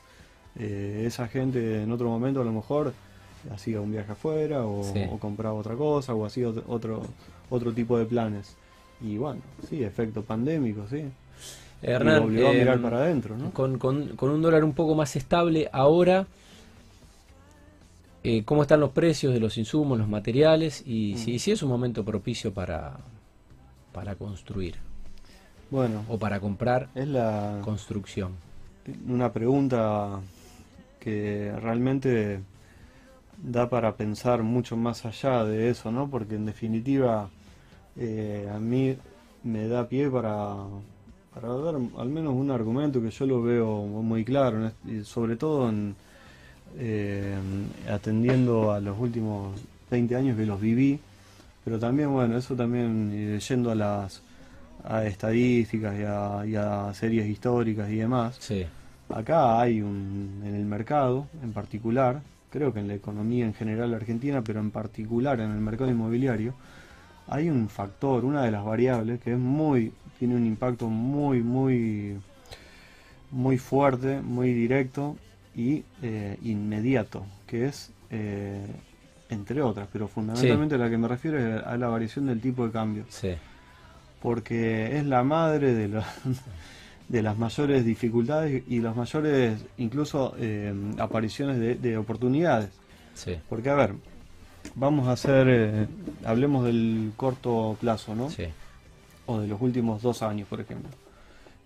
Eh, 0.59 1.05
esa 1.07 1.29
gente 1.29 1.83
en 1.83 1.93
otro 1.93 2.09
momento 2.09 2.43
a 2.43 2.45
lo 2.45 2.53
mejor 2.53 2.93
hacía 3.51 3.81
un 3.81 3.91
viaje 3.91 4.13
afuera 4.13 4.65
o, 4.65 4.83
compraba 5.19 5.55
otra 5.55 5.75
cosa 5.77 6.15
o 6.15 6.25
hacía 6.25 6.49
otro, 6.49 7.03
otro 7.51 7.73
tipo 7.73 7.99
de 7.99 8.07
planes. 8.07 8.57
Y 9.01 9.19
bueno, 9.19 9.41
sí, 9.69 9.83
efecto 9.83 10.23
pandémico, 10.23 10.87
sí. 10.89 11.05
Hernán, 11.83 12.23
obligó 12.23 12.49
a 12.49 12.53
mirar 12.53 12.77
em, 12.77 12.83
para 12.83 12.99
adentro, 12.99 13.37
¿no? 13.37 13.51
Con, 13.51 13.79
con, 13.79 14.17
con, 14.17 14.31
un 14.31 14.41
dólar 14.41 14.63
un 14.65 14.73
poco 14.73 14.95
más 14.95 15.17
estable 15.17 15.69
ahora, 15.73 16.27
eh, 18.25 18.45
¿cómo 18.45 18.63
están 18.63 18.81
los 18.81 18.91
precios 18.91 19.35
de 19.35 19.41
los 19.41 19.59
insumos, 19.59 19.99
los 19.99 20.09
materiales? 20.09 20.85
Y 20.87 21.15
mm. 21.15 21.39
si, 21.39 21.51
es 21.51 21.63
un 21.63 21.69
momento 21.69 22.05
propicio 22.05 22.55
para, 22.55 22.99
para 23.93 24.15
construir. 24.15 24.77
Bueno. 25.71 26.05
O 26.09 26.19
para 26.19 26.39
comprar 26.39 26.89
es 26.95 27.09
la, 27.09 27.59
construcción. 27.63 28.33
Una 29.09 29.33
pregunta 29.33 30.21
que 31.01 31.53
realmente 31.61 32.41
da 33.43 33.69
para 33.69 33.97
pensar 33.97 34.45
mucho 34.45 34.77
más 34.77 35.05
allá 35.05 35.45
de 35.45 35.71
eso, 35.71 35.91
¿no? 35.91 36.09
Porque 36.09 36.37
en 36.37 36.47
definitiva 36.47 37.29
eh, 37.97 38.49
a 38.55 38.59
mí 38.61 38.97
me 39.43 39.67
da 39.67 39.89
pie 39.89 40.09
para, 40.11 40.55
para 41.35 41.49
dar 41.49 41.75
al 41.75 42.09
menos 42.09 42.35
un 42.35 42.51
argumento 42.51 43.01
que 43.01 43.11
yo 43.11 43.27
lo 43.27 43.43
veo 43.43 43.85
muy 43.85 44.25
claro, 44.25 44.71
sobre 45.05 45.37
todo 45.37 45.69
en, 45.69 45.95
eh, 46.79 47.35
atendiendo 47.91 48.73
a 48.73 48.81
los 48.81 48.99
últimos 48.99 49.59
20 49.91 50.17
años 50.17 50.37
que 50.37 50.47
los 50.47 50.61
viví, 50.61 50.99
pero 51.65 51.79
también, 51.79 52.13
bueno, 52.13 52.37
eso 52.37 52.55
también 52.55 53.39
yendo 53.39 53.71
a 53.71 53.75
las 53.75 54.23
a 54.85 55.05
estadísticas 55.05 55.95
y 56.47 56.57
a, 56.57 56.93
series 56.95 57.27
históricas 57.27 57.89
y 57.91 57.97
demás. 57.97 58.39
Acá 59.09 59.61
hay 59.61 59.81
un, 59.81 60.43
en 60.45 60.55
el 60.55 60.65
mercado 60.65 61.27
en 61.43 61.53
particular, 61.53 62.21
creo 62.51 62.73
que 62.73 62.81
en 62.81 62.89
la 62.89 62.95
economía 62.95 63.45
en 63.45 63.55
general 63.55 63.95
argentina, 63.95 64.43
pero 64.43 64.61
en 64.61 64.71
particular 64.71 65.41
en 65.41 65.51
el 65.51 65.61
mercado 65.61 65.91
inmobiliario, 65.91 66.55
hay 67.29 67.49
un 67.49 67.69
factor, 67.69 68.25
una 68.25 68.43
de 68.43 68.51
las 68.51 68.65
variables 68.65 69.21
que 69.21 69.33
es 69.33 69.39
muy 69.39 69.93
tiene 70.23 70.37
un 70.37 70.47
impacto 70.47 70.87
muy, 70.87 71.43
muy, 71.43 72.17
muy 73.33 73.59
fuerte, 73.59 74.21
muy 74.21 74.53
directo 74.53 75.17
y 75.53 75.83
eh, 76.01 76.39
inmediato, 76.45 77.27
que 77.45 77.67
es, 77.67 77.91
eh, 78.09 78.65
entre 79.31 79.63
otras, 79.63 79.89
pero 79.93 80.07
fundamentalmente 80.07 80.79
la 80.79 80.89
que 80.89 80.97
me 80.97 81.09
refiero 81.09 81.41
es 81.41 81.67
a 81.67 81.77
la 81.77 81.89
variación 81.89 82.27
del 82.27 82.41
tipo 82.41 82.65
de 82.65 82.73
cambio. 82.73 83.05
Porque 84.21 84.97
es 84.97 85.05
la 85.05 85.25
madre 85.25 85.75
de, 85.75 85.89
de 87.09 87.23
las 87.23 87.37
mayores 87.37 87.85
dificultades 87.85 88.63
y 88.69 88.79
las 88.79 88.95
mayores, 88.95 89.59
incluso, 89.79 90.37
eh, 90.39 90.73
apariciones 90.99 91.83
de, 91.83 91.97
oportunidades. 91.97 92.71
Porque, 93.49 93.71
a 93.71 93.75
ver, 93.75 93.95
vamos 94.75 95.09
a 95.09 95.13
hacer, 95.13 95.89
hablemos 96.25 96.65
del 96.65 97.13
corto 97.17 97.77
plazo, 97.81 98.15
¿no? 98.15 98.29
o 99.27 99.41
de 99.41 99.47
los 99.47 99.61
últimos 99.61 100.03
dos 100.03 100.23
años, 100.23 100.49
por 100.49 100.61
ejemplo. 100.61 100.91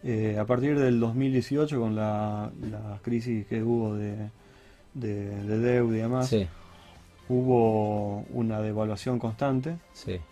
Eh, 0.02 0.36
a 0.38 0.44
partir 0.44 0.78
del 0.78 1.00
2018, 1.00 1.80
con 1.80 1.96
la, 1.96 2.50
crisis 3.02 3.46
que 3.46 3.62
hubo 3.62 3.94
de, 3.94 4.30
de, 4.94 5.58
deuda 5.58 5.96
y 5.96 6.00
demás, 6.00 6.34
hubo 7.28 8.24
una 8.30 8.60
devaluación 8.60 9.18
constante 9.18 9.76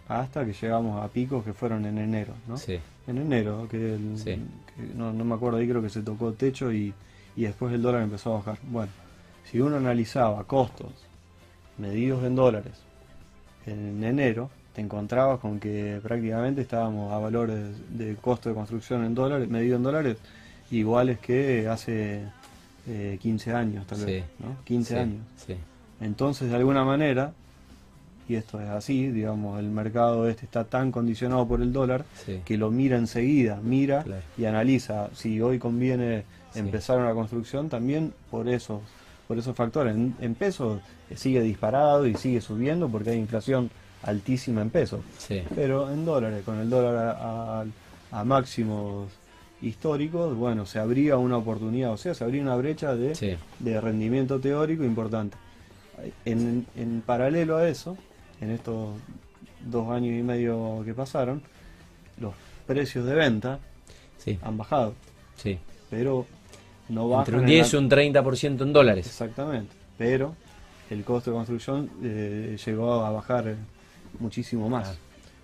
hasta 0.06 0.44
que 0.44 0.52
llegamos 0.52 1.02
a 1.02 1.08
picos 1.08 1.44
que 1.44 1.52
fueron 1.52 1.86
en 1.86 1.98
enero. 1.98 2.34
¿no? 2.46 2.56
En 3.06 3.18
enero, 3.18 3.66
que, 3.68 3.98
no, 4.94 5.12
no, 5.12 5.24
me 5.24 5.34
acuerdo 5.34 5.58
ahí, 5.58 5.68
creo 5.68 5.82
que 5.82 5.90
se 5.90 6.02
tocó 6.02 6.32
techo 6.32 6.72
y, 6.72 6.94
y 7.36 7.42
después 7.42 7.74
el 7.74 7.82
dólar 7.82 8.02
empezó 8.02 8.34
a 8.34 8.38
bajar. 8.38 8.58
Bueno, 8.62 8.92
si 9.50 9.60
uno 9.60 9.76
analizaba 9.76 10.44
costos 10.44 10.92
medidos 11.78 12.24
en 12.24 12.36
dólares. 12.36 12.72
En 13.66 14.02
enero, 14.04 14.50
te 14.74 14.80
encontrabas 14.80 15.40
con 15.40 15.60
que 15.60 16.00
prácticamente 16.02 16.60
estábamos 16.60 17.12
a 17.12 17.18
valores 17.18 17.60
de 17.90 18.16
costo 18.16 18.48
de 18.48 18.54
construcción 18.54 19.04
en 19.04 19.14
dólares, 19.14 19.48
medido 19.48 19.76
en 19.76 19.82
dólares, 19.82 20.16
iguales 20.70 21.18
que 21.18 21.68
hace 21.68 22.22
15 23.20 23.50
eh, 23.50 23.54
años, 23.54 23.86
tal 23.86 24.04
vez, 24.04 24.24
¿no? 24.40 24.56
15 24.64 24.98
años. 24.98 25.22
Entonces, 26.00 26.50
de 26.50 26.56
alguna 26.56 26.84
manera, 26.84 27.32
y 28.28 28.34
esto 28.34 28.60
es 28.60 28.68
así, 28.68 29.10
digamos, 29.10 29.58
el 29.58 29.66
mercado 29.66 30.28
este 30.28 30.44
está 30.44 30.64
tan 30.64 30.90
condicionado 30.90 31.46
por 31.46 31.60
el 31.60 31.72
dólar 31.72 32.04
que 32.44 32.56
lo 32.56 32.70
mira 32.70 32.96
enseguida, 32.96 33.60
mira 33.62 34.04
y 34.36 34.44
analiza 34.46 35.10
si 35.14 35.40
hoy 35.40 35.58
conviene 35.58 36.24
empezar 36.54 36.98
una 36.98 37.12
construcción 37.12 37.68
también 37.68 38.12
por 38.30 38.48
esos 38.48 38.80
por 39.26 39.38
esos 39.38 39.56
factores. 39.56 39.94
En, 39.94 40.14
en 40.20 40.34
pesos 40.34 40.80
sigue 41.14 41.40
disparado 41.40 42.06
y 42.06 42.14
sigue 42.14 42.40
subiendo 42.40 42.88
porque 42.88 43.10
hay 43.10 43.18
inflación 43.18 43.70
altísima 44.04 44.62
en 44.62 44.70
pesos. 44.70 45.00
Pero 45.54 45.90
en 45.90 46.04
dólares, 46.04 46.42
con 46.44 46.58
el 46.58 46.70
dólar 46.70 47.16
a, 48.10 48.24
máximos 48.24 49.10
históricos, 49.60 50.36
bueno, 50.36 50.66
se 50.66 50.78
abría 50.78 51.16
una 51.16 51.36
oportunidad, 51.36 51.92
o 51.92 51.96
sea, 51.96 52.14
se 52.14 52.22
abría 52.22 52.42
una 52.42 52.54
brecha 52.54 52.94
de, 52.94 53.38
de 53.58 53.80
rendimiento 53.80 54.38
teórico 54.38 54.84
importante. 54.84 55.36
En, 56.24 56.66
en, 56.76 57.02
paralelo 57.02 57.56
a 57.56 57.68
eso, 57.68 57.96
en 58.40 58.50
estos 58.50 58.90
dos 59.64 59.90
años 59.90 60.18
y 60.18 60.22
medio 60.22 60.82
que 60.84 60.94
pasaron, 60.94 61.42
los 62.20 62.34
precios 62.66 63.04
de 63.06 63.14
venta 63.14 63.58
han 64.42 64.56
bajado. 64.56 64.94
Sí. 65.36 65.58
Pero 65.90 66.26
no 66.88 67.08
bajan. 67.08 67.34
Entre 67.34 67.40
un 67.40 67.46
10 67.46 67.72
y 67.72 67.76
un 67.76 67.90
30% 67.90 68.62
en 68.62 68.72
dólares. 68.72 69.06
Exactamente. 69.06 69.74
Pero 69.96 70.34
el 70.90 71.04
costo 71.04 71.30
de 71.30 71.36
construcción 71.36 71.90
eh, 72.02 72.56
llegó 72.64 73.04
a 73.04 73.10
bajar 73.10 73.54
muchísimo 74.18 74.68
más. 74.68 74.96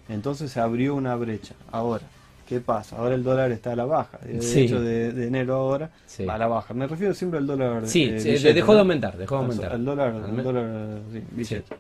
Entonces 0.09 0.51
se 0.51 0.61
abrió 0.61 0.95
una 0.95 1.15
brecha. 1.17 1.55
Ahora, 1.71 2.05
¿qué 2.49 2.61
pasa? 2.61 2.97
Ahora 2.97 3.15
el 3.15 3.23
dólar 3.23 3.53
está 3.53 3.73
a 3.73 3.77
la 3.77 3.85
baja. 3.85 4.19
De 4.19 4.65
hecho, 4.65 4.81
de, 4.81 5.27
enero 5.27 5.55
ahora 5.55 5.91
va 6.29 6.35
a 6.35 6.39
la 6.39 6.49
baja. 6.49 6.75
Me 6.75 6.87
refiero 6.87 7.15
siempre 7.15 7.39
al 7.39 7.47
dólar. 7.47 7.87
Sí, 7.87 8.05
eh, 8.05 8.53
dejó 8.53 8.75
de 8.75 8.81
aumentar, 8.81 9.17
dejó 9.17 9.37
de 9.37 9.43
aumentar. 9.43 9.73
Al, 9.73 9.85
dólar, 9.85 10.09
al 10.09 10.43
dólar, 10.43 11.01
billete. 11.31 11.77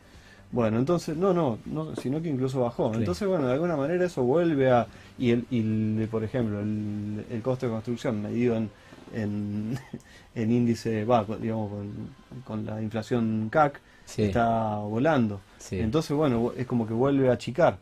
Bueno, 0.53 0.79
entonces, 0.79 1.17
no, 1.17 1.33
no, 1.33 1.59
no, 1.67 1.95
sino 1.95 2.21
que 2.21 2.29
incluso 2.29 2.61
bajó. 2.61 2.93
Entonces, 2.93 3.27
bueno, 3.29 3.47
de 3.47 3.53
alguna 3.53 3.77
manera 3.77 4.05
eso 4.05 4.23
vuelve 4.23 4.71
a. 4.71 4.87
Y, 5.17 5.31
el, 5.31 5.45
y 5.51 6.07
por 6.07 6.25
ejemplo, 6.25 6.61
el, 6.61 7.25
el, 7.31 7.43
costo 7.43 7.67
de 7.67 7.73
construcción 7.73 8.21
medido 8.21 8.57
en, 8.57 8.69
en, 9.15 9.79
en 10.35 10.53
índice, 10.53 11.05
va, 11.05 11.25
digamos, 11.41 11.71
con, 11.71 12.45
con 12.45 12.67
la 12.67 12.81
inflación 12.83 13.49
CAC, 13.51 13.81
está 14.17 14.77
volando. 14.79 15.41
Entonces, 15.71 16.17
bueno, 16.17 16.53
es 16.57 16.67
como 16.67 16.87
que 16.87 16.95
vuelve 16.95 17.29
a 17.29 17.33
achicar. 17.33 17.79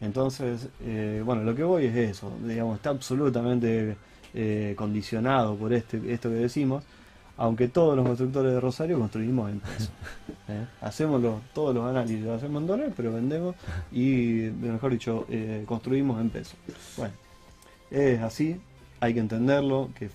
Entonces, 0.00 0.68
eh, 0.84 1.22
bueno, 1.24 1.44
lo 1.44 1.54
que 1.54 1.62
voy 1.62 1.86
es 1.86 1.94
eso, 1.96 2.32
digamos, 2.44 2.76
está 2.76 2.90
absolutamente 2.90 3.96
eh, 4.34 4.74
condicionado 4.76 5.54
por 5.56 5.72
este, 5.72 6.00
esto 6.12 6.28
que 6.28 6.36
decimos, 6.36 6.82
aunque 7.36 7.68
todos 7.68 7.96
los 7.96 8.06
constructores 8.06 8.52
de 8.52 8.60
Rosario 8.60 8.98
construimos 8.98 9.50
en 9.50 9.60
pesos. 9.60 9.90
¿eh? 10.48 10.66
Hacemos 10.80 11.22
todos 11.54 11.74
los 11.74 11.88
análisis, 11.88 12.20
lo 12.20 12.34
hacemos 12.34 12.62
en 12.62 12.66
dólares, 12.66 12.94
pero 12.96 13.12
vendemos 13.12 13.54
y, 13.92 14.50
mejor 14.60 14.92
dicho, 14.92 15.26
eh, 15.28 15.62
construimos 15.66 16.20
en 16.20 16.30
pesos. 16.30 16.56
Bueno, 16.96 17.14
es 17.90 18.20
así, 18.20 18.60
hay 19.00 19.14
que 19.14 19.20
entenderlo, 19.20 19.90
que 19.94 20.10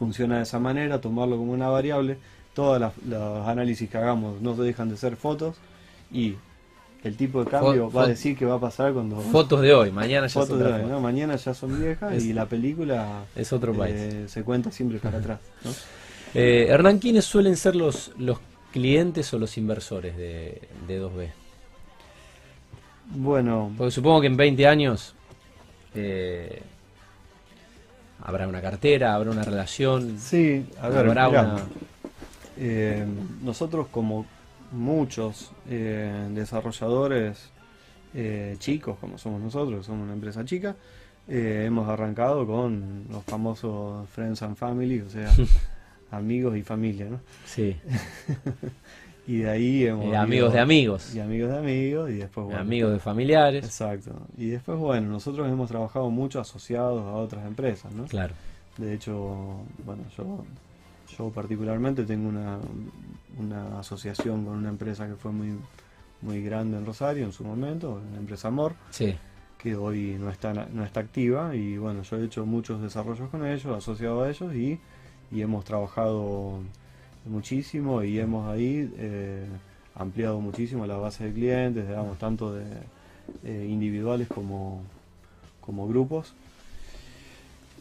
funciona 0.00 0.38
de 0.38 0.44
esa 0.44 0.58
manera, 0.58 0.98
tomarlo 0.98 1.36
como 1.36 1.52
una 1.52 1.68
variable. 1.68 2.16
Todos 2.54 2.80
los 3.06 3.46
análisis 3.46 3.88
que 3.88 3.98
hagamos 3.98 4.40
no 4.40 4.54
dejan 4.54 4.88
de 4.88 4.96
ser 4.96 5.14
fotos 5.14 5.56
y 6.10 6.36
el 7.04 7.16
tipo 7.16 7.44
de 7.44 7.50
cambio 7.50 7.90
va 7.90 8.04
a 8.04 8.08
decir 8.08 8.36
que 8.36 8.46
va 8.46 8.54
a 8.54 8.58
pasar 8.58 8.94
cuando... 8.94 9.20
Fotos 9.20 9.60
de 9.60 9.74
hoy, 9.74 9.90
mañana 9.92 10.26
ya 10.26 10.44
son 10.46 10.58
de 10.58 10.64
hoy, 10.64 11.00
Mañana 11.02 11.36
ya 11.36 11.52
son 11.52 11.78
viejas 11.78 12.24
y 12.24 12.32
la 12.32 12.46
película 12.46 13.24
es 13.36 13.52
otro 13.52 13.74
país. 13.74 13.94
Eh, 13.94 14.24
se 14.28 14.42
cuenta 14.42 14.72
siempre 14.72 14.98
para 14.98 15.18
atrás. 15.18 15.40
Eh, 16.34 16.66
Hernán, 16.70 16.98
¿quiénes 16.98 17.26
suelen 17.26 17.56
ser 17.58 17.76
los, 17.76 18.12
los 18.18 18.38
clientes 18.72 19.32
o 19.34 19.38
los 19.38 19.58
inversores 19.58 20.16
de, 20.16 20.62
de 20.88 21.02
2B? 21.02 21.28
Bueno... 23.16 23.70
Porque 23.76 23.90
supongo 23.90 24.22
que 24.22 24.28
en 24.28 24.36
20 24.38 24.66
años 24.66 25.14
eh, 25.94 26.62
habrá 28.22 28.46
una 28.48 28.60
cartera, 28.60 29.14
habrá 29.14 29.30
una 29.30 29.42
relación. 29.42 30.18
Sí, 30.18 30.66
a 30.80 30.88
ver, 30.88 31.06
nosotros 33.42 33.86
como 33.90 34.26
muchos 34.72 35.52
eh, 35.68 36.28
desarrolladores 36.32 37.50
eh, 38.14 38.56
chicos, 38.58 38.98
como 38.98 39.18
somos 39.18 39.40
nosotros, 39.40 39.86
somos 39.86 40.04
una 40.04 40.14
empresa 40.14 40.44
chica, 40.44 40.76
eh, 41.28 41.64
hemos 41.66 41.88
arrancado 41.88 42.46
con 42.46 43.06
los 43.10 43.24
famosos 43.24 44.08
Friends 44.10 44.42
and 44.42 44.56
Family, 44.56 45.00
o 45.00 45.08
sea, 45.08 45.30
amigos 46.10 46.56
y 46.56 46.62
familia, 46.62 47.06
¿no? 47.08 47.20
Sí. 47.44 47.76
y 49.26 49.38
de 49.38 49.50
ahí 49.50 49.86
hemos... 49.86 50.14
amigos 50.14 50.52
de 50.52 50.60
amigos. 50.60 51.14
Y 51.14 51.20
amigos 51.20 51.50
de 51.50 51.58
amigos, 51.58 52.10
y 52.10 52.14
después... 52.14 52.46
Bueno, 52.46 52.60
amigos 52.60 52.92
de 52.92 52.98
familiares. 52.98 53.64
Exacto. 53.64 54.12
Y 54.36 54.48
después, 54.48 54.78
bueno, 54.78 55.08
nosotros 55.08 55.48
hemos 55.48 55.68
trabajado 55.68 56.10
mucho 56.10 56.40
asociados 56.40 57.02
a 57.02 57.12
otras 57.12 57.46
empresas, 57.46 57.92
¿no? 57.92 58.04
Claro. 58.04 58.34
De 58.76 58.94
hecho, 58.94 59.64
bueno, 59.84 60.04
yo 60.16 60.44
yo 61.16 61.30
particularmente 61.30 62.04
tengo 62.04 62.28
una, 62.28 62.58
una 63.38 63.80
asociación 63.80 64.44
con 64.44 64.56
una 64.56 64.68
empresa 64.68 65.06
que 65.06 65.14
fue 65.14 65.32
muy, 65.32 65.58
muy 66.22 66.42
grande 66.42 66.78
en 66.78 66.86
Rosario 66.86 67.24
en 67.24 67.32
su 67.32 67.44
momento, 67.44 68.00
la 68.12 68.18
empresa 68.18 68.48
Amor, 68.48 68.74
que 69.58 69.76
hoy 69.76 70.16
no 70.18 70.30
está, 70.30 70.52
no 70.52 70.84
está 70.84 71.00
activa 71.00 71.54
y 71.54 71.76
bueno, 71.76 72.02
yo 72.02 72.16
he 72.16 72.24
hecho 72.24 72.46
muchos 72.46 72.80
desarrollos 72.80 73.28
con 73.28 73.46
ellos, 73.46 73.66
asociado 73.76 74.22
a 74.22 74.30
ellos 74.30 74.54
y, 74.54 74.80
hemos 75.32 75.64
trabajado 75.64 76.58
muchísimo 77.24 78.02
y 78.02 78.18
hemos 78.18 78.48
ahí 78.48 78.90
eh, 78.98 79.44
ampliado 79.94 80.40
muchísimo 80.40 80.86
la 80.86 80.96
base 80.96 81.24
de 81.24 81.32
clientes, 81.32 81.86
digamos, 81.86 82.18
tanto 82.18 82.54
de 82.54 82.64
eh, 83.44 83.66
individuales 83.68 84.28
como, 84.28 84.82
como 85.60 85.88
grupos. 85.88 86.32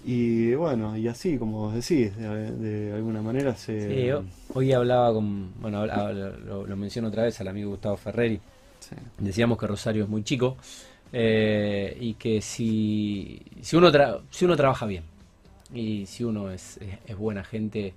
Y 0.06 0.54
bueno, 0.54 0.96
y 0.96 1.08
así, 1.08 1.38
como 1.38 1.72
decís, 1.72 2.16
de, 2.16 2.94
alguna 2.96 3.22
manera 3.22 3.56
se... 3.56 3.90
Sí, 3.90 4.28
hoy 4.54 4.72
hablaba 4.72 5.14
con, 5.14 5.52
bueno, 5.60 5.86
lo, 5.86 6.78
menciono 6.78 7.10
otra 7.10 7.24
vez 7.24 7.40
al 7.42 7.50
amigo 7.50 7.72
Gustavo 7.72 7.98
Ferreri, 7.98 8.40
decíamos 9.18 9.58
que 9.58 9.68
Rosario 9.68 10.04
es 10.04 10.10
muy 10.10 10.24
chico 10.24 10.56
eh, 11.12 11.98
y 12.00 12.14
que 12.14 12.42
si, 12.42 13.42
si, 13.62 13.76
uno 13.76 13.92
si 14.30 14.46
uno 14.46 14.56
trabaja 14.56 14.86
bien 14.86 15.04
y 15.74 16.06
si 16.06 16.24
uno 16.24 16.50
es, 16.50 16.80
es, 17.06 17.18
buena 17.18 17.44
gente, 17.44 17.94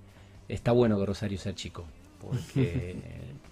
está 0.47 0.71
bueno 0.71 0.99
que 0.99 1.05
Rosario 1.05 1.37
sea 1.37 1.53
chico, 1.53 1.85
porque 2.19 2.95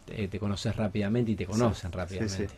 te, 0.29 0.39
conoces 0.39 0.75
rápidamente 0.75 1.31
y 1.31 1.35
te 1.35 1.45
conocen 1.45 1.91
rápidamente. 1.91 2.49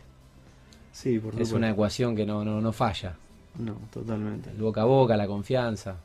Sí, 0.92 1.18
por 1.18 1.40
Es 1.40 1.52
una 1.52 1.70
ecuación 1.70 2.14
que 2.14 2.24
no, 2.24 2.44
no, 2.44 2.60
no 2.60 2.72
falla. 2.72 3.16
No, 3.58 3.74
totalmente. 3.92 4.50
El 4.50 4.58
boca 4.58 4.82
a 4.82 4.84
boca, 4.84 5.16
la 5.16 5.26
confianza. 5.26 5.96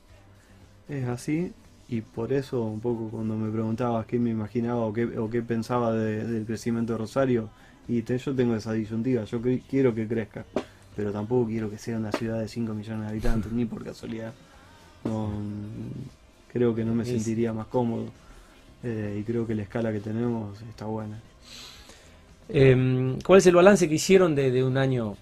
Es 0.87 1.07
así 1.07 1.53
y 1.89 2.01
por 2.01 2.31
eso 2.31 2.61
un 2.61 2.79
poco 2.79 3.09
cuando 3.09 3.35
me 3.35 3.51
preguntabas 3.51 4.05
qué 4.05 4.19
me 4.19 4.29
imaginaba 4.29 4.81
o 4.81 4.93
qué, 4.93 5.17
o 5.17 5.27
qué 5.27 5.41
pensaba 5.41 5.91
del 5.91 6.45
crecimiento 6.45 6.93
de 6.93 6.99
Rosario, 6.99 7.49
y 7.87 8.03
yo 8.03 8.35
tengo 8.35 8.55
esa 8.55 8.73
disyuntiva, 8.73 9.23
yo 9.23 9.41
quiero 9.67 9.95
que 9.95 10.07
crezca, 10.07 10.45
pero 10.95 11.11
tampoco 11.11 11.47
quiero 11.47 11.67
que 11.67 11.79
sea 11.79 11.97
una 11.97 12.11
ciudad 12.11 12.39
de 12.39 12.47
5 12.47 12.75
millones 12.75 13.01
de 13.01 13.07
habitantes, 13.07 13.51
ni 13.51 13.65
por 13.65 13.83
casualidad. 13.83 14.31
No, 15.03 15.31
creo 16.51 16.75
que 16.75 16.83
no 16.83 16.93
me 16.93 17.05
sentiría 17.05 17.53
más 17.53 17.67
cómodo 17.67 18.05
eh, 18.83 19.17
y 19.19 19.23
creo 19.23 19.45
que 19.45 19.55
la 19.55 19.63
escala 19.63 19.91
que 19.91 19.99
tenemos 19.99 20.61
está 20.63 20.85
buena. 20.85 21.19
Em, 22.47 23.19
¿Cuál 23.21 23.39
es 23.39 23.47
el 23.47 23.55
balance 23.55 23.87
que 23.87 23.95
hicieron 23.95 24.35
de, 24.35 24.51
de 24.51 24.63
un 24.63 24.77
año 24.77 25.15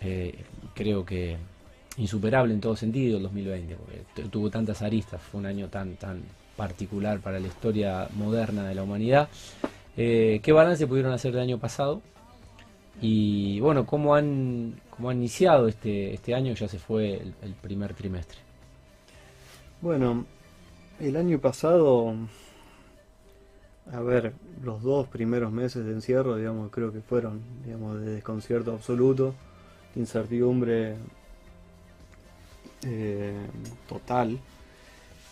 eh, 0.00 0.34
creo 0.74 1.04
que 1.04 1.36
insuperable 1.96 2.54
en 2.54 2.60
todo 2.60 2.76
sentido 2.76 3.16
el 3.16 3.24
2020, 3.24 3.74
porque 3.74 4.28
tuvo 4.28 4.50
tantas 4.50 4.82
aristas, 4.82 5.20
fue 5.20 5.40
un 5.40 5.46
año 5.46 5.68
tan, 5.68 5.96
tan 5.96 6.22
particular 6.56 7.18
para 7.18 7.40
la 7.40 7.48
historia 7.48 8.08
moderna 8.14 8.66
de 8.68 8.74
la 8.74 8.84
humanidad. 8.84 9.28
Eh, 9.96 10.40
¿Qué 10.42 10.52
balance 10.52 10.86
pudieron 10.86 11.12
hacer 11.12 11.32
del 11.32 11.42
año 11.42 11.58
pasado? 11.58 12.00
Y 13.00 13.58
bueno, 13.60 13.86
¿cómo 13.86 14.14
han, 14.14 14.80
cómo 14.90 15.10
han 15.10 15.18
iniciado 15.18 15.66
este, 15.66 16.14
este 16.14 16.34
año? 16.34 16.54
Ya 16.54 16.68
se 16.68 16.78
fue 16.78 17.14
el, 17.14 17.54
primer 17.60 17.94
trimestre. 17.94 18.38
Bueno, 19.80 20.24
el 20.98 21.16
año 21.16 21.38
pasado, 21.38 22.12
a 23.92 24.00
ver, 24.00 24.32
los 24.64 24.82
dos 24.82 25.06
primeros 25.06 25.52
meses 25.52 25.84
de 25.84 25.92
encierro, 25.92 26.34
digamos, 26.36 26.72
creo 26.72 26.92
que 26.92 27.00
fueron, 27.00 27.40
digamos, 27.64 28.00
de 28.00 28.14
desconcierto 28.14 28.72
absoluto 28.72 29.34
incertidumbre 29.94 30.96
eh, 32.86 33.36
total. 33.88 34.38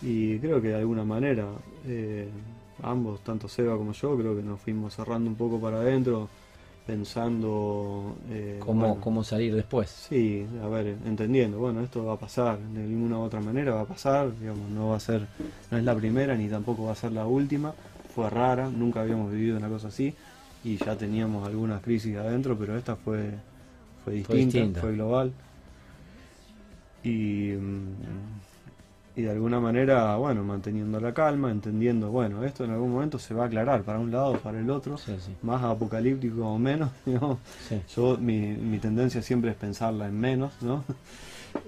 Y 0.00 0.38
creo 0.38 0.62
que 0.62 0.68
de 0.68 0.76
alguna 0.76 1.04
manera 1.04 1.46
eh, 1.84 2.28
ambos, 2.82 3.20
tanto 3.24 3.48
Seba 3.48 3.76
como 3.76 3.92
yo, 3.92 4.16
creo 4.16 4.36
que 4.36 4.42
nos 4.42 4.60
fuimos 4.60 4.94
cerrando 4.94 5.28
un 5.28 5.36
poco 5.36 5.60
para 5.60 5.78
adentro 5.78 6.28
pensando 6.86 8.14
eh, 8.30 8.60
¿Cómo, 8.60 9.00
cómo 9.00 9.24
salir 9.24 9.54
después. 9.54 9.90
Sí, 9.90 10.46
a 10.62 10.68
ver, 10.68 10.96
entendiendo, 11.04 11.58
bueno, 11.58 11.80
esto 11.82 12.04
va 12.04 12.14
a 12.14 12.18
pasar, 12.18 12.58
de 12.58 12.80
ninguna 12.80 13.18
otra 13.18 13.40
manera 13.40 13.74
va 13.74 13.80
a 13.82 13.86
pasar, 13.86 14.30
digamos, 14.38 14.70
no 14.70 14.90
va 14.90 14.96
a 14.96 15.00
ser, 15.00 15.26
no 15.70 15.78
es 15.78 15.84
la 15.84 15.94
primera 15.94 16.36
ni 16.36 16.48
tampoco 16.48 16.84
va 16.84 16.92
a 16.92 16.96
ser 16.96 17.12
la 17.12 17.26
última, 17.26 17.72
fue 18.14 18.30
rara, 18.30 18.68
nunca 18.70 19.00
habíamos 19.00 19.32
vivido 19.32 19.56
una 19.56 19.68
cosa 19.68 19.88
así 19.88 20.14
y 20.64 20.76
ya 20.76 20.96
teníamos 20.96 21.46
algunas 21.46 21.82
crisis 21.82 22.16
adentro, 22.16 22.56
pero 22.56 22.76
esta 22.76 22.94
fue 22.96 23.30
fue 24.04 24.36
distinta, 24.36 24.80
fue, 24.80 24.92
global. 24.92 25.32
Y, 27.02 27.52
mm, 27.52 27.82
y 29.16 29.22
de 29.22 29.30
alguna 29.30 29.60
manera, 29.60 30.14
bueno, 30.16 30.44
manteniendo 30.44 31.00
la 31.00 31.14
calma, 31.14 31.50
entendiendo, 31.50 32.10
bueno, 32.10 32.44
esto 32.44 32.64
en 32.64 32.72
algún 32.72 32.92
momento 32.92 33.18
se 33.18 33.32
va 33.32 33.44
a 33.44 33.46
aclarar 33.46 33.82
para 33.82 33.98
un 33.98 34.10
lado 34.10 34.32
o 34.32 34.38
para 34.38 34.60
el 34.60 34.68
otro, 34.68 34.96
más 35.40 35.64
apocalíptico 35.64 36.46
o 36.46 36.58
menos. 36.58 36.90
Yo, 37.96 38.18
mi, 38.18 38.48
mi, 38.48 38.78
tendencia 38.78 39.22
siempre 39.22 39.52
es 39.52 39.56
pensarla 39.56 40.06
en 40.06 40.20
menos, 40.20 40.52
¿no? 40.60 40.84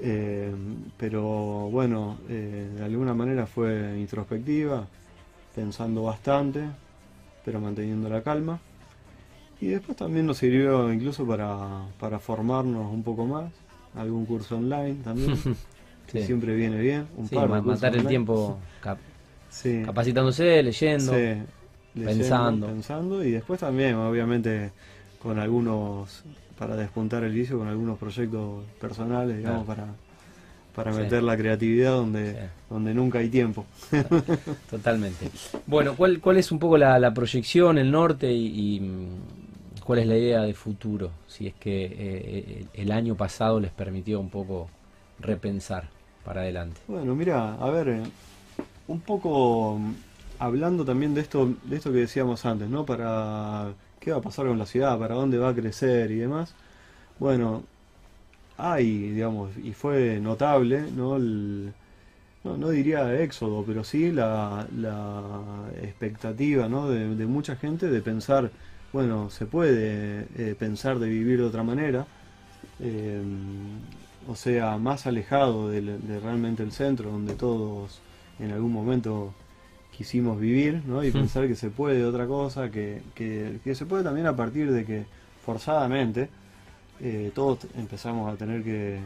Eh, 0.02 0.52
pero 0.98 1.22
bueno, 1.70 2.18
eh, 2.28 2.70
de 2.76 2.84
alguna 2.84 3.14
manera 3.14 3.46
fue 3.46 3.98
introspectiva, 3.98 4.86
pensando 5.54 6.02
bastante, 6.02 6.64
pero 7.42 7.58
manteniendo 7.58 8.10
la 8.10 8.22
calma. 8.22 8.60
Y 9.62 9.68
después 9.68 9.96
también 9.96 10.26
nos 10.26 10.36
sirvió 10.36 10.92
incluso 10.92 11.26
para, 11.26 11.86
para 11.98 12.18
formarnos 12.18 12.92
un 12.92 13.02
poco 13.02 13.24
más, 13.24 13.50
algún 13.94 14.26
curso 14.26 14.58
online 14.58 14.96
también, 15.02 15.38
que 16.10 16.24
siempre 16.24 16.54
viene 16.54 16.80
bien. 16.80 17.06
Un 17.16 17.28
par 17.28 17.48
matar 17.62 17.94
el 17.96 18.06
tiempo 18.06 18.58
capacitándose, 19.84 20.62
leyendo, 20.62 21.12
pensando. 21.94 22.66
pensando. 22.66 23.24
Y 23.24 23.32
después 23.32 23.60
también, 23.60 23.94
obviamente, 23.94 24.72
con 25.20 25.38
algunos, 25.38 26.24
para 26.58 26.76
despuntar 26.76 27.24
el 27.24 27.32
vicio, 27.32 27.58
con 27.58 27.68
algunos 27.68 27.98
proyectos 27.98 28.64
personales, 28.80 29.38
digamos, 29.38 29.66
para 29.66 29.86
para 30.78 30.92
meter 30.92 31.24
la 31.24 31.36
creatividad 31.36 31.90
donde, 31.90 32.50
donde 32.70 32.94
nunca 32.94 33.18
hay 33.18 33.28
tiempo. 33.28 33.66
Totalmente. 34.70 35.28
Bueno, 35.66 35.96
¿cuál, 35.96 36.20
cuál 36.20 36.36
es 36.36 36.52
un 36.52 36.60
poco 36.60 36.78
la, 36.78 37.12
proyección, 37.12 37.78
el 37.78 37.90
norte 37.90 38.30
y, 38.30 38.80
cuál 39.82 39.98
es 39.98 40.06
la 40.06 40.16
idea 40.16 40.42
de 40.42 40.54
futuro, 40.54 41.10
si 41.26 41.48
es 41.48 41.54
que 41.54 41.96
eh, 41.98 42.66
el 42.74 42.92
año 42.92 43.16
pasado 43.16 43.58
les 43.58 43.72
permitió 43.72 44.20
un 44.20 44.30
poco 44.30 44.68
repensar 45.18 45.88
adelante. 46.36 46.80
Bueno, 46.86 47.14
mira, 47.14 47.54
a 47.54 47.70
ver, 47.70 47.88
eh, 47.88 48.02
un 48.88 49.00
poco 49.00 49.78
mm, 49.78 49.94
hablando 50.38 50.84
también 50.84 51.14
de 51.14 51.20
esto, 51.22 51.54
de 51.64 51.76
esto 51.76 51.92
que 51.92 51.98
decíamos 51.98 52.44
antes, 52.46 52.68
¿no? 52.68 52.84
Para 52.84 53.72
qué 54.00 54.12
va 54.12 54.18
a 54.18 54.22
pasar 54.22 54.46
con 54.46 54.58
la 54.58 54.66
ciudad, 54.66 54.98
para 54.98 55.14
dónde 55.14 55.38
va 55.38 55.50
a 55.50 55.54
crecer 55.54 56.10
y 56.10 56.16
demás. 56.16 56.54
Bueno, 57.18 57.64
hay, 58.58 59.10
digamos, 59.10 59.50
y 59.62 59.72
fue 59.72 60.20
notable, 60.20 60.82
¿no? 60.94 61.18
no, 61.18 62.56
no 62.56 62.70
diría 62.70 63.20
éxodo, 63.22 63.64
pero 63.66 63.84
sí 63.84 64.10
la, 64.12 64.66
expectativa 65.82 66.68
¿no? 66.68 66.88
de, 66.88 67.26
mucha 67.26 67.56
gente 67.56 67.88
de 67.88 68.02
pensar, 68.02 68.50
bueno, 68.92 69.30
se 69.30 69.46
puede 69.46 70.26
eh, 70.36 70.54
pensar 70.58 70.98
de 70.98 71.08
vivir 71.08 71.38
de 71.38 71.44
otra 71.44 71.62
manera, 71.62 72.06
eh, 72.80 73.22
o 74.28 74.36
sea, 74.36 74.76
más 74.76 75.06
alejado 75.06 75.70
de, 75.70 75.80
realmente 76.20 76.62
el 76.62 76.70
centro, 76.70 77.10
donde 77.10 77.34
todos 77.34 78.00
en 78.38 78.52
algún 78.52 78.72
momento 78.72 79.32
quisimos 79.90 80.38
vivir, 80.38 80.82
¿no? 80.86 81.02
y 81.02 81.10
pensar 81.10 81.48
que 81.48 81.56
se 81.56 81.70
puede 81.70 81.96
de 81.96 82.04
otra 82.04 82.26
cosa, 82.26 82.70
que, 82.70 83.02
que, 83.14 83.74
se 83.74 83.86
puede 83.86 84.04
también 84.04 84.26
a 84.26 84.36
partir 84.36 84.70
de 84.70 84.84
que 84.84 85.06
forzadamente 85.44 86.28
eh, 87.00 87.32
todos 87.34 87.60
empezamos 87.74 88.32
a 88.32 88.36
tener 88.36 88.62
que, 88.62 89.00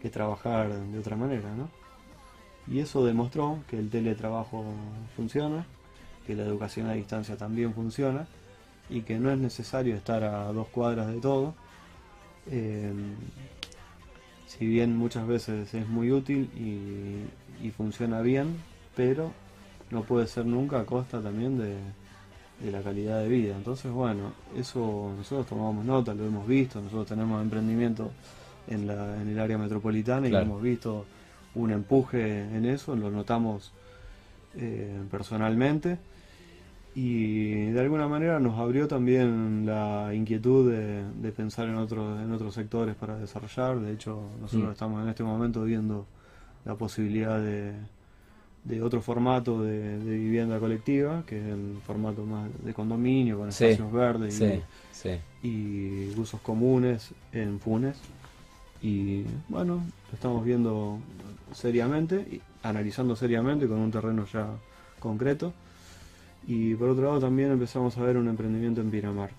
que 0.00 0.08
trabajar 0.08 0.74
de 0.74 0.98
otra 0.98 1.16
manera, 1.16 1.54
¿no? 1.54 1.68
Y 2.66 2.80
eso 2.80 3.04
demostró 3.04 3.60
que 3.68 3.78
el 3.78 3.90
teletrabajo 3.90 4.64
funciona, 5.14 5.66
que 6.26 6.34
la 6.34 6.42
educación 6.42 6.88
a 6.88 6.94
distancia 6.94 7.36
también 7.36 7.74
funciona 7.74 8.26
y 8.88 9.02
que 9.02 9.18
no 9.18 9.30
es 9.30 9.38
necesario 9.38 9.94
estar 9.94 10.24
a 10.24 10.52
dos 10.52 10.66
cuadras 10.68 11.08
de 11.08 11.20
todo. 11.20 11.54
Eh, 12.50 12.92
si 14.46 14.66
bien 14.66 14.96
muchas 14.96 15.26
veces 15.26 15.72
es 15.74 15.88
muy 15.88 16.12
útil 16.12 16.50
y, 16.56 17.70
funciona 17.70 18.20
bien, 18.20 18.56
pero 18.94 19.32
no 19.90 20.02
puede 20.04 20.28
ser 20.28 20.46
nunca 20.46 20.80
a 20.80 20.86
costa 20.86 21.20
también 21.20 21.58
de, 21.58 21.76
la 22.70 22.80
calidad 22.80 23.20
de 23.20 23.28
vida. 23.28 23.56
Entonces, 23.56 23.90
bueno, 23.90 24.32
eso 24.56 25.12
nosotros 25.16 25.46
tomamos 25.46 25.84
nota, 25.84 26.14
lo 26.14 26.24
hemos 26.24 26.46
visto, 26.46 26.80
nosotros 26.80 27.08
tenemos 27.08 27.42
emprendimiento 27.42 28.12
en, 28.68 28.86
la, 28.86 29.20
en 29.20 29.28
el 29.28 29.38
área 29.38 29.58
metropolitana 29.58 30.28
y 30.28 30.34
hemos 30.34 30.62
visto 30.62 31.04
un 31.56 31.72
empuje 31.72 32.42
en 32.42 32.64
eso, 32.66 32.94
lo 32.94 33.10
notamos 33.10 33.72
eh, 34.54 35.02
personalmente 35.10 35.98
y 36.98 37.66
de 37.72 37.78
alguna 37.78 38.08
manera 38.08 38.40
nos 38.40 38.58
abrió 38.58 38.88
también 38.88 39.66
la 39.66 40.14
inquietud 40.14 40.72
de, 40.72 41.30
pensar 41.30 41.68
en 41.68 41.74
otros 41.74 42.18
en 42.22 42.32
otros 42.32 42.54
sectores 42.54 42.94
para 42.94 43.18
desarrollar. 43.18 43.78
De 43.80 43.92
hecho, 43.92 44.18
nosotros 44.40 44.70
mm. 44.70 44.72
estamos 44.72 45.02
en 45.02 45.10
este 45.10 45.22
momento 45.22 45.62
viendo 45.64 46.06
la 46.64 46.74
posibilidad 46.74 47.38
de, 47.38 47.74
de 48.64 48.82
otro 48.82 49.02
formato 49.02 49.62
de, 49.62 49.98
vivienda 49.98 50.58
colectiva, 50.58 51.22
que 51.26 51.38
es 51.38 51.44
el 51.44 51.76
formato 51.86 52.24
más 52.24 52.48
de 52.64 52.72
condominio, 52.72 53.40
con 53.40 53.50
espacios 53.50 53.92
verdes 53.92 54.40
y, 54.40 55.46
y 55.46 56.14
usos 56.16 56.40
comunes 56.40 57.10
en 57.30 57.60
Funes. 57.60 57.98
Y 58.80 59.24
bueno, 59.50 59.84
lo 60.08 60.14
estamos 60.14 60.42
viendo 60.46 60.98
seriamente, 61.52 62.16
y 62.16 62.40
analizando 62.62 63.16
seriamente 63.16 63.68
con 63.68 63.80
un 63.80 63.90
terreno 63.90 64.24
ya 64.32 64.48
concreto. 64.98 65.52
Y 66.46 66.74
por 66.74 66.90
otro 66.90 67.04
lado 67.04 67.20
también 67.20 67.50
empezamos 67.50 67.96
a 67.98 68.02
ver 68.02 68.16
un 68.16 68.28
emprendimiento 68.28 68.80
en 68.80 68.90
Pinamar. 68.90 69.30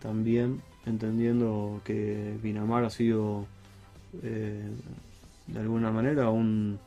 También 0.00 0.60
entendiendo 0.86 1.80
que 1.84 2.36
Pinamar 2.42 2.84
ha 2.84 2.90
sido 2.90 3.46
eh, 4.22 4.68
de 5.46 5.58
alguna 5.60 5.90
manera 5.90 6.30
un, 6.30 6.78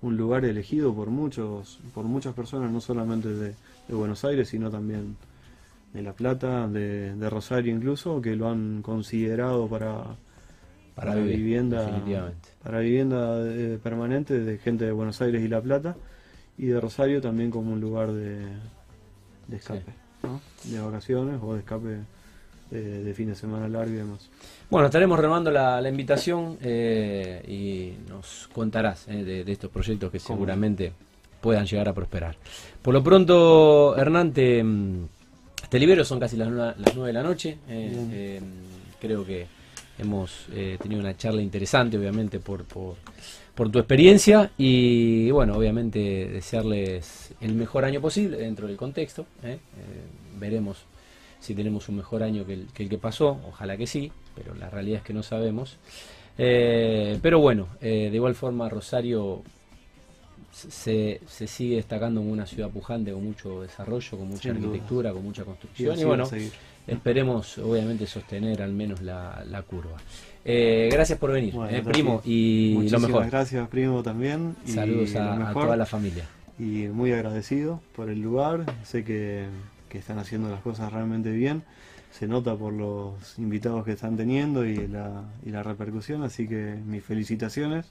un, 0.00 0.16
lugar 0.16 0.44
elegido 0.44 0.94
por 0.94 1.10
muchos, 1.10 1.78
por 1.94 2.04
muchas 2.04 2.34
personas, 2.34 2.72
no 2.72 2.80
solamente 2.80 3.28
de, 3.28 3.54
Buenos 3.88 4.24
Aires, 4.24 4.48
sino 4.48 4.70
también 4.70 5.16
de 5.92 6.02
La 6.02 6.14
Plata, 6.14 6.66
de, 6.66 7.14
de 7.14 7.30
Rosario 7.30 7.74
incluso, 7.74 8.22
que 8.22 8.34
lo 8.34 8.48
han 8.48 8.80
considerado 8.80 9.68
para 9.68 10.16
para, 10.94 11.14
vivienda 11.14 12.02
para 12.62 12.80
vivienda 12.80 13.40
eh, 13.46 13.78
permanente 13.82 14.40
de 14.40 14.58
gente 14.58 14.84
de 14.84 14.92
Buenos 14.92 15.20
Aires 15.22 15.42
y 15.42 15.48
La 15.48 15.60
Plata 15.60 15.96
y 16.58 16.66
de 16.66 16.80
Rosario 16.80 17.20
también 17.20 17.50
como 17.50 17.72
un 17.72 17.80
lugar 17.80 18.12
de, 18.12 18.46
de 19.46 19.56
escape, 19.56 19.92
de 20.64 20.80
vacaciones 20.80 21.40
o 21.42 21.54
de 21.54 21.60
escape 21.60 21.98
eh, 22.70 22.74
de 22.74 23.14
fin 23.14 23.28
de 23.28 23.34
semana 23.34 23.68
largo 23.68 23.92
y 23.92 23.96
demás. 23.96 24.28
Bueno, 24.70 24.86
estaremos 24.86 25.18
renovando 25.18 25.50
la, 25.50 25.86
invitación 25.88 26.58
eh, 26.62 27.42
y 27.46 28.08
nos 28.08 28.48
contarás 28.52 29.06
de, 29.06 29.44
estos 29.46 29.70
proyectos 29.70 30.10
que 30.10 30.18
seguramente 30.18 30.92
puedan 31.40 31.66
llegar 31.66 31.88
a 31.88 31.92
prosperar. 31.92 32.36
Por 32.80 32.94
lo 32.94 33.02
pronto, 33.02 33.96
Hernán, 33.96 34.32
te, 34.32 34.62
mm, 34.62 35.08
libero, 35.72 36.04
son 36.04 36.20
casi 36.20 36.36
las, 36.36 36.50
las 36.50 36.94
9 36.94 37.06
de 37.08 37.12
la 37.12 37.22
noche. 37.22 37.58
creo 39.00 39.26
que 39.26 39.62
Hemos 39.98 40.46
eh, 40.52 40.78
tenido 40.82 41.00
una 41.00 41.16
charla 41.16 41.42
interesante, 41.42 41.98
obviamente, 41.98 42.40
por, 42.40 42.64
por, 42.64 42.96
tu 43.70 43.78
experiencia 43.78 44.50
y, 44.56 45.30
bueno, 45.30 45.56
obviamente 45.56 46.28
desearles 46.28 47.34
el 47.40 47.54
mejor 47.54 47.84
año 47.84 48.00
posible 48.00 48.38
dentro 48.38 48.66
del 48.66 48.76
contexto. 48.76 49.26
¿eh? 49.42 49.52
Eh, 49.52 49.58
veremos 50.38 50.84
si 51.40 51.54
tenemos 51.54 51.88
un 51.88 51.96
mejor 51.96 52.22
año 52.22 52.46
que 52.46 52.54
el, 52.54 52.68
que 52.72 52.98
pasó, 52.98 53.40
ojalá 53.48 53.76
que 53.76 53.86
sí, 53.86 54.12
pero 54.34 54.54
la 54.54 54.70
realidad 54.70 54.98
es 54.98 55.04
que 55.04 55.12
no 55.12 55.22
sabemos. 55.22 55.76
pero 56.36 57.40
bueno, 57.40 57.68
de 57.80 58.10
igual 58.12 58.34
forma 58.34 58.68
Rosario 58.68 59.42
se, 60.52 61.20
se, 61.26 61.46
sigue 61.46 61.76
destacando 61.76 62.20
como 62.20 62.32
una 62.32 62.46
ciudad 62.46 62.70
pujante, 62.70 63.12
con 63.12 63.24
mucho 63.24 63.62
desarrollo, 63.62 64.18
con 64.18 64.28
mucha 64.28 64.50
arquitectura, 64.50 65.12
con 65.12 65.24
mucha 65.24 65.44
construcción. 65.44 65.98
y 65.98 66.04
bueno, 66.04 66.28
esperemos 66.86 67.58
obviamente 67.58 68.06
sostener 68.06 68.62
al 68.62 68.72
menos 68.72 69.00
la, 69.00 69.44
la 69.48 69.62
curva. 69.62 69.96
Eh, 70.44 70.88
gracias 70.92 71.18
por 71.18 71.30
venir, 71.32 71.54
eh, 71.70 71.82
primo, 71.84 72.20
y 72.24 72.88
lo 72.88 72.98
mejor. 73.00 73.26
Gracias, 73.30 73.68
primo, 73.68 74.02
también. 74.02 74.56
Saludos 74.64 75.14
a, 75.16 75.52
toda 75.52 75.76
la 75.76 75.86
familia. 75.86 76.24
Y 76.58 76.88
muy 76.88 77.12
agradecido 77.12 77.80
por 77.94 78.10
el 78.10 78.20
lugar. 78.20 78.66
Sé 78.84 79.04
que, 79.04 79.46
que, 79.88 79.98
están 79.98 80.18
haciendo 80.18 80.50
las 80.50 80.60
cosas 80.60 80.92
realmente 80.92 81.30
bien. 81.30 81.62
Se 82.10 82.26
nota 82.26 82.56
por 82.56 82.72
los 82.72 83.38
invitados 83.38 83.84
que 83.84 83.92
están 83.92 84.16
teniendo 84.16 84.66
y 84.66 84.86
la, 84.86 85.24
y 85.46 85.50
la 85.50 85.62
repercusión. 85.62 86.22
Así 86.22 86.46
que 86.46 86.76
mis 86.86 87.02
felicitaciones 87.02 87.86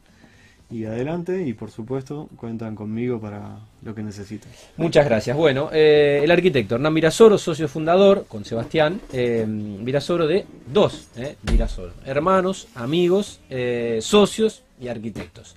y 0.71 0.85
adelante 0.85 1.43
y 1.45 1.53
por 1.53 1.69
supuesto 1.69 2.29
cuentan 2.37 2.75
conmigo 2.75 3.19
para 3.19 3.59
lo 3.83 3.93
que 3.93 4.01
necesiten. 4.01 4.51
Muchas 4.77 5.05
gracias. 5.05 5.35
Bueno, 5.35 5.69
eh, 5.71 6.21
el 6.23 6.31
arquitecto 6.31 6.75
Hernán 6.75 6.93
Mirasoro, 6.93 7.37
socio 7.37 7.67
fundador 7.67 8.25
con 8.27 8.45
Sebastián 8.45 9.01
eh, 9.11 9.45
Mirasoro 9.47 10.27
de 10.27 10.45
dos, 10.71 11.09
eh, 11.17 11.35
Mirasoro, 11.51 11.93
hermanos, 12.05 12.67
amigos, 12.75 13.39
eh, 13.49 13.99
socios 14.01 14.63
y 14.79 14.87
arquitectos. 14.87 15.55